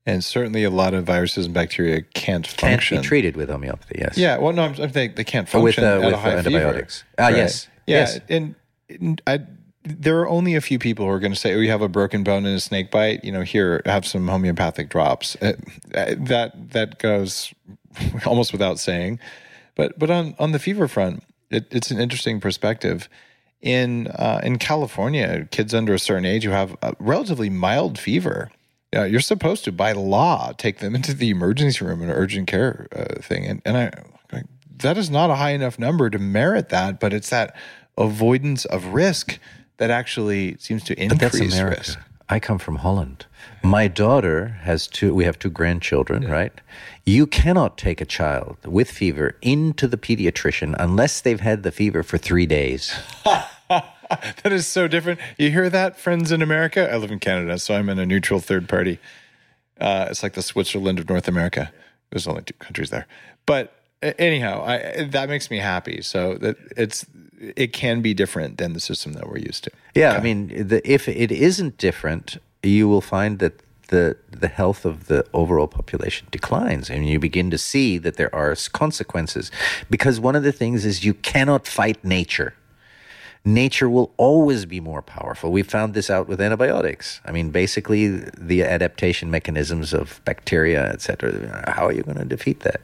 And 0.08 0.24
certainly 0.24 0.64
a 0.64 0.70
lot 0.70 0.94
of 0.94 1.04
viruses 1.06 1.46
and 1.46 1.54
bacteria 1.54 2.02
can't 2.02 2.48
Can't 2.58 2.82
be 2.90 3.00
treated 3.00 3.36
with 3.36 3.50
homeopathy, 3.50 3.98
yes. 4.00 4.18
Yeah, 4.18 4.38
well, 4.38 4.54
no, 4.54 4.64
I'm, 4.64 4.82
I'm 4.82 4.92
saying 4.94 5.14
they 5.16 5.24
can't 5.26 5.46
with, 5.54 5.76
function 5.76 5.84
uh, 5.84 6.00
with, 6.00 6.14
uh, 6.14 6.18
fever. 6.24 6.38
antibiotics. 6.38 7.04
Ah, 7.20 7.28
yes. 7.28 7.68
Yeah, 7.86 7.98
Yes. 8.00 8.20
and, 8.30 8.56
and 8.90 9.22
I, 9.28 9.40
there 9.84 10.18
are 10.20 10.28
only 10.30 10.56
a 10.56 10.62
few 10.62 10.80
people 10.80 11.06
who 11.06 11.12
are 11.12 11.20
going 11.20 11.34
to 11.34 11.38
say, 11.40 11.54
"Oh, 11.54 11.60
you 11.60 11.70
have 11.72 11.82
a 11.82 11.90
broken 11.90 12.24
bone 12.24 12.46
and 12.46 12.56
a 12.56 12.60
snake 12.60 12.90
bite. 12.92 13.24
You 13.24 13.32
know, 13.34 13.42
here, 13.42 13.82
have 13.86 14.06
some 14.06 14.28
homeopathic 14.28 14.90
drops." 14.90 15.36
Uh, 15.42 15.54
that 15.92 16.52
that 16.72 17.00
goes 17.00 17.54
almost 18.26 18.52
without 18.52 18.80
saying. 18.80 19.20
But 19.76 19.98
but 20.00 20.10
on 20.10 20.36
on 20.40 20.52
the 20.52 20.60
fever 20.60 20.88
front, 20.88 21.24
it, 21.50 21.68
it's 21.72 21.92
an 21.92 22.00
interesting 22.00 22.40
perspective. 22.42 23.08
in 23.62 24.08
uh, 24.08 24.40
in 24.44 24.58
California, 24.58 25.48
kids 25.52 25.74
under 25.74 25.94
a 25.94 26.00
certain 26.00 26.26
age 26.26 26.44
who 26.44 26.52
have 26.52 26.76
a 26.82 26.94
relatively 27.00 27.50
mild 27.50 27.98
fever, 27.98 28.52
uh, 28.96 29.04
you're 29.04 29.20
supposed 29.20 29.64
to, 29.66 29.72
by 29.72 29.92
law, 29.92 30.54
take 30.58 30.80
them 30.80 30.96
into 30.96 31.14
the 31.14 31.30
emergency 31.30 31.84
room 31.84 32.02
in 32.02 32.10
an 32.10 32.16
urgent 32.16 32.48
care 32.48 32.88
uh, 32.96 33.22
thing. 33.22 33.46
And, 33.46 33.62
and 33.66 33.78
I, 33.78 33.92
that 34.80 34.98
is 34.98 35.10
not 35.10 35.30
a 35.30 35.36
high 35.36 35.52
enough 35.52 35.80
number 35.80 36.10
to 36.10 36.20
merit 36.20 36.70
that, 36.70 37.00
but 37.00 37.14
it's 37.14 37.30
that 37.30 37.56
avoidance 37.98 38.66
of 38.66 38.88
risk 38.88 39.40
that 39.78 39.90
actually 39.90 40.58
seems 40.58 40.84
to 40.86 41.02
increase 41.02 41.60
risk. 41.60 42.00
I 42.30 42.40
come 42.40 42.60
from 42.60 42.78
Holland. 42.78 43.26
My 43.64 43.88
daughter 43.88 44.60
has 44.62 44.86
two, 44.86 45.14
we 45.14 45.24
have 45.24 45.40
two 45.40 45.50
grandchildren, 45.50 46.30
right? 46.30 46.52
You 47.06 47.26
cannot 47.26 47.78
take 47.78 48.02
a 48.02 48.06
child 48.06 48.58
with 48.66 48.92
fever 48.92 49.38
into 49.42 49.88
the 49.88 49.98
pediatrician 49.98 50.76
unless 50.78 51.22
they've 51.22 51.40
had 51.40 51.64
the 51.64 51.72
fever 51.72 52.04
for 52.04 52.18
three 52.18 52.46
days. 52.46 52.94
That 54.44 54.54
is 54.54 54.68
so 54.68 54.88
different. 54.88 55.20
You 55.38 55.52
hear 55.52 55.70
that, 55.70 56.00
friends 56.00 56.32
in 56.32 56.42
America? 56.42 56.92
I 56.92 56.98
live 56.98 57.12
in 57.12 57.20
Canada, 57.20 57.58
so 57.60 57.76
I'm 57.76 57.90
in 57.90 58.00
a 58.00 58.06
neutral 58.06 58.40
third 58.40 58.70
party. 58.70 59.00
Uh, 59.80 60.08
it's 60.10 60.24
like 60.24 60.34
the 60.34 60.42
Switzerland 60.42 61.00
of 61.00 61.10
North 61.10 61.28
America. 61.28 61.72
There's 62.10 62.28
only 62.28 62.44
two 62.44 62.54
countries 62.54 62.90
there, 62.90 63.06
but 63.46 63.74
anyhow, 64.02 64.64
I, 64.64 65.04
that 65.12 65.30
makes 65.30 65.52
me 65.52 65.58
happy. 65.58 66.02
So 66.02 66.36
that 66.36 66.56
it's 66.76 67.06
it 67.40 67.74
can 67.74 68.02
be 68.02 68.14
different 68.14 68.58
than 68.58 68.74
the 68.74 68.80
system 68.80 69.14
that 69.14 69.28
we're 69.28 69.40
used 69.40 69.64
to. 69.66 69.72
Yeah, 69.94 70.14
I 70.14 70.22
mean, 70.22 70.68
the, 70.68 70.82
if 70.90 71.08
it 71.08 71.32
isn't 71.32 71.78
different, 71.78 72.38
you 72.64 72.88
will 72.88 73.02
find 73.02 73.40
that 73.40 73.62
the 73.90 74.18
the 74.32 74.48
health 74.48 74.86
of 74.86 75.08
the 75.08 75.26
overall 75.34 75.68
population 75.68 76.28
declines, 76.32 76.90
and 76.90 77.08
you 77.08 77.20
begin 77.20 77.50
to 77.52 77.58
see 77.58 77.98
that 77.98 78.16
there 78.16 78.34
are 78.34 78.56
consequences. 78.72 79.52
Because 79.90 80.20
one 80.20 80.36
of 80.36 80.44
the 80.44 80.52
things 80.52 80.86
is 80.86 81.04
you 81.06 81.14
cannot 81.14 81.68
fight 81.68 82.04
nature. 82.04 82.54
Nature 83.46 83.90
will 83.90 84.14
always 84.18 84.66
be 84.66 84.80
more 84.80 85.02
powerful. 85.02 85.52
We 85.52 85.64
found 85.64 85.94
this 85.94 86.10
out 86.10 86.28
with 86.28 86.42
antibiotics. 86.42 87.22
I 87.26 87.32
mean, 87.32 87.52
basically, 87.52 88.08
the 88.38 88.64
adaptation 88.64 89.32
mechanisms 89.32 89.94
of 89.94 90.22
bacteria, 90.26 90.84
etc. 90.92 91.64
How 91.68 91.86
are 91.88 91.94
you 91.94 92.04
going 92.04 92.18
to 92.18 92.26
defeat 92.26 92.62
that? 92.62 92.82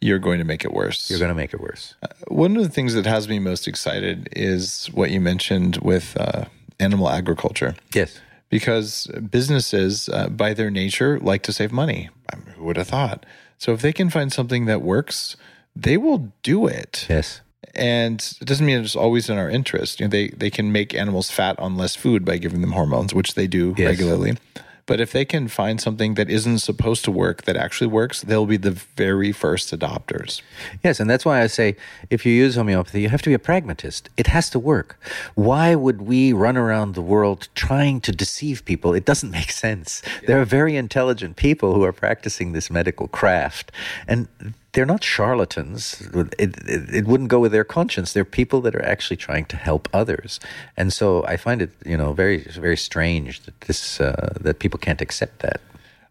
You're 0.00 0.18
going 0.18 0.38
to 0.38 0.44
make 0.44 0.64
it 0.64 0.72
worse. 0.72 1.08
You're 1.08 1.20
going 1.20 1.28
to 1.30 1.34
make 1.34 1.54
it 1.54 1.60
worse. 1.60 1.94
One 2.28 2.56
of 2.56 2.62
the 2.62 2.68
things 2.68 2.94
that 2.94 3.06
has 3.06 3.28
me 3.28 3.38
most 3.38 3.68
excited 3.68 4.28
is 4.32 4.86
what 4.92 5.10
you 5.12 5.20
mentioned 5.20 5.76
with 5.76 6.16
uh, 6.18 6.46
animal 6.80 7.08
agriculture. 7.08 7.76
Yes. 7.94 8.20
because 8.50 9.06
businesses, 9.30 10.08
uh, 10.10 10.28
by 10.28 10.52
their 10.54 10.70
nature, 10.70 11.18
like 11.20 11.42
to 11.44 11.52
save 11.52 11.72
money. 11.72 12.10
I 12.30 12.36
mean, 12.36 12.46
who 12.56 12.64
would 12.64 12.76
have 12.76 12.88
thought? 12.88 13.24
So 13.58 13.72
if 13.72 13.80
they 13.80 13.92
can 13.92 14.10
find 14.10 14.32
something 14.32 14.66
that 14.66 14.82
works, 14.82 15.36
they 15.76 15.96
will 15.96 16.32
do 16.42 16.66
it. 16.66 17.06
Yes. 17.08 17.40
And 17.74 18.20
it 18.40 18.44
doesn't 18.44 18.66
mean 18.66 18.80
it's 18.82 18.96
always 18.96 19.30
in 19.30 19.38
our 19.38 19.48
interest. 19.50 20.00
You 20.00 20.06
know, 20.06 20.10
they 20.10 20.28
they 20.28 20.50
can 20.50 20.72
make 20.72 20.94
animals 20.94 21.30
fat 21.30 21.58
on 21.58 21.76
less 21.76 21.94
food 21.96 22.24
by 22.24 22.36
giving 22.38 22.60
them 22.60 22.72
hormones, 22.72 23.14
which 23.14 23.34
they 23.34 23.46
do 23.46 23.74
Yes. 23.78 23.86
regularly. 23.88 24.36
But 24.84 25.00
if 25.00 25.12
they 25.12 25.24
can 25.24 25.46
find 25.46 25.80
something 25.80 26.14
that 26.14 26.28
isn't 26.28 26.58
supposed 26.58 27.04
to 27.04 27.12
work 27.12 27.44
that 27.44 27.56
actually 27.56 27.86
works, 27.86 28.20
they'll 28.20 28.46
be 28.46 28.56
the 28.56 28.72
very 28.72 29.30
first 29.30 29.70
adopters. 29.72 30.42
Yes, 30.82 30.98
and 30.98 31.08
that's 31.08 31.24
why 31.24 31.40
I 31.40 31.46
say 31.46 31.76
if 32.10 32.26
you 32.26 32.32
use 32.32 32.56
homeopathy, 32.56 33.00
you 33.00 33.08
have 33.08 33.22
to 33.22 33.30
be 33.30 33.34
a 33.34 33.38
pragmatist. 33.38 34.10
It 34.16 34.26
has 34.26 34.50
to 34.50 34.58
work. 34.58 35.00
Why 35.36 35.76
would 35.76 36.02
we 36.02 36.32
run 36.32 36.56
around 36.56 36.94
the 36.96 37.00
world 37.00 37.46
trying 37.54 38.00
to 38.02 38.12
deceive 38.12 38.64
people? 38.64 38.92
It 38.92 39.04
doesn't 39.04 39.30
make 39.30 39.52
sense. 39.52 40.02
There 40.26 40.40
are 40.40 40.44
very 40.44 40.74
intelligent 40.76 41.36
people 41.36 41.74
who 41.74 41.84
are 41.84 41.92
practicing 41.92 42.50
this 42.52 42.68
medical 42.68 43.06
craft, 43.06 43.70
and 44.08 44.26
they're 44.72 44.86
not 44.86 45.04
charlatans. 45.04 46.00
It, 46.14 46.34
it, 46.38 46.94
it 46.94 47.06
wouldn't 47.06 47.28
go 47.28 47.40
with 47.40 47.52
their 47.52 47.64
conscience. 47.64 48.12
They're 48.12 48.24
people 48.24 48.60
that 48.62 48.74
are 48.74 48.84
actually 48.84 49.16
trying 49.18 49.44
to 49.46 49.56
help 49.56 49.88
others, 49.92 50.40
and 50.76 50.92
so 50.92 51.24
I 51.26 51.36
find 51.36 51.60
it, 51.62 51.70
you 51.84 51.96
know, 51.96 52.12
very 52.12 52.38
very 52.38 52.76
strange 52.76 53.42
that 53.42 53.60
this 53.62 54.00
uh, 54.00 54.34
that 54.40 54.58
people 54.58 54.78
can't 54.78 55.00
accept 55.00 55.40
that. 55.40 55.60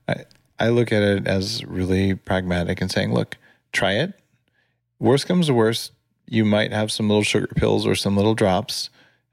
I, 0.07 0.25
I 0.59 0.69
look 0.69 0.91
at 0.91 1.01
it 1.01 1.27
as 1.27 1.65
really 1.65 2.13
pragmatic 2.13 2.81
and 2.81 2.91
saying, 2.91 3.13
look, 3.13 3.37
try 3.71 3.93
it. 3.93 4.13
Worst 4.99 5.27
comes 5.27 5.47
to 5.47 5.55
worst, 5.55 5.93
you 6.27 6.45
might 6.45 6.71
have 6.71 6.91
some 6.91 7.09
little 7.09 7.23
sugar 7.23 7.47
pills 7.55 7.87
or 7.87 7.95
some 7.95 8.15
little 8.15 8.35
drops 8.35 8.89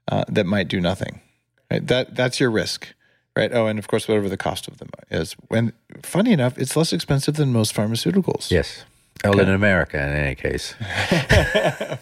uh, 0.07 0.25
that 0.27 0.45
might 0.45 0.67
do 0.67 0.81
nothing. 0.81 1.21
Right? 1.69 1.85
That 1.85 2.15
that's 2.15 2.39
your 2.39 2.49
risk, 2.49 2.95
right? 3.35 3.51
Oh, 3.53 3.67
and 3.67 3.77
of 3.77 3.87
course, 3.87 4.07
whatever 4.07 4.27
the 4.27 4.37
cost 4.37 4.67
of 4.67 4.79
them 4.79 4.89
is. 5.11 5.33
When 5.49 5.73
funny 6.01 6.31
enough, 6.31 6.57
it's 6.57 6.75
less 6.75 6.91
expensive 6.91 7.35
than 7.35 7.53
most 7.53 7.75
pharmaceuticals. 7.75 8.49
Yes. 8.49 8.85
Well, 9.23 9.39
in 9.39 9.49
America, 9.49 9.97
in 9.97 10.09
any 10.15 10.35
case. 10.35 10.73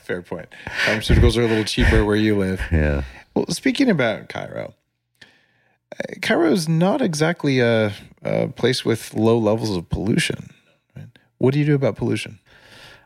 fair 0.03 0.21
point. 0.21 0.49
Pharmaceuticals 0.85 1.37
are 1.37 1.41
a 1.41 1.47
little 1.47 1.63
cheaper 1.63 2.05
where 2.05 2.15
you 2.15 2.37
live. 2.37 2.61
Yeah. 2.71 3.03
Well, 3.33 3.47
speaking 3.49 3.89
about 3.89 4.29
Cairo, 4.29 4.73
uh, 5.21 6.13
Cairo 6.21 6.51
is 6.51 6.67
not 6.67 7.01
exactly 7.01 7.59
a, 7.59 7.93
a 8.23 8.47
place 8.47 8.83
with 8.83 9.13
low 9.13 9.37
levels 9.37 9.75
of 9.75 9.89
pollution. 9.89 10.53
Right? 10.95 11.07
What 11.37 11.53
do 11.53 11.59
you 11.59 11.65
do 11.65 11.75
about 11.75 11.95
pollution? 11.95 12.39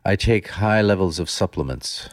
I 0.05 0.15
take 0.15 0.47
high 0.47 0.81
levels 0.81 1.19
of 1.19 1.29
supplements. 1.29 2.09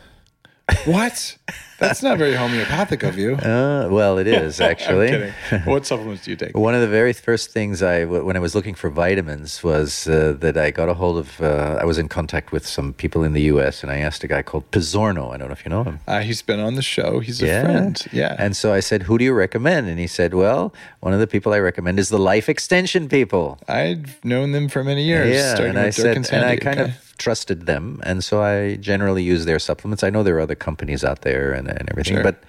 What? 0.85 1.37
That's 1.79 2.03
not 2.03 2.19
very 2.19 2.35
homeopathic 2.35 3.05
of 3.05 3.17
you. 3.17 3.35
Uh, 3.37 3.89
well, 3.91 4.19
it 4.19 4.27
is 4.27 4.61
I'm 4.61 4.71
actually. 4.71 5.33
What 5.65 5.87
supplements 5.87 6.25
do 6.25 6.33
you 6.33 6.37
take? 6.37 6.57
One 6.57 6.75
of 6.75 6.81
the 6.81 6.89
very 6.89 7.13
first 7.13 7.51
things 7.53 7.83
I, 7.83 8.05
when 8.05 8.37
I 8.37 8.41
was 8.41 8.55
looking 8.55 8.75
for 8.75 8.91
vitamins, 8.91 9.63
was 9.63 10.09
uh, 10.09 10.35
that 10.41 10.57
I 10.57 10.71
got 10.73 10.89
a 10.89 10.95
hold 10.95 11.19
of. 11.19 11.41
Uh, 11.41 11.79
I 11.81 11.85
was 11.85 11.97
in 11.99 12.09
contact 12.09 12.51
with 12.53 12.67
some 12.67 12.93
people 12.95 13.23
in 13.23 13.33
the 13.33 13.43
U.S. 13.43 13.83
and 13.83 13.93
I 13.93 13.99
asked 13.99 14.25
a 14.25 14.29
guy 14.29 14.43
called 14.43 14.69
Pizzorno. 14.73 15.33
I 15.33 15.37
don't 15.37 15.49
know 15.49 15.53
if 15.53 15.65
you 15.65 15.71
know 15.71 15.85
him. 15.85 16.01
Uh, 16.07 16.21
he's 16.21 16.43
been 16.43 16.61
on 16.61 16.75
the 16.75 16.83
show. 16.83 17.21
He's 17.21 17.41
a 17.43 17.47
friend. 17.47 18.05
Yeah. 18.13 18.35
And 18.39 18.57
so 18.57 18.73
I 18.73 18.81
said, 18.81 19.03
"Who 19.05 19.17
do 19.17 19.25
you 19.25 19.33
recommend?" 19.33 19.89
And 19.89 19.99
he 19.99 20.07
said, 20.09 20.35
"Well, 20.35 20.75
one 21.01 21.13
of 21.15 21.21
the 21.21 21.27
people 21.29 21.53
I 21.55 21.61
recommend 21.61 21.99
is 22.01 22.09
the 22.09 22.19
Life 22.19 22.49
Extension 22.49 23.09
people." 23.09 23.59
I've 23.69 24.23
known 24.25 24.53
them 24.53 24.69
for 24.69 24.83
many 24.83 25.05
years. 25.05 25.35
Yeah, 25.35 25.63
and 25.63 25.79
I 25.79 25.85
Dirk 25.85 25.95
said, 25.95 26.17
and, 26.17 26.33
and 26.33 26.45
I 26.45 26.57
kind 26.57 26.81
Okay. 26.81 26.91
of 26.91 27.05
trusted 27.19 27.67
them, 27.67 28.01
and 28.05 28.23
so 28.25 28.43
I 28.43 28.77
generally 28.77 29.23
use 29.23 29.45
their 29.45 29.59
supplements. 29.59 30.03
I 30.03 30.11
know 30.11 30.23
there 30.23 30.37
are 30.37 30.41
other 30.41 30.55
companies 30.55 31.05
out 31.05 31.23
there 31.23 31.53
and, 31.53 31.69
and 31.69 31.89
everything, 31.91 32.15
Sure. 32.17 32.23
but 32.23 32.43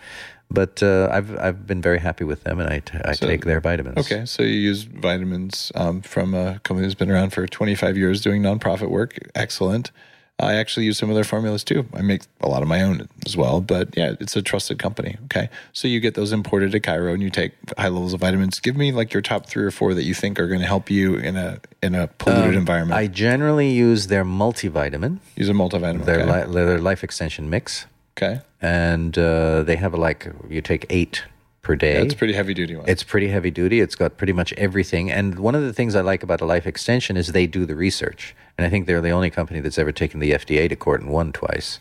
but 0.51 0.81
uh, 0.81 1.09
I've 1.11 1.37
I've 1.37 1.67
been 1.67 1.81
very 1.81 1.99
happy 1.99 2.23
with 2.23 2.43
them, 2.43 2.59
and 2.59 2.69
I, 2.73 2.79
t- 2.79 2.97
I 3.05 3.13
So- 3.13 3.27
take 3.27 3.45
their 3.45 3.59
vitamins. 3.59 3.97
Okay, 3.97 4.25
so 4.25 4.41
you 4.43 4.53
use 4.59 4.83
vitamins 4.83 5.71
um, 5.75 6.01
from 6.01 6.33
a 6.33 6.59
company 6.63 6.87
that's 6.87 6.95
been 6.97 7.11
around 7.11 7.31
for 7.33 7.45
25 7.45 7.97
years 7.97 8.21
doing 8.21 8.41
nonprofit 8.41 8.89
work. 8.89 9.17
Excellent. 9.35 9.91
I 10.39 10.55
actually 10.55 10.85
use 10.85 10.97
some 10.97 11.09
of 11.09 11.15
their 11.15 11.23
formulas 11.23 11.63
too. 11.63 11.85
I 11.93 12.01
make 12.01 12.21
a 12.41 12.47
lot 12.47 12.61
of 12.61 12.67
my 12.67 12.81
own 12.81 13.07
as 13.25 13.35
well, 13.35 13.61
but 13.61 13.95
yeah, 13.97 14.13
it's 14.19 14.35
a 14.35 14.41
trusted 14.41 14.79
company. 14.79 15.17
Okay, 15.25 15.49
so 15.73 15.87
you 15.87 15.99
get 15.99 16.15
those 16.15 16.31
imported 16.31 16.71
to 16.71 16.79
Cairo, 16.79 17.13
and 17.13 17.21
you 17.21 17.29
take 17.29 17.53
high 17.77 17.89
levels 17.89 18.13
of 18.13 18.21
vitamins. 18.21 18.59
Give 18.59 18.75
me 18.75 18.91
like 18.91 19.13
your 19.13 19.21
top 19.21 19.47
three 19.47 19.63
or 19.63 19.71
four 19.71 19.93
that 19.93 20.03
you 20.03 20.13
think 20.13 20.39
are 20.39 20.47
going 20.47 20.61
to 20.61 20.67
help 20.67 20.89
you 20.89 21.15
in 21.15 21.35
a 21.35 21.59
in 21.83 21.95
a 21.95 22.07
polluted 22.07 22.55
environment. 22.55 22.97
Um, 22.97 23.03
I 23.03 23.07
generally 23.07 23.71
use 23.71 24.07
their 24.07 24.23
multivitamin, 24.23 25.19
use 25.35 25.49
a 25.49 25.53
multivitamin. 25.53 26.05
their 26.05 26.21
okay. 26.21 26.45
li- 26.45 26.53
their 26.53 26.79
life 26.79 27.03
extension 27.03 27.49
mix, 27.49 27.85
okay, 28.17 28.41
and 28.61 29.17
uh, 29.17 29.63
they 29.63 29.75
have 29.75 29.93
like 29.93 30.27
you 30.49 30.61
take 30.61 30.85
eight 30.89 31.23
per 31.61 31.75
day. 31.75 31.93
that's 32.01 32.13
pretty 32.13 32.33
heavy 32.33 32.53
duty 32.53 32.75
one. 32.75 32.87
It's 32.87 33.03
pretty 33.03 33.27
heavy 33.27 33.51
duty. 33.51 33.79
It's 33.81 33.95
got 33.95 34.17
pretty 34.17 34.33
much 34.33 34.53
everything. 34.53 35.11
And 35.11 35.37
one 35.39 35.55
of 35.55 35.61
the 35.63 35.73
things 35.73 35.95
I 35.95 36.01
like 36.01 36.23
about 36.23 36.41
a 36.41 36.45
life 36.45 36.65
extension 36.65 37.17
is 37.17 37.27
they 37.27 37.47
do 37.47 37.65
the 37.65 37.75
research. 37.75 38.35
And 38.57 38.65
I 38.65 38.69
think 38.69 38.87
they're 38.87 38.99
the 38.99 39.11
only 39.11 39.29
company 39.29 39.61
that's 39.61 39.77
ever 39.77 39.93
taken 39.93 40.19
the 40.19 40.31
FDA 40.31 40.67
to 40.67 40.75
court 40.75 40.99
and 40.99 41.09
won 41.09 41.31
twice. 41.31 41.79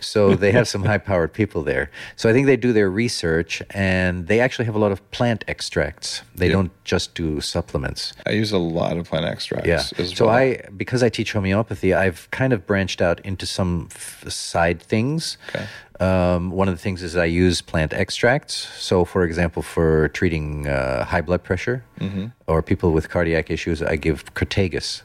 So 0.00 0.34
they 0.42 0.50
have 0.50 0.66
some 0.66 0.84
high 0.84 0.98
powered 0.98 1.32
people 1.32 1.62
there. 1.62 1.88
So 2.16 2.28
I 2.28 2.32
think 2.32 2.46
they 2.46 2.56
do 2.56 2.72
their 2.72 2.90
research 2.90 3.62
and 3.70 4.26
they 4.26 4.40
actually 4.40 4.64
have 4.64 4.74
a 4.74 4.78
lot 4.78 4.90
of 4.90 5.08
plant 5.12 5.44
extracts. 5.46 6.22
They 6.34 6.48
don't 6.48 6.72
just 6.84 7.14
do 7.14 7.40
supplements. 7.40 8.12
I 8.26 8.30
use 8.30 8.50
a 8.50 8.58
lot 8.58 8.96
of 8.96 9.08
plant 9.08 9.24
extracts. 9.26 9.68
Yeah. 9.68 9.78
So 9.78 10.26
well. 10.26 10.34
I, 10.34 10.62
because 10.76 11.02
I 11.04 11.10
teach 11.10 11.32
homeopathy, 11.32 11.94
I've 11.94 12.28
kind 12.32 12.52
of 12.52 12.66
branched 12.66 13.00
out 13.00 13.20
into 13.20 13.46
some 13.46 13.88
f- 13.92 14.24
side 14.28 14.82
things. 14.82 15.38
Okay. 15.50 15.66
Um, 16.00 16.50
one 16.50 16.68
of 16.68 16.74
the 16.74 16.80
things 16.80 17.02
is 17.02 17.14
I 17.16 17.26
use 17.26 17.60
plant 17.60 17.92
extracts. 17.92 18.54
So, 18.78 19.04
for 19.04 19.22
example, 19.24 19.62
for 19.62 20.08
treating 20.08 20.66
uh, 20.66 21.04
high 21.04 21.20
blood 21.20 21.42
pressure 21.42 21.84
Mm-hmm. 22.00 22.26
or 22.46 22.62
people 22.62 22.92
with 22.92 23.10
cardiac 23.10 23.50
issues, 23.50 23.82
I 23.82 23.96
give 23.96 24.24
Crataegus, 24.34 25.02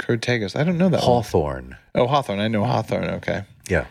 Crataegus. 0.00 0.56
I 0.58 0.64
don't 0.64 0.76
know 0.78 0.88
that. 0.88 0.96
one. 0.98 1.02
hawthorn. 1.06 1.76
Oh, 1.94 2.06
Hawthorn. 2.08 2.40
I 2.40 2.48
know 2.48 2.64
Hawthorn. 2.64 3.04
Okay. 3.18 3.42
Yeah. 3.68 3.86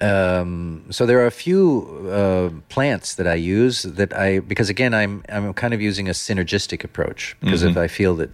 Um, 0.00 0.84
so 0.90 1.06
there 1.06 1.18
are 1.18 1.26
a 1.26 1.32
few 1.32 2.08
uh, 2.08 2.50
plants 2.68 3.16
that 3.16 3.26
I 3.26 3.34
use 3.34 3.82
that 3.82 4.16
I 4.16 4.38
because 4.38 4.68
again 4.68 4.94
I'm 4.94 5.24
I'm 5.28 5.52
kind 5.54 5.74
of 5.74 5.80
using 5.80 6.08
a 6.08 6.12
synergistic 6.12 6.84
approach 6.84 7.36
because 7.40 7.64
if 7.64 7.76
I 7.76 7.88
feel 7.88 8.14
that 8.16 8.30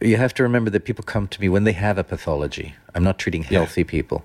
you 0.00 0.16
have 0.16 0.32
to 0.34 0.44
remember 0.44 0.70
that 0.70 0.84
people 0.84 1.02
come 1.02 1.26
to 1.28 1.40
me 1.40 1.48
when 1.48 1.64
they 1.64 1.72
have 1.72 1.98
a 1.98 2.04
pathology. 2.04 2.74
I'm 2.94 3.04
not 3.04 3.18
treating 3.18 3.42
healthy 3.42 3.84
people, 3.84 4.24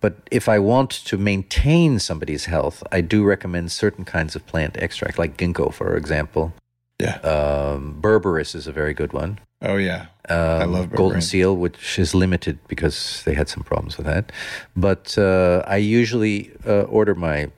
but 0.00 0.14
if 0.30 0.48
I 0.48 0.60
want 0.60 0.90
to 0.90 1.18
maintain 1.18 1.98
somebody's 1.98 2.44
health, 2.44 2.84
I 2.92 3.00
do 3.00 3.24
recommend 3.24 3.72
certain 3.72 4.04
kinds 4.04 4.36
of 4.36 4.46
plant 4.46 4.76
extract, 4.76 5.18
like 5.18 5.36
ginkgo, 5.36 5.72
for 5.74 5.96
example. 5.96 6.52
Yeah. 7.00 7.16
Um, 7.18 7.98
Berberis 8.00 8.54
is 8.54 8.66
a 8.66 8.72
very 8.72 8.94
good 8.94 9.12
one. 9.12 9.38
oh 9.60 9.76
yeah. 9.76 10.06
Um, 10.28 10.38
I 10.38 10.64
love 10.64 10.90
Golden. 10.94 11.20
Seal, 11.20 11.56
which 11.56 11.98
is 11.98 12.14
limited 12.14 12.58
because 12.68 13.22
they 13.24 13.34
had 13.34 13.48
some 13.48 13.64
problems 13.64 13.96
with 13.96 14.06
that. 14.06 14.30
But 14.76 15.18
uh, 15.18 15.64
I 15.66 15.76
usually 15.78 16.52
uh, 16.66 16.82
order 16.82 17.14
my 17.16 17.50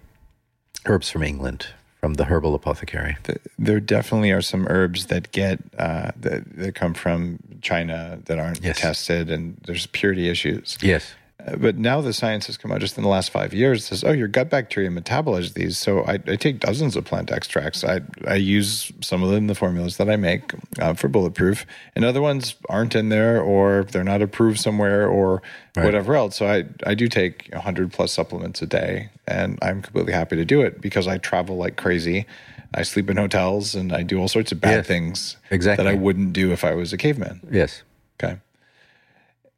herbs 0.87 1.11
from 1.11 1.23
England, 1.23 1.67
from 2.01 2.15
the 2.15 2.25
herbal 2.25 2.55
apothecary. 2.55 3.17
Th- 3.25 3.39
There 3.59 3.81
definitely 3.81 4.31
are 4.33 4.41
some 4.43 4.67
herbs 4.69 5.07
that 5.07 5.31
get 5.33 5.59
uh, 5.79 6.13
that, 6.17 6.57
that 6.57 6.75
come 6.75 6.95
from 6.95 7.39
China 7.61 8.19
that 8.25 8.39
aren't 8.39 8.63
Yes. 8.65 8.81
tested, 8.81 9.31
and 9.31 9.57
there's 9.67 9.87
purity 9.87 10.29
issues. 10.31 10.79
Yes. 10.81 11.15
But 11.59 11.77
now 11.77 12.01
the 12.01 12.15
science 12.15 12.47
has 12.47 12.57
come 12.57 12.73
out 12.73 12.81
just 12.81 12.97
in 12.97 13.03
the 13.03 13.09
last 13.11 13.31
five 13.31 13.53
years. 13.53 13.85
Says, 13.85 14.03
oh, 14.03 14.13
your 14.13 14.29
gut 14.29 14.49
bacteria 14.49 14.89
metabolize 14.89 15.53
these. 15.53 15.77
So 15.77 16.03
I, 16.05 16.15
I 16.27 16.37
take 16.37 16.61
dozens 16.61 16.97
of 16.97 17.05
plant 17.05 17.31
extracts. 17.31 17.85
I 17.85 18.01
I 18.27 18.37
use 18.37 18.91
some 19.03 19.23
of 19.23 19.29
them 19.29 19.39
in 19.39 19.47
the 19.49 19.55
formulas 19.55 19.99
that 19.99 20.09
I 20.09 20.17
make 20.17 20.55
uh, 20.81 20.95
for 20.95 21.09
bulletproof, 21.09 21.67
and 21.95 22.05
other 22.05 22.23
ones 22.23 22.55
aren't 22.69 22.95
in 22.95 23.11
there, 23.11 23.43
or 23.43 23.85
they're 23.85 24.05
not 24.05 24.23
approved 24.23 24.59
somewhere, 24.59 25.07
or 25.07 25.43
whatever 25.75 26.15
else. 26.15 26.37
So 26.37 26.47
I 26.47 26.65
I 26.87 26.95
do 26.95 27.09
take 27.09 27.53
hundred 27.53 27.93
plus 27.93 28.13
supplements 28.13 28.63
a 28.63 28.67
day, 28.67 29.11
and 29.27 29.59
I'm 29.61 29.83
completely 29.83 30.13
happy 30.15 30.37
to 30.37 30.45
do 30.47 30.63
it 30.63 30.81
because 30.81 31.07
I 31.07 31.19
travel 31.19 31.57
like 31.57 31.77
crazy. 31.77 32.27
I 32.73 32.83
sleep 32.85 33.11
in 33.11 33.19
hotels, 33.19 33.75
and 33.75 33.93
I 33.93 34.03
do 34.03 34.19
all 34.19 34.29
sorts 34.29 34.51
of 34.51 34.61
bad 34.61 34.77
Yes, 34.77 34.87
things 34.87 35.37
exactly. 35.51 35.85
that 35.85 35.91
I 35.91 35.95
wouldn't 35.95 36.33
do 36.33 36.53
if 36.53 36.65
I 36.65 36.75
was 36.75 36.93
a 36.93 36.97
caveman. 36.97 37.41
Yes. 37.51 37.83
Okay. 38.23 38.39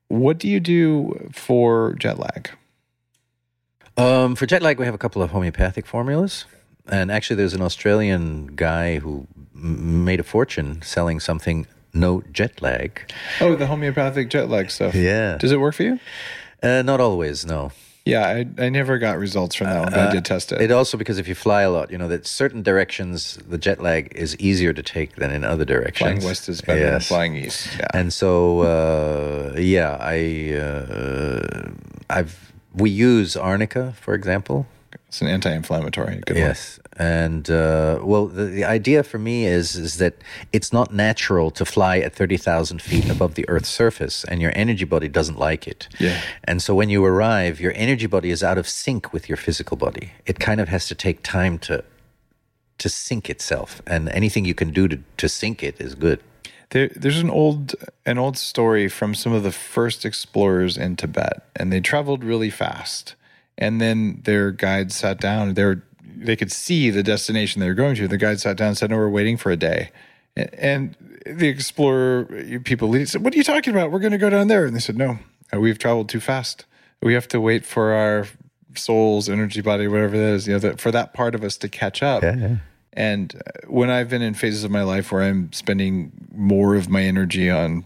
What 0.08 0.38
do 0.38 0.48
you 0.48 0.60
do 0.60 1.30
for 1.32 1.94
jet 1.94 2.18
lag? 2.18 2.50
Um, 3.96 4.36
for 4.36 4.46
jet 4.46 4.62
lag, 4.62 4.78
we 4.78 4.84
have 4.84 4.94
a 4.94 4.98
couple 4.98 5.22
of 5.22 5.30
homeopathic 5.30 5.86
formulas. 5.86 6.44
And 6.88 7.10
actually, 7.10 7.36
there's 7.36 7.54
an 7.54 7.62
Australian 7.62 8.48
guy 8.54 8.98
who 8.98 9.26
m- 9.54 10.04
made 10.04 10.20
a 10.20 10.22
fortune 10.22 10.82
selling 10.82 11.18
something 11.18 11.66
no 11.92 12.22
jet 12.30 12.60
lag. 12.62 13.00
Oh, 13.40 13.56
the 13.56 13.66
homeopathic 13.66 14.28
jet 14.30 14.48
lag 14.48 14.70
stuff. 14.70 14.94
Yeah. 14.94 15.38
Does 15.38 15.50
it 15.50 15.58
work 15.60 15.74
for 15.74 15.82
you? 15.82 15.98
Uh, 16.62 16.82
not 16.82 17.00
always, 17.00 17.44
no. 17.46 17.72
Yeah, 18.06 18.24
I, 18.28 18.46
I 18.66 18.68
never 18.68 18.98
got 18.98 19.18
results 19.18 19.56
from 19.56 19.66
that 19.66 19.80
one, 19.80 19.90
but 19.90 19.98
I 19.98 20.12
did 20.12 20.24
test 20.24 20.52
it. 20.52 20.60
It 20.60 20.70
also 20.70 20.96
because 20.96 21.18
if 21.18 21.26
you 21.26 21.34
fly 21.34 21.62
a 21.62 21.70
lot, 21.70 21.90
you 21.90 21.98
know 21.98 22.06
that 22.06 22.24
certain 22.24 22.62
directions 22.62 23.36
the 23.48 23.58
jet 23.58 23.82
lag 23.82 24.12
is 24.14 24.36
easier 24.38 24.72
to 24.72 24.82
take 24.82 25.16
than 25.16 25.32
in 25.32 25.42
other 25.44 25.64
directions. 25.64 25.98
flying 25.98 26.22
west 26.24 26.48
is 26.48 26.60
better 26.60 26.78
than 26.80 26.92
Yes. 26.92 27.08
flying 27.08 27.34
east. 27.36 27.68
Yeah. 27.78 27.88
And 27.92 28.12
so, 28.12 28.60
uh, 28.60 29.58
yeah, 29.58 29.96
I, 30.00 30.54
uh, 30.54 31.70
I've 32.08 32.52
we 32.74 32.90
use 32.90 33.36
arnica, 33.36 33.94
for 34.00 34.14
example. 34.14 34.66
it's 35.08 35.20
an 35.20 35.26
anti-inflammatory. 35.28 36.22
Good 36.26 36.36
Yes, 36.36 36.78
and 36.98 37.50
uh, 37.50 38.00
well, 38.02 38.26
the, 38.26 38.44
the 38.44 38.64
idea 38.64 39.02
for 39.02 39.18
me 39.18 39.46
is 39.46 39.76
is 39.76 39.98
that 39.98 40.14
it's 40.52 40.72
not 40.72 40.92
natural 40.92 41.50
to 41.52 41.64
fly 41.64 41.98
at 41.98 42.14
thirty 42.14 42.36
thousand 42.36 42.82
feet 42.82 43.08
above 43.10 43.34
the 43.34 43.48
Earth's 43.48 43.68
surface, 43.68 44.24
and 44.24 44.40
your 44.40 44.52
energy 44.54 44.84
body 44.84 45.08
doesn't 45.08 45.38
like 45.38 45.66
it. 45.66 45.88
Yeah. 45.98 46.20
And 46.44 46.62
so 46.62 46.74
when 46.74 46.88
you 46.88 47.04
arrive, 47.04 47.60
your 47.60 47.72
energy 47.74 48.06
body 48.06 48.30
is 48.30 48.42
out 48.42 48.58
of 48.58 48.66
sync 48.68 49.12
with 49.12 49.28
your 49.28 49.36
physical 49.36 49.76
body. 49.76 50.12
It 50.24 50.38
kind 50.38 50.60
of 50.60 50.68
has 50.68 50.88
to 50.88 50.94
take 50.94 51.22
time 51.22 51.58
to 51.60 51.84
to 52.78 52.88
sync 52.88 53.30
itself, 53.30 53.82
and 53.86 54.08
anything 54.08 54.44
you 54.44 54.54
can 54.54 54.72
do 54.72 54.88
to 54.88 54.98
to 55.16 55.28
sync 55.28 55.62
it 55.62 55.80
is 55.80 55.94
good. 55.94 56.20
There, 56.70 56.90
there's 56.96 57.20
an 57.20 57.30
old 57.30 57.74
an 58.04 58.18
old 58.18 58.36
story 58.36 58.88
from 58.88 59.14
some 59.14 59.32
of 59.32 59.42
the 59.42 59.52
first 59.52 60.04
explorers 60.04 60.76
in 60.76 60.96
Tibet, 60.96 61.42
and 61.54 61.72
they 61.72 61.80
traveled 61.80 62.24
really 62.24 62.50
fast. 62.50 63.14
And 63.58 63.80
then 63.80 64.20
their 64.24 64.50
guide 64.50 64.92
sat 64.92 65.18
down. 65.18 65.54
They 65.54 65.64
were, 65.64 65.82
they 66.06 66.36
could 66.36 66.52
see 66.52 66.90
the 66.90 67.02
destination 67.02 67.60
they 67.60 67.68
were 67.68 67.74
going 67.74 67.96
to. 67.96 68.08
The 68.08 68.18
guide 68.18 68.40
sat 68.40 68.56
down 68.56 68.68
and 68.68 68.78
said, 68.78 68.90
"No, 68.90 68.96
we're 68.96 69.08
waiting 69.08 69.36
for 69.36 69.50
a 69.50 69.56
day." 69.56 69.90
And 70.36 70.96
the 71.24 71.48
explorer 71.48 72.24
people 72.64 72.88
leading 72.88 73.06
said, 73.06 73.24
"What 73.24 73.34
are 73.34 73.36
you 73.36 73.44
talking 73.44 73.72
about? 73.72 73.90
We're 73.90 73.98
going 73.98 74.12
to 74.12 74.18
go 74.18 74.30
down 74.30 74.48
there." 74.48 74.66
And 74.66 74.74
they 74.74 74.80
said, 74.80 74.96
"No, 74.96 75.18
uh, 75.54 75.60
we've 75.60 75.78
traveled 75.78 76.08
too 76.08 76.20
fast. 76.20 76.64
We 77.02 77.14
have 77.14 77.28
to 77.28 77.40
wait 77.40 77.64
for 77.64 77.92
our 77.92 78.26
soul's 78.74 79.28
energy 79.28 79.60
body, 79.60 79.88
whatever 79.88 80.16
that 80.16 80.34
is, 80.34 80.46
you 80.46 80.54
know, 80.54 80.58
that 80.60 80.80
for 80.80 80.90
that 80.90 81.14
part 81.14 81.34
of 81.34 81.42
us 81.42 81.56
to 81.58 81.68
catch 81.68 82.02
up." 82.02 82.22
And 82.92 83.34
uh, 83.34 83.66
when 83.68 83.90
I've 83.90 84.08
been 84.08 84.22
in 84.22 84.34
phases 84.34 84.64
of 84.64 84.70
my 84.70 84.82
life 84.82 85.12
where 85.12 85.22
I'm 85.22 85.52
spending 85.52 86.12
more 86.34 86.74
of 86.76 86.88
my 86.88 87.02
energy 87.02 87.50
on 87.50 87.84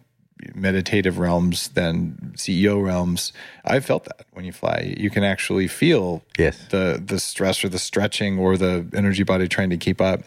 meditative 0.55 1.18
realms 1.18 1.68
than 1.68 2.32
CEO 2.36 2.82
realms, 2.84 3.32
I've 3.64 3.84
felt 3.84 4.05
that 4.05 4.26
when 4.32 4.45
you 4.45 4.53
fly, 4.53 4.95
you 4.97 5.11
can 5.11 5.24
actually 5.24 5.68
feel 5.68 6.22
Yes. 6.38 6.59
the 6.70 7.03
the 7.05 7.18
stress 7.20 7.64
or 7.64 7.68
the 7.68 7.78
stretching 7.78 8.38
or 8.38 8.57
the 8.57 8.86
energy 8.95 9.22
body 9.22 9.49
trying 9.49 9.70
to 9.70 9.76
keep 9.76 10.01
up. 10.01 10.22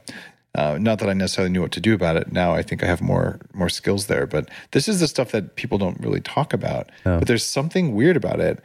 Uh, 0.55 0.77
not 0.79 0.99
that 0.99 1.09
I 1.09 1.13
necessarily 1.13 1.51
knew 1.51 1.61
what 1.61 1.71
to 1.71 1.79
do 1.79 1.95
about 1.95 2.15
it. 2.15 2.31
Now 2.31 2.53
I 2.53 2.61
think 2.61 2.83
I 2.83 2.85
have 2.85 3.01
more 3.01 3.39
more 3.53 3.69
skills 3.69 4.05
there. 4.07 4.27
But 4.27 4.49
this 4.71 4.87
is 4.87 4.99
the 4.99 5.07
stuff 5.07 5.31
that 5.31 5.55
people 5.55 5.77
don't 5.79 5.99
really 5.99 6.21
talk 6.21 6.53
about. 6.53 6.89
But 7.03 7.25
there's 7.27 7.43
something 7.45 7.95
weird 7.95 8.15
about 8.17 8.39
it. 8.39 8.59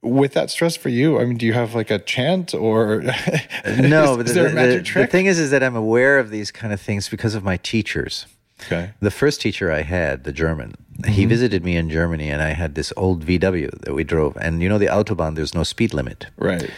With 0.00 0.32
that 0.34 0.50
stress 0.50 0.76
for 0.76 0.90
you, 0.90 1.18
I 1.18 1.24
mean, 1.24 1.38
do 1.38 1.46
you 1.46 1.54
have 1.54 1.74
like 1.74 1.90
a 1.90 1.98
chant 1.98 2.52
or 2.54 3.02
No, 3.66 4.12
is, 4.12 4.16
but 4.16 4.26
is 4.26 4.34
the, 4.34 4.40
there 4.40 4.46
a 4.46 4.48
the- 4.50 4.54
magic 4.54 4.78
the 4.80 4.84
trick? 4.84 5.10
thing 5.10 5.26
is, 5.26 5.38
is 5.38 5.50
that 5.50 5.62
I'm 5.62 5.76
aware 5.76 6.18
of 6.18 6.28
these 6.30 6.50
kind 6.50 6.72
of 6.74 6.80
things 6.80 7.08
because 7.08 7.34
of 7.34 7.42
my 7.42 7.56
teachers. 7.58 8.26
Okay. 8.62 8.92
The 9.00 9.10
first 9.10 9.40
teacher 9.40 9.70
I 9.72 9.82
had, 9.82 10.24
the 10.24 10.32
German, 10.32 10.74
Mm-hmm. 10.94 11.10
he 11.10 11.24
visited 11.26 11.64
me 11.64 11.76
in 11.76 11.90
Germany, 11.90 12.30
and 12.30 12.40
I 12.40 12.50
had 12.54 12.76
this 12.76 12.92
old 12.96 13.24
VW 13.26 13.68
that 13.80 13.94
we 13.94 14.04
drove. 14.04 14.36
And 14.40 14.62
you 14.62 14.68
know, 14.68 14.78
the 14.78 14.86
autobahn, 14.86 15.34
there's 15.34 15.52
no 15.54 15.64
speed 15.64 15.92
limit, 15.92 16.26
Right. 16.36 16.70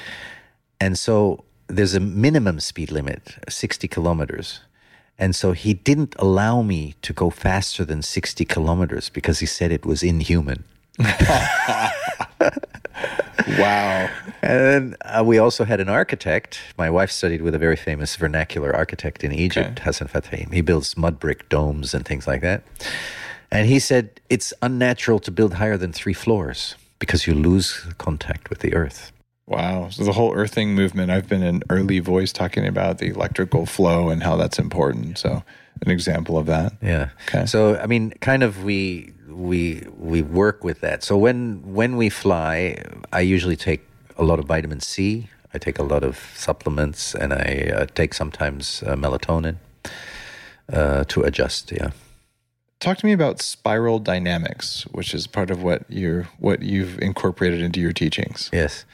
and 0.80 0.96
so 0.98 1.44
there's 1.68 1.94
a 1.94 2.00
minimum 2.00 2.60
speed 2.60 2.90
limit, 2.90 3.36
60 3.48 3.86
kilometers. 3.88 4.60
And 5.18 5.34
so 5.36 5.52
he 5.52 5.74
didn't 5.74 6.14
allow 6.18 6.62
me 6.62 6.94
to 7.02 7.12
go 7.12 7.28
faster 7.30 7.84
than 7.84 8.00
60 8.02 8.44
kilometers 8.46 9.10
because 9.10 9.40
he 9.40 9.46
said 9.46 9.70
it 9.72 9.84
was 9.84 10.02
inhuman. 10.02 10.64
Wow. 13.58 14.10
And 14.42 14.60
then 14.60 14.96
uh, 15.04 15.22
we 15.24 15.38
also 15.38 15.64
had 15.64 15.80
an 15.80 15.88
architect. 15.88 16.60
My 16.78 16.90
wife 16.90 17.10
studied 17.10 17.42
with 17.42 17.54
a 17.54 17.58
very 17.58 17.76
famous 17.76 18.16
vernacular 18.16 18.74
architect 18.74 19.24
in 19.24 19.32
Egypt, 19.32 19.80
Hassan 19.80 20.08
Fathy. 20.08 20.52
He 20.52 20.60
builds 20.60 20.96
mud 20.96 21.18
brick 21.18 21.48
domes 21.48 21.94
and 21.94 22.04
things 22.04 22.26
like 22.26 22.42
that. 22.42 22.62
And 23.50 23.68
he 23.68 23.78
said 23.78 24.20
it's 24.28 24.52
unnatural 24.62 25.18
to 25.20 25.30
build 25.30 25.54
higher 25.54 25.76
than 25.76 25.92
three 25.92 26.12
floors 26.12 26.74
because 26.98 27.26
you 27.26 27.34
lose 27.34 27.86
contact 27.98 28.50
with 28.50 28.60
the 28.60 28.74
earth. 28.74 29.12
Wow. 29.46 29.90
So 29.90 30.02
the 30.02 30.12
whole 30.12 30.34
earthing 30.34 30.74
movement, 30.74 31.10
I've 31.12 31.28
been 31.28 31.44
an 31.44 31.62
early 31.70 32.00
voice 32.00 32.32
talking 32.32 32.66
about 32.66 32.98
the 32.98 33.06
electrical 33.06 33.64
flow 33.64 34.08
and 34.08 34.22
how 34.22 34.36
that's 34.36 34.58
important. 34.58 35.18
So 35.18 35.44
an 35.82 35.90
example 35.90 36.36
of 36.36 36.46
that. 36.46 36.72
Yeah. 36.82 37.10
Okay. 37.28 37.46
So 37.46 37.76
I 37.76 37.86
mean, 37.86 38.10
kind 38.20 38.42
of 38.42 38.64
we 38.64 39.12
we 39.28 39.82
we 39.98 40.22
work 40.22 40.64
with 40.64 40.80
that. 40.80 41.02
So 41.02 41.16
when 41.16 41.62
when 41.74 41.96
we 41.96 42.08
fly, 42.08 42.82
I 43.12 43.20
usually 43.20 43.56
take 43.56 43.82
a 44.16 44.24
lot 44.24 44.38
of 44.38 44.46
vitamin 44.46 44.80
C. 44.80 45.28
I 45.54 45.58
take 45.58 45.78
a 45.78 45.82
lot 45.82 46.04
of 46.04 46.18
supplements, 46.34 47.14
and 47.14 47.32
I 47.32 47.72
uh, 47.74 47.86
take 47.94 48.14
sometimes 48.14 48.82
uh, 48.86 48.94
melatonin 48.94 49.56
uh, 50.72 51.04
to 51.04 51.22
adjust. 51.22 51.72
Yeah. 51.72 51.90
Talk 52.78 52.98
to 52.98 53.06
me 53.06 53.12
about 53.12 53.40
spiral 53.40 53.98
dynamics, 53.98 54.82
which 54.92 55.14
is 55.14 55.26
part 55.26 55.50
of 55.50 55.62
what 55.62 55.84
you're 55.88 56.24
what 56.38 56.62
you've 56.62 56.98
incorporated 56.98 57.62
into 57.62 57.80
your 57.80 57.92
teachings. 57.92 58.50
Yes. 58.52 58.84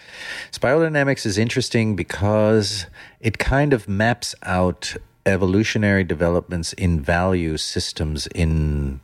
Spiral 0.52 0.82
dynamics 0.82 1.26
is 1.26 1.36
interesting 1.36 1.96
because 1.96 2.86
it 3.20 3.38
kind 3.38 3.72
of 3.72 3.88
maps 3.88 4.36
out 4.44 4.96
evolutionary 5.26 6.04
developments 6.04 6.72
in 6.74 7.00
value 7.00 7.56
systems 7.56 8.26
in 8.28 9.00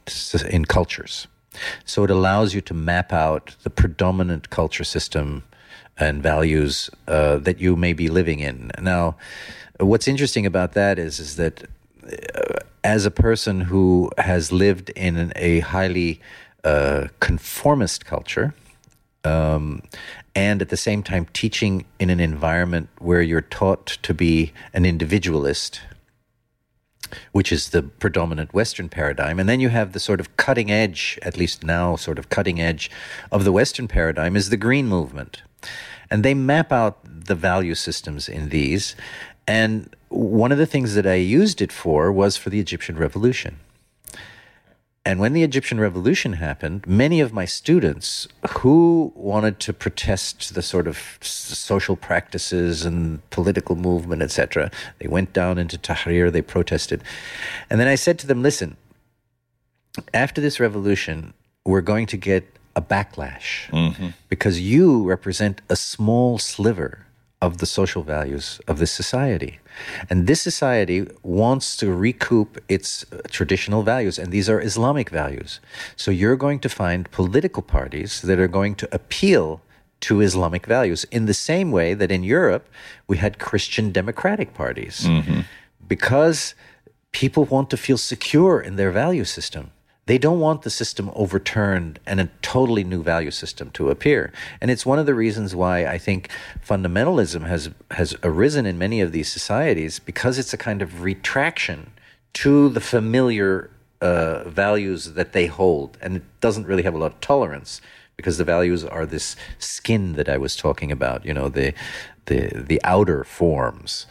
in 0.48 0.64
cultures. 0.64 1.28
So 1.84 2.04
it 2.04 2.10
allows 2.10 2.54
you 2.54 2.60
to 2.62 2.74
map 2.74 3.12
out 3.12 3.56
the 3.62 3.70
predominant 3.70 4.50
culture 4.50 4.84
system 4.84 5.42
and 5.96 6.22
values 6.22 6.90
uh, 7.08 7.38
that 7.38 7.60
you 7.60 7.76
may 7.76 7.92
be 7.92 8.08
living 8.08 8.40
in. 8.40 8.70
Now, 8.80 9.16
what's 9.80 10.06
interesting 10.08 10.46
about 10.46 10.72
that 10.72 10.98
is 10.98 11.18
is 11.18 11.36
that 11.36 11.64
uh, 12.34 12.58
as 12.84 13.06
a 13.06 13.10
person 13.10 13.60
who 13.62 14.10
has 14.18 14.52
lived 14.52 14.90
in 14.90 15.32
a 15.36 15.60
highly 15.60 16.20
uh, 16.64 17.08
conformist 17.20 18.04
culture, 18.06 18.54
um, 19.24 19.82
and 20.34 20.62
at 20.62 20.68
the 20.68 20.76
same 20.76 21.02
time 21.02 21.26
teaching 21.32 21.84
in 21.98 22.10
an 22.10 22.20
environment 22.20 22.88
where 22.98 23.20
you're 23.20 23.40
taught 23.40 23.86
to 24.02 24.14
be 24.14 24.52
an 24.72 24.86
individualist, 24.86 25.80
which 27.32 27.52
is 27.52 27.70
the 27.70 27.82
predominant 27.82 28.52
Western 28.52 28.88
paradigm. 28.88 29.38
And 29.38 29.48
then 29.48 29.60
you 29.60 29.68
have 29.70 29.92
the 29.92 30.00
sort 30.00 30.20
of 30.20 30.36
cutting 30.36 30.70
edge, 30.70 31.18
at 31.22 31.36
least 31.36 31.64
now, 31.64 31.96
sort 31.96 32.18
of 32.18 32.28
cutting 32.28 32.60
edge 32.60 32.90
of 33.32 33.44
the 33.44 33.52
Western 33.52 33.88
paradigm 33.88 34.36
is 34.36 34.50
the 34.50 34.56
Green 34.56 34.86
Movement. 34.86 35.42
And 36.10 36.24
they 36.24 36.34
map 36.34 36.72
out 36.72 36.98
the 37.04 37.34
value 37.34 37.74
systems 37.74 38.28
in 38.28 38.48
these. 38.48 38.96
And 39.46 39.94
one 40.08 40.52
of 40.52 40.58
the 40.58 40.66
things 40.66 40.94
that 40.94 41.06
I 41.06 41.14
used 41.14 41.60
it 41.60 41.72
for 41.72 42.10
was 42.12 42.36
for 42.36 42.50
the 42.50 42.60
Egyptian 42.60 42.96
Revolution. 42.96 43.58
And 45.04 45.20
when 45.20 45.32
the 45.32 45.42
Egyptian 45.42 45.80
revolution 45.80 46.34
happened, 46.34 46.86
many 46.86 47.20
of 47.20 47.32
my 47.32 47.46
students 47.46 48.28
who 48.58 49.12
wanted 49.14 49.58
to 49.60 49.72
protest 49.72 50.54
the 50.54 50.60
sort 50.60 50.86
of 50.86 51.18
social 51.22 51.96
practices 51.96 52.84
and 52.84 53.28
political 53.30 53.74
movement, 53.74 54.20
etc., 54.22 54.70
they 54.98 55.08
went 55.08 55.32
down 55.32 55.56
into 55.56 55.78
Tahrir, 55.78 56.30
they 56.30 56.42
protested. 56.42 57.02
And 57.70 57.80
then 57.80 57.88
I 57.88 57.94
said 57.94 58.18
to 58.18 58.26
them, 58.26 58.42
listen, 58.42 58.76
after 60.12 60.40
this 60.40 60.60
revolution, 60.60 61.32
we're 61.64 61.80
going 61.80 62.06
to 62.06 62.16
get 62.16 62.58
a 62.76 62.82
backlash 62.82 63.68
mm-hmm. 63.70 64.08
because 64.28 64.60
you 64.60 65.04
represent 65.04 65.60
a 65.68 65.76
small 65.76 66.38
sliver 66.38 67.07
of 67.40 67.58
the 67.58 67.66
social 67.66 68.02
values 68.02 68.60
of 68.66 68.78
this 68.78 68.90
society. 68.90 69.60
And 70.10 70.26
this 70.26 70.42
society 70.42 71.06
wants 71.22 71.76
to 71.76 71.92
recoup 71.92 72.58
its 72.68 73.04
uh, 73.12 73.20
traditional 73.30 73.82
values, 73.82 74.18
and 74.18 74.32
these 74.32 74.50
are 74.50 74.60
Islamic 74.60 75.10
values. 75.10 75.60
So 75.96 76.10
you're 76.10 76.36
going 76.36 76.58
to 76.60 76.68
find 76.68 77.10
political 77.10 77.62
parties 77.62 78.22
that 78.22 78.38
are 78.40 78.48
going 78.48 78.74
to 78.76 78.88
appeal 78.92 79.60
to 80.00 80.20
Islamic 80.20 80.66
values 80.66 81.04
in 81.10 81.26
the 81.26 81.34
same 81.34 81.70
way 81.70 81.94
that 81.94 82.10
in 82.10 82.22
Europe 82.22 82.68
we 83.06 83.16
had 83.18 83.38
Christian 83.38 83.92
democratic 83.92 84.54
parties. 84.54 85.06
Because 85.86 86.54
people 87.12 87.44
want 87.44 87.70
to 87.70 87.76
feel 87.76 87.98
secure 87.98 88.60
in 88.60 88.76
their 88.76 88.90
value 88.90 89.24
system. 89.24 89.70
They 90.08 90.16
don't 90.16 90.40
want 90.40 90.62
the 90.62 90.70
system 90.70 91.10
overturned 91.14 92.00
and 92.06 92.18
a 92.18 92.30
totally 92.40 92.82
new 92.82 93.02
value 93.02 93.30
system 93.30 93.70
to 93.72 93.90
appear. 93.90 94.32
And 94.58 94.70
it's 94.70 94.86
one 94.86 94.98
of 94.98 95.04
the 95.04 95.14
reasons 95.14 95.54
why 95.54 95.84
I 95.84 95.98
think 95.98 96.30
fundamentalism 96.66 97.46
has 97.46 97.68
has 97.90 98.16
arisen 98.22 98.64
in 98.64 98.78
many 98.78 99.02
of 99.02 99.12
these 99.12 99.30
societies 99.30 99.98
because 99.98 100.38
it's 100.38 100.54
a 100.54 100.56
kind 100.56 100.80
of 100.80 101.02
retraction 101.02 101.90
to 102.40 102.70
the 102.70 102.80
familiar 102.80 103.70
uh, 104.00 104.48
values 104.48 105.12
that 105.12 105.34
they 105.34 105.46
hold, 105.46 105.98
and 106.00 106.16
it 106.16 106.40
doesn't 106.40 106.66
really 106.66 106.84
have 106.84 106.94
a 106.94 106.98
lot 106.98 107.12
of 107.12 107.20
tolerance 107.20 107.82
because 108.16 108.38
the 108.38 108.44
values 108.44 108.84
are 108.84 109.04
this 109.04 109.36
skin 109.58 110.14
that 110.14 110.28
I 110.28 110.38
was 110.38 110.56
talking 110.56 110.90
about. 110.90 111.26
You 111.26 111.34
know 111.34 111.50
the 111.50 111.74
the 112.28 112.40
the 112.68 112.80
outer 112.84 113.24
forms, 113.24 114.06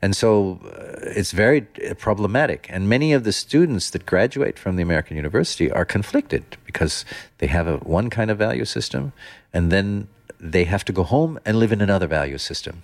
and 0.00 0.14
so 0.14 0.60
uh, 0.64 1.18
it's 1.18 1.32
very 1.32 1.60
uh, 1.62 1.94
problematic. 1.94 2.66
And 2.70 2.88
many 2.88 3.12
of 3.16 3.24
the 3.24 3.32
students 3.32 3.90
that 3.90 4.06
graduate 4.06 4.58
from 4.58 4.76
the 4.76 4.82
American 4.82 5.16
University 5.16 5.70
are 5.70 5.84
conflicted 5.84 6.42
because 6.64 7.04
they 7.38 7.48
have 7.48 7.66
a 7.66 7.76
one 7.78 8.08
kind 8.10 8.30
of 8.30 8.38
value 8.38 8.64
system, 8.64 9.12
and 9.52 9.70
then 9.70 10.06
they 10.40 10.64
have 10.64 10.84
to 10.84 10.92
go 10.92 11.02
home 11.02 11.38
and 11.44 11.58
live 11.58 11.72
in 11.72 11.80
another 11.80 12.06
value 12.06 12.38
system. 12.38 12.82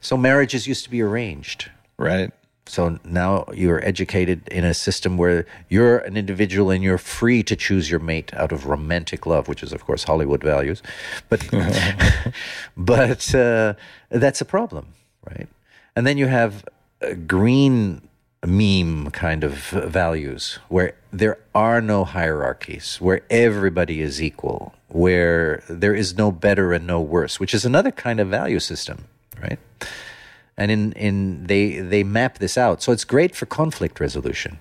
So 0.00 0.16
marriages 0.16 0.66
used 0.66 0.84
to 0.84 0.90
be 0.90 1.02
arranged. 1.02 1.70
Right. 1.98 2.32
So 2.66 2.98
now 3.04 3.46
you're 3.52 3.84
educated 3.84 4.46
in 4.48 4.64
a 4.64 4.72
system 4.72 5.16
where 5.18 5.46
you're 5.68 5.98
an 5.98 6.16
individual 6.16 6.70
and 6.70 6.82
you're 6.82 6.96
free 6.98 7.42
to 7.42 7.56
choose 7.56 7.90
your 7.90 8.00
mate 8.00 8.32
out 8.34 8.52
of 8.52 8.66
romantic 8.66 9.26
love, 9.26 9.48
which 9.48 9.62
is, 9.62 9.72
of 9.72 9.84
course, 9.84 10.04
Hollywood 10.04 10.42
values. 10.42 10.82
But, 11.28 11.48
but 12.76 13.34
uh, 13.34 13.74
that's 14.10 14.40
a 14.40 14.44
problem, 14.44 14.94
right? 15.28 15.48
And 15.96 16.06
then 16.06 16.18
you 16.18 16.28
have 16.28 16.64
green 17.26 18.08
meme 18.44 19.10
kind 19.10 19.44
of 19.44 19.54
values 19.54 20.58
where 20.68 20.94
there 21.12 21.38
are 21.54 21.80
no 21.80 22.04
hierarchies, 22.04 22.96
where 23.00 23.22
everybody 23.30 24.00
is 24.00 24.20
equal, 24.20 24.74
where 24.88 25.62
there 25.68 25.94
is 25.94 26.16
no 26.16 26.32
better 26.32 26.72
and 26.72 26.86
no 26.86 27.00
worse, 27.00 27.38
which 27.38 27.54
is 27.54 27.64
another 27.64 27.90
kind 27.90 28.20
of 28.20 28.28
value 28.28 28.58
system, 28.58 29.04
right? 29.40 29.58
And 30.62 30.70
in, 30.70 30.92
in 30.92 31.46
they 31.50 31.64
they 31.92 32.02
map 32.04 32.38
this 32.38 32.56
out. 32.66 32.76
So 32.82 32.88
it's 32.92 33.06
great 33.14 33.32
for 33.38 33.46
conflict 33.46 33.96
resolution. 34.06 34.52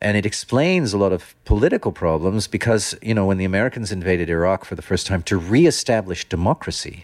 And 0.00 0.16
it 0.16 0.24
explains 0.32 0.92
a 0.92 0.98
lot 1.04 1.12
of 1.12 1.34
political 1.44 1.92
problems 1.92 2.46
because 2.56 2.84
you 3.08 3.14
know 3.14 3.26
when 3.28 3.38
the 3.42 3.48
americans 3.52 3.90
invaded 3.90 4.26
iraq 4.30 4.60
for 4.64 4.76
the 4.76 4.86
first 4.90 5.04
time 5.10 5.22
to 5.30 5.36
reestablish 5.54 6.20
democracy 6.36 6.96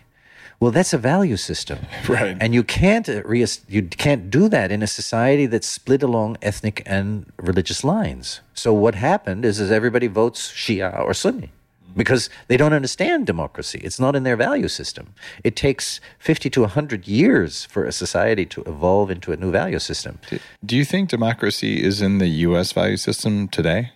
well 0.60 0.70
that's 0.76 0.92
a 0.92 0.98
value 0.98 1.36
system. 1.50 1.78
Right. 2.08 2.36
and 2.42 2.50
you 2.54 2.62
can't 2.80 3.08
uh, 3.08 3.22
re- 3.24 3.58
you 3.76 3.82
can't 4.04 4.24
do 4.38 4.48
that 4.56 4.68
in 4.74 4.80
a 4.82 4.86
society 5.00 5.46
that's 5.52 5.68
split 5.78 6.02
along 6.02 6.36
ethnic 6.50 6.76
and 6.86 7.06
religious 7.50 7.80
lines. 7.94 8.26
So 8.54 8.68
what 8.84 8.94
happened 9.10 9.42
is 9.50 9.54
is 9.64 9.70
everybody 9.80 10.08
votes 10.22 10.40
shia 10.62 10.90
or 11.06 11.12
sunni 11.14 11.50
because 11.96 12.30
they 12.48 12.56
don't 12.56 12.72
understand 12.72 13.26
democracy. 13.26 13.80
It's 13.82 14.00
not 14.00 14.16
in 14.16 14.22
their 14.22 14.36
value 14.36 14.68
system. 14.68 15.14
It 15.42 15.56
takes 15.56 16.00
50 16.18 16.50
to 16.50 16.60
100 16.62 17.06
years 17.06 17.64
for 17.64 17.84
a 17.84 17.92
society 17.92 18.46
to 18.46 18.62
evolve 18.62 19.10
into 19.10 19.32
a 19.32 19.36
new 19.36 19.50
value 19.50 19.78
system. 19.78 20.18
Do 20.64 20.76
you 20.76 20.84
think 20.84 21.08
democracy 21.08 21.82
is 21.82 22.00
in 22.02 22.18
the 22.18 22.28
U.S. 22.48 22.72
value 22.72 22.96
system 22.96 23.48
today? 23.48 23.90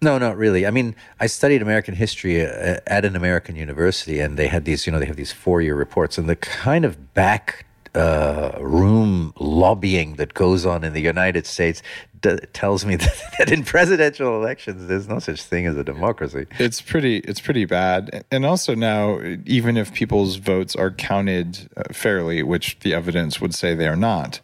No, 0.00 0.18
not 0.18 0.36
really. 0.36 0.66
I 0.66 0.70
mean, 0.70 0.94
I 1.20 1.26
studied 1.26 1.62
American 1.62 1.94
history 1.94 2.44
uh, 2.44 2.78
at 2.86 3.04
an 3.04 3.16
American 3.16 3.56
university, 3.56 4.20
and 4.20 4.36
they 4.36 4.46
had 4.48 4.64
these, 4.64 4.86
you 4.86 4.92
know, 4.92 4.98
they 4.98 5.06
have 5.06 5.16
these 5.16 5.32
four-year 5.32 5.74
reports, 5.74 6.18
and 6.18 6.28
the 6.28 6.36
kind 6.36 6.84
of 6.84 7.14
back 7.14 7.66
uh, 7.94 8.52
room 8.60 9.34
lobbying 9.38 10.16
that 10.16 10.34
goes 10.34 10.64
on 10.64 10.84
in 10.84 10.92
the 10.92 11.00
United 11.00 11.46
States 11.46 11.82
d- 12.20 12.38
tells 12.52 12.86
me 12.86 12.96
that, 13.04 13.20
that 13.38 13.52
in 13.52 13.64
presidential 13.64 14.36
elections, 14.36 14.86
there's 14.86 15.08
no 15.08 15.18
such 15.18 15.42
thing 15.42 15.66
as 15.66 15.76
a 15.76 15.84
democracy. 15.84 16.46
It's 16.58 16.80
pretty. 16.80 17.18
It's 17.18 17.40
pretty 17.40 17.64
bad. 17.64 18.24
And 18.30 18.46
also 18.46 18.74
now, 18.74 19.20
even 19.44 19.76
if 19.76 19.92
people's 19.92 20.36
votes 20.36 20.74
are 20.74 20.90
counted 20.90 21.68
uh, 21.76 21.92
fairly, 21.92 22.42
which 22.42 22.78
the 22.80 22.94
evidence 22.94 23.40
would 23.40 23.54
say 23.54 23.74
they 23.74 23.88
are 23.88 23.96
not, 23.96 24.40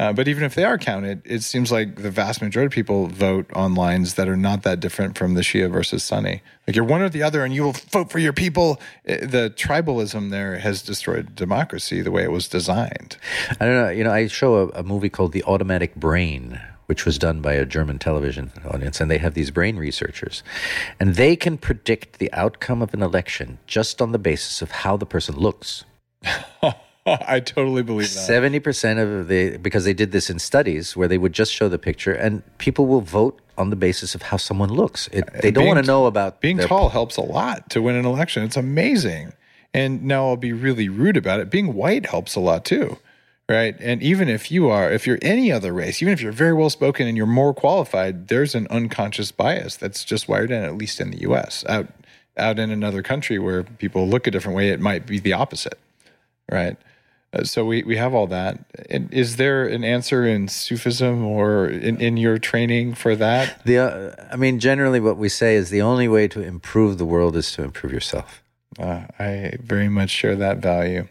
uh, 0.00 0.14
but 0.14 0.26
even 0.28 0.42
if 0.44 0.54
they 0.54 0.64
are 0.64 0.78
counted, 0.78 1.20
it 1.26 1.42
seems 1.42 1.70
like 1.70 1.96
the 1.96 2.10
vast 2.10 2.40
majority 2.40 2.68
of 2.68 2.72
people 2.72 3.06
vote 3.08 3.44
on 3.52 3.74
lines 3.74 4.14
that 4.14 4.30
are 4.30 4.36
not 4.36 4.62
that 4.62 4.80
different 4.80 5.18
from 5.18 5.34
the 5.34 5.42
Shia 5.42 5.70
versus 5.70 6.02
Sunni. 6.02 6.40
Like 6.66 6.74
you're 6.74 6.86
one 6.86 7.02
or 7.02 7.10
the 7.10 7.22
other, 7.22 7.44
and 7.44 7.54
you 7.54 7.64
will 7.64 7.76
vote 7.92 8.10
for 8.10 8.18
your 8.18 8.32
people. 8.32 8.80
Uh, 9.06 9.26
The 9.26 9.52
tribalism 9.54 10.30
there 10.30 10.58
has 10.58 10.80
destroyed 10.80 11.34
democracy 11.34 12.00
the 12.00 12.10
way 12.10 12.24
it 12.24 12.32
was 12.32 12.48
designed. 12.48 13.18
I 13.60 13.66
don't 13.66 13.74
know. 13.74 13.90
You 13.90 14.04
know, 14.04 14.10
I 14.10 14.26
show 14.28 14.54
a, 14.54 14.68
a 14.68 14.82
movie 14.82 15.10
called 15.10 15.32
The 15.32 15.44
Automatic 15.44 15.94
Brain, 15.94 16.58
which 16.86 17.04
was 17.04 17.18
done 17.18 17.42
by 17.42 17.52
a 17.52 17.66
German 17.66 17.98
television 17.98 18.52
audience, 18.64 19.02
and 19.02 19.10
they 19.10 19.18
have 19.18 19.34
these 19.34 19.50
brain 19.50 19.76
researchers, 19.76 20.42
and 20.98 21.16
they 21.16 21.36
can 21.36 21.58
predict 21.58 22.18
the 22.18 22.32
outcome 22.32 22.80
of 22.80 22.94
an 22.94 23.02
election 23.02 23.58
just 23.66 24.00
on 24.00 24.12
the 24.12 24.18
basis 24.18 24.62
of 24.62 24.70
how 24.70 24.96
the 24.96 25.04
person 25.04 25.36
looks. 25.36 25.84
I 27.06 27.40
totally 27.40 27.82
believe 27.82 28.12
that. 28.12 28.20
Seventy 28.20 28.60
percent 28.60 28.98
of 28.98 29.28
the 29.28 29.56
because 29.56 29.84
they 29.84 29.94
did 29.94 30.12
this 30.12 30.30
in 30.30 30.38
studies 30.38 30.96
where 30.96 31.08
they 31.08 31.18
would 31.18 31.32
just 31.32 31.52
show 31.52 31.68
the 31.68 31.78
picture, 31.78 32.12
and 32.12 32.42
people 32.58 32.86
will 32.86 33.00
vote 33.00 33.40
on 33.56 33.70
the 33.70 33.76
basis 33.76 34.14
of 34.14 34.22
how 34.22 34.36
someone 34.36 34.70
looks. 34.70 35.08
It, 35.08 35.30
they 35.34 35.50
don't 35.50 35.64
being 35.64 35.74
want 35.74 35.84
to 35.84 35.90
know 35.90 36.06
about 36.06 36.40
being 36.40 36.58
tall 36.58 36.88
helps 36.88 37.16
a 37.16 37.22
lot 37.22 37.70
to 37.70 37.82
win 37.82 37.96
an 37.96 38.06
election. 38.06 38.42
It's 38.42 38.56
amazing. 38.56 39.32
And 39.72 40.02
now 40.02 40.26
I'll 40.26 40.36
be 40.36 40.52
really 40.52 40.88
rude 40.88 41.16
about 41.16 41.38
it. 41.38 41.50
Being 41.50 41.74
white 41.74 42.06
helps 42.06 42.34
a 42.34 42.40
lot 42.40 42.64
too. 42.64 42.98
Right. 43.48 43.76
And 43.80 44.00
even 44.02 44.28
if 44.28 44.50
you 44.50 44.70
are, 44.70 44.92
if 44.92 45.06
you're 45.06 45.18
any 45.22 45.50
other 45.50 45.72
race, 45.72 46.00
even 46.00 46.14
if 46.14 46.22
you're 46.22 46.30
very 46.30 46.52
well 46.52 46.70
spoken 46.70 47.08
and 47.08 47.16
you're 47.16 47.26
more 47.26 47.52
qualified, 47.52 48.28
there's 48.28 48.54
an 48.54 48.68
unconscious 48.70 49.32
bias 49.32 49.76
that's 49.76 50.04
just 50.04 50.28
wired 50.28 50.52
in, 50.52 50.62
at 50.62 50.76
least 50.76 51.00
in 51.00 51.10
the 51.10 51.20
US. 51.22 51.64
Out 51.68 51.88
out 52.36 52.58
in 52.58 52.70
another 52.70 53.02
country 53.02 53.38
where 53.38 53.64
people 53.64 54.08
look 54.08 54.26
a 54.26 54.30
different 54.30 54.56
way, 54.56 54.70
it 54.70 54.80
might 54.80 55.04
be 55.04 55.18
the 55.18 55.32
opposite. 55.32 55.78
Right. 56.50 56.76
Uh, 57.32 57.44
so 57.44 57.64
we, 57.64 57.82
we 57.84 57.96
have 57.96 58.12
all 58.12 58.26
that. 58.26 58.58
And 58.90 59.12
is 59.12 59.36
there 59.36 59.66
an 59.66 59.84
answer 59.84 60.26
in 60.26 60.48
Sufism 60.48 61.24
or 61.24 61.66
in, 61.66 62.00
in 62.00 62.16
your 62.16 62.38
training 62.38 62.94
for 62.94 63.14
that? 63.16 63.62
The, 63.64 63.78
uh, 63.78 64.28
I 64.32 64.36
mean, 64.36 64.58
generally, 64.58 65.00
what 65.00 65.16
we 65.16 65.28
say 65.28 65.54
is 65.54 65.70
the 65.70 65.82
only 65.82 66.08
way 66.08 66.26
to 66.28 66.42
improve 66.42 66.98
the 66.98 67.04
world 67.04 67.36
is 67.36 67.52
to 67.52 67.62
improve 67.62 67.92
yourself. 67.92 68.42
Uh, 68.78 69.04
I 69.18 69.52
very 69.62 69.88
much 69.88 70.10
share 70.10 70.34
that 70.36 70.58
value. 70.58 71.06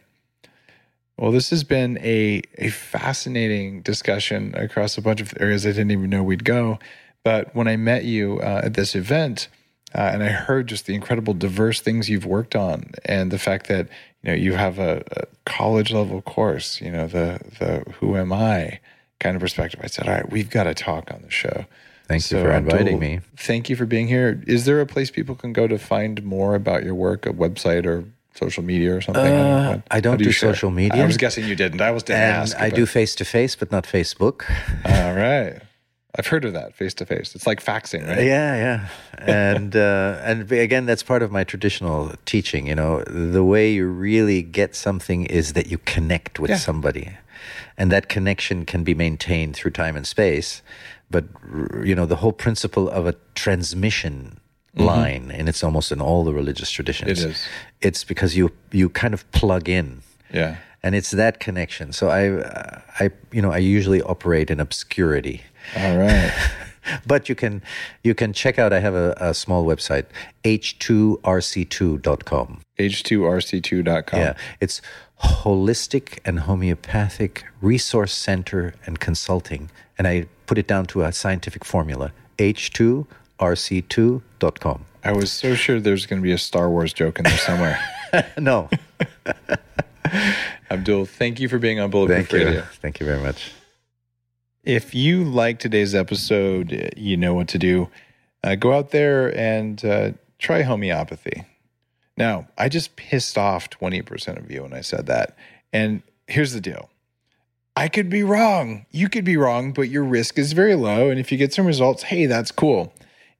Well, 1.17 1.31
this 1.31 1.49
has 1.49 1.63
been 1.63 1.97
a, 1.99 2.41
a 2.57 2.69
fascinating 2.69 3.81
discussion 3.81 4.53
across 4.55 4.97
a 4.97 5.01
bunch 5.01 5.21
of 5.21 5.33
areas 5.39 5.65
I 5.65 5.71
didn't 5.71 5.91
even 5.91 6.09
know 6.09 6.23
we'd 6.23 6.45
go. 6.45 6.79
But 7.23 7.53
when 7.53 7.67
I 7.67 7.75
met 7.75 8.05
you 8.05 8.39
uh, 8.39 8.61
at 8.63 8.73
this 8.73 8.95
event, 8.95 9.49
uh, 9.93 10.11
and 10.13 10.23
I 10.23 10.29
heard 10.29 10.67
just 10.67 10.85
the 10.85 10.95
incredible 10.95 11.33
diverse 11.33 11.81
things 11.81 12.09
you've 12.09 12.25
worked 12.25 12.55
on, 12.55 12.91
and 13.05 13.31
the 13.31 13.39
fact 13.39 13.67
that 13.67 13.89
you 14.23 14.31
know 14.31 14.35
you 14.35 14.53
have 14.53 14.79
a, 14.79 15.03
a 15.11 15.25
college 15.45 15.91
level 15.91 16.21
course, 16.21 16.81
you 16.81 16.91
know 16.91 17.07
the 17.07 17.39
the 17.59 17.91
Who 17.99 18.15
Am 18.15 18.33
I 18.33 18.79
kind 19.19 19.35
of 19.35 19.41
perspective. 19.41 19.79
I 19.83 19.87
said, 19.87 20.07
all 20.07 20.13
right, 20.13 20.29
we've 20.31 20.49
got 20.49 20.63
to 20.63 20.73
talk 20.73 21.11
on 21.13 21.21
the 21.21 21.29
show. 21.29 21.65
Thank 22.07 22.31
you 22.31 22.39
for 22.41 22.51
inviting 22.51 22.99
me. 22.99 23.19
Thank 23.37 23.69
you 23.69 23.75
for 23.75 23.85
being 23.85 24.07
here. 24.07 24.41
Is 24.47 24.65
there 24.65 24.81
a 24.81 24.85
place 24.87 25.11
people 25.11 25.35
can 25.35 25.53
go 25.53 25.67
to 25.67 25.77
find 25.77 26.23
more 26.23 26.55
about 26.55 26.83
your 26.83 26.95
work, 26.95 27.27
a 27.27 27.29
website 27.29 27.85
or 27.85 28.03
social 28.33 28.63
media 28.63 28.95
or 28.95 29.01
something? 29.01 29.23
Uh, 29.23 29.81
I 29.91 29.99
don't 29.99 30.19
you 30.19 30.25
do 30.25 30.31
social 30.31 30.71
media. 30.71 31.03
I 31.03 31.05
was 31.05 31.17
guessing 31.17 31.45
you 31.45 31.55
didn't. 31.55 31.81
I 31.81 31.91
was 31.91 32.01
didn't 32.01 32.21
And 32.21 32.35
ask. 32.43 32.59
I 32.59 32.71
do 32.71 32.87
face 32.87 33.13
to 33.15 33.25
face, 33.25 33.55
but 33.55 33.71
not 33.71 33.83
Facebook. 33.83 34.43
All 34.85 35.13
right. 35.13 35.61
I've 36.17 36.27
heard 36.27 36.43
of 36.45 36.53
that 36.53 36.73
face 36.75 36.93
to 36.95 37.05
face. 37.05 37.35
It's 37.35 37.45
like 37.45 37.63
faxing, 37.63 38.07
right? 38.07 38.23
Yeah, 38.25 38.55
yeah, 38.55 38.87
and 39.19 39.75
uh, 39.75 40.19
and 40.23 40.51
again, 40.51 40.85
that's 40.87 41.03
part 41.03 41.21
of 41.21 41.31
my 41.31 41.43
traditional 41.43 42.13
teaching. 42.25 42.67
You 42.67 42.75
know, 42.75 43.03
the 43.03 43.43
way 43.43 43.71
you 43.71 43.85
really 43.87 44.41
get 44.41 44.75
something 44.75 45.25
is 45.27 45.53
that 45.53 45.67
you 45.67 45.77
connect 45.79 46.39
with 46.39 46.49
Yeah. 46.49 46.57
somebody, 46.57 47.09
and 47.77 47.91
that 47.91 48.09
connection 48.09 48.65
can 48.65 48.83
be 48.83 48.95
maintained 48.95 49.55
through 49.55 49.71
time 49.71 49.95
and 49.95 50.05
space. 50.07 50.61
but 51.11 51.25
you 51.83 51.95
know 51.95 52.05
the 52.05 52.17
whole 52.17 52.31
principle 52.33 52.87
of 52.87 53.07
a 53.07 53.13
transmission 53.33 54.39
line, 54.75 55.31
and 55.31 55.49
it's 55.49 55.63
almost 55.63 55.91
in 55.91 55.99
all 56.01 56.23
the 56.23 56.33
religious 56.33 56.69
traditions. 56.71 57.19
Mm-hmm. 57.19 57.29
It 57.29 57.31
is. 57.35 57.47
It's 57.81 58.03
because 58.03 58.37
you 58.37 58.51
you 58.71 58.89
kind 58.89 59.13
of 59.13 59.29
plug 59.31 59.67
in 59.69 60.01
Yeah. 60.33 60.55
and 60.83 60.93
it's 60.95 61.11
that 61.11 61.39
connection. 61.39 61.93
So 61.93 62.09
I, 62.09 62.29
uh, 62.29 62.81
I, 62.99 63.09
you 63.31 63.41
know, 63.41 63.51
I 63.51 63.57
usually 63.57 64.01
operate 64.03 64.51
in 64.53 64.59
obscurity, 64.59 65.41
All 65.77 65.97
right. 65.97 66.31
but 67.07 67.29
you 67.29 67.35
can, 67.35 67.61
you 68.03 68.13
can 68.15 68.33
check 68.33 68.59
out. 68.59 68.73
I 68.73 68.79
have 68.79 68.95
a, 68.95 69.15
a 69.19 69.33
small 69.33 69.65
website, 69.65 70.05
h2rc2.com. 70.43 72.61
H2rc2.com. 72.77 74.19
Yeah, 74.19 74.33
it's 74.59 74.81
holistic 75.23 76.19
and 76.23 76.41
homeopathic 76.41 77.45
resource 77.61 78.13
center 78.13 78.75
and 78.85 78.99
consulting, 78.99 79.71
and 79.97 80.07
I 80.07 80.27
put 80.45 80.57
it 80.57 80.67
down 80.67 80.85
to 80.87 81.03
a 81.03 81.11
scientific 81.11 81.65
formula, 81.65 82.11
h2rc2.com. 82.37 84.85
I 85.03 85.11
was 85.13 85.31
so 85.31 85.55
sure 85.55 85.79
there's 85.79 86.05
going 86.05 86.21
to 86.21 86.23
be 86.23 86.33
a 86.33 86.37
Star 86.37 86.69
Wars 86.69 86.93
joke 86.93 87.19
in 87.19 87.25
there 87.25 87.37
somewhere. 87.37 87.79
no, 88.37 88.69
Abdul, 90.71 91.05
thank 91.05 91.39
you 91.39 91.47
for 91.47 91.57
being 91.57 91.79
on 91.79 91.89
Bulletproof 91.89 92.29
thank 92.29 92.41
you, 92.41 92.47
Radio. 92.47 92.63
thank 92.81 92.99
you 92.99 93.05
very 93.05 93.21
much. 93.21 93.53
If 94.63 94.93
you 94.93 95.23
like 95.23 95.59
today's 95.59 95.95
episode, 95.95 96.93
you 96.97 97.17
know 97.17 97.33
what 97.33 97.47
to 97.49 97.57
do. 97.57 97.89
Uh, 98.43 98.55
go 98.55 98.73
out 98.73 98.91
there 98.91 99.35
and 99.37 99.83
uh, 99.83 100.11
try 100.37 100.63
homeopathy. 100.63 101.45
Now, 102.17 102.47
I 102.57 102.67
just 102.67 102.95
pissed 102.95 103.37
off 103.37 103.69
20% 103.69 104.37
of 104.37 104.51
you 104.51 104.63
when 104.63 104.73
I 104.73 104.81
said 104.81 105.05
that. 105.07 105.37
And 105.71 106.01
here's 106.27 106.53
the 106.53 106.61
deal 106.61 106.89
I 107.75 107.87
could 107.87 108.09
be 108.09 108.23
wrong. 108.23 108.85
You 108.91 109.07
could 109.07 109.23
be 109.23 109.37
wrong, 109.37 109.71
but 109.71 109.89
your 109.89 110.03
risk 110.03 110.37
is 110.37 110.51
very 110.51 110.75
low. 110.75 111.09
And 111.09 111.19
if 111.19 111.31
you 111.31 111.37
get 111.37 111.53
some 111.53 111.65
results, 111.65 112.03
hey, 112.03 112.25
that's 112.25 112.51
cool. 112.51 112.93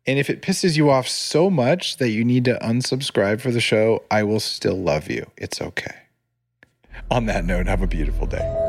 And 0.07 0.17
if 0.17 0.29
it 0.29 0.41
pisses 0.41 0.77
you 0.77 0.89
off 0.89 1.07
so 1.07 1.49
much 1.49 1.97
that 1.97 2.09
you 2.09 2.23
need 2.23 2.45
to 2.45 2.57
unsubscribe 2.61 3.41
for 3.41 3.51
the 3.51 3.59
show, 3.59 4.03
I 4.09 4.23
will 4.23 4.39
still 4.39 4.77
love 4.77 5.09
you. 5.09 5.29
It's 5.37 5.61
okay. 5.61 5.95
On 7.11 7.25
that 7.25 7.43
note, 7.43 7.67
have 7.67 7.81
a 7.81 7.87
beautiful 7.87 8.25
day. 8.25 8.68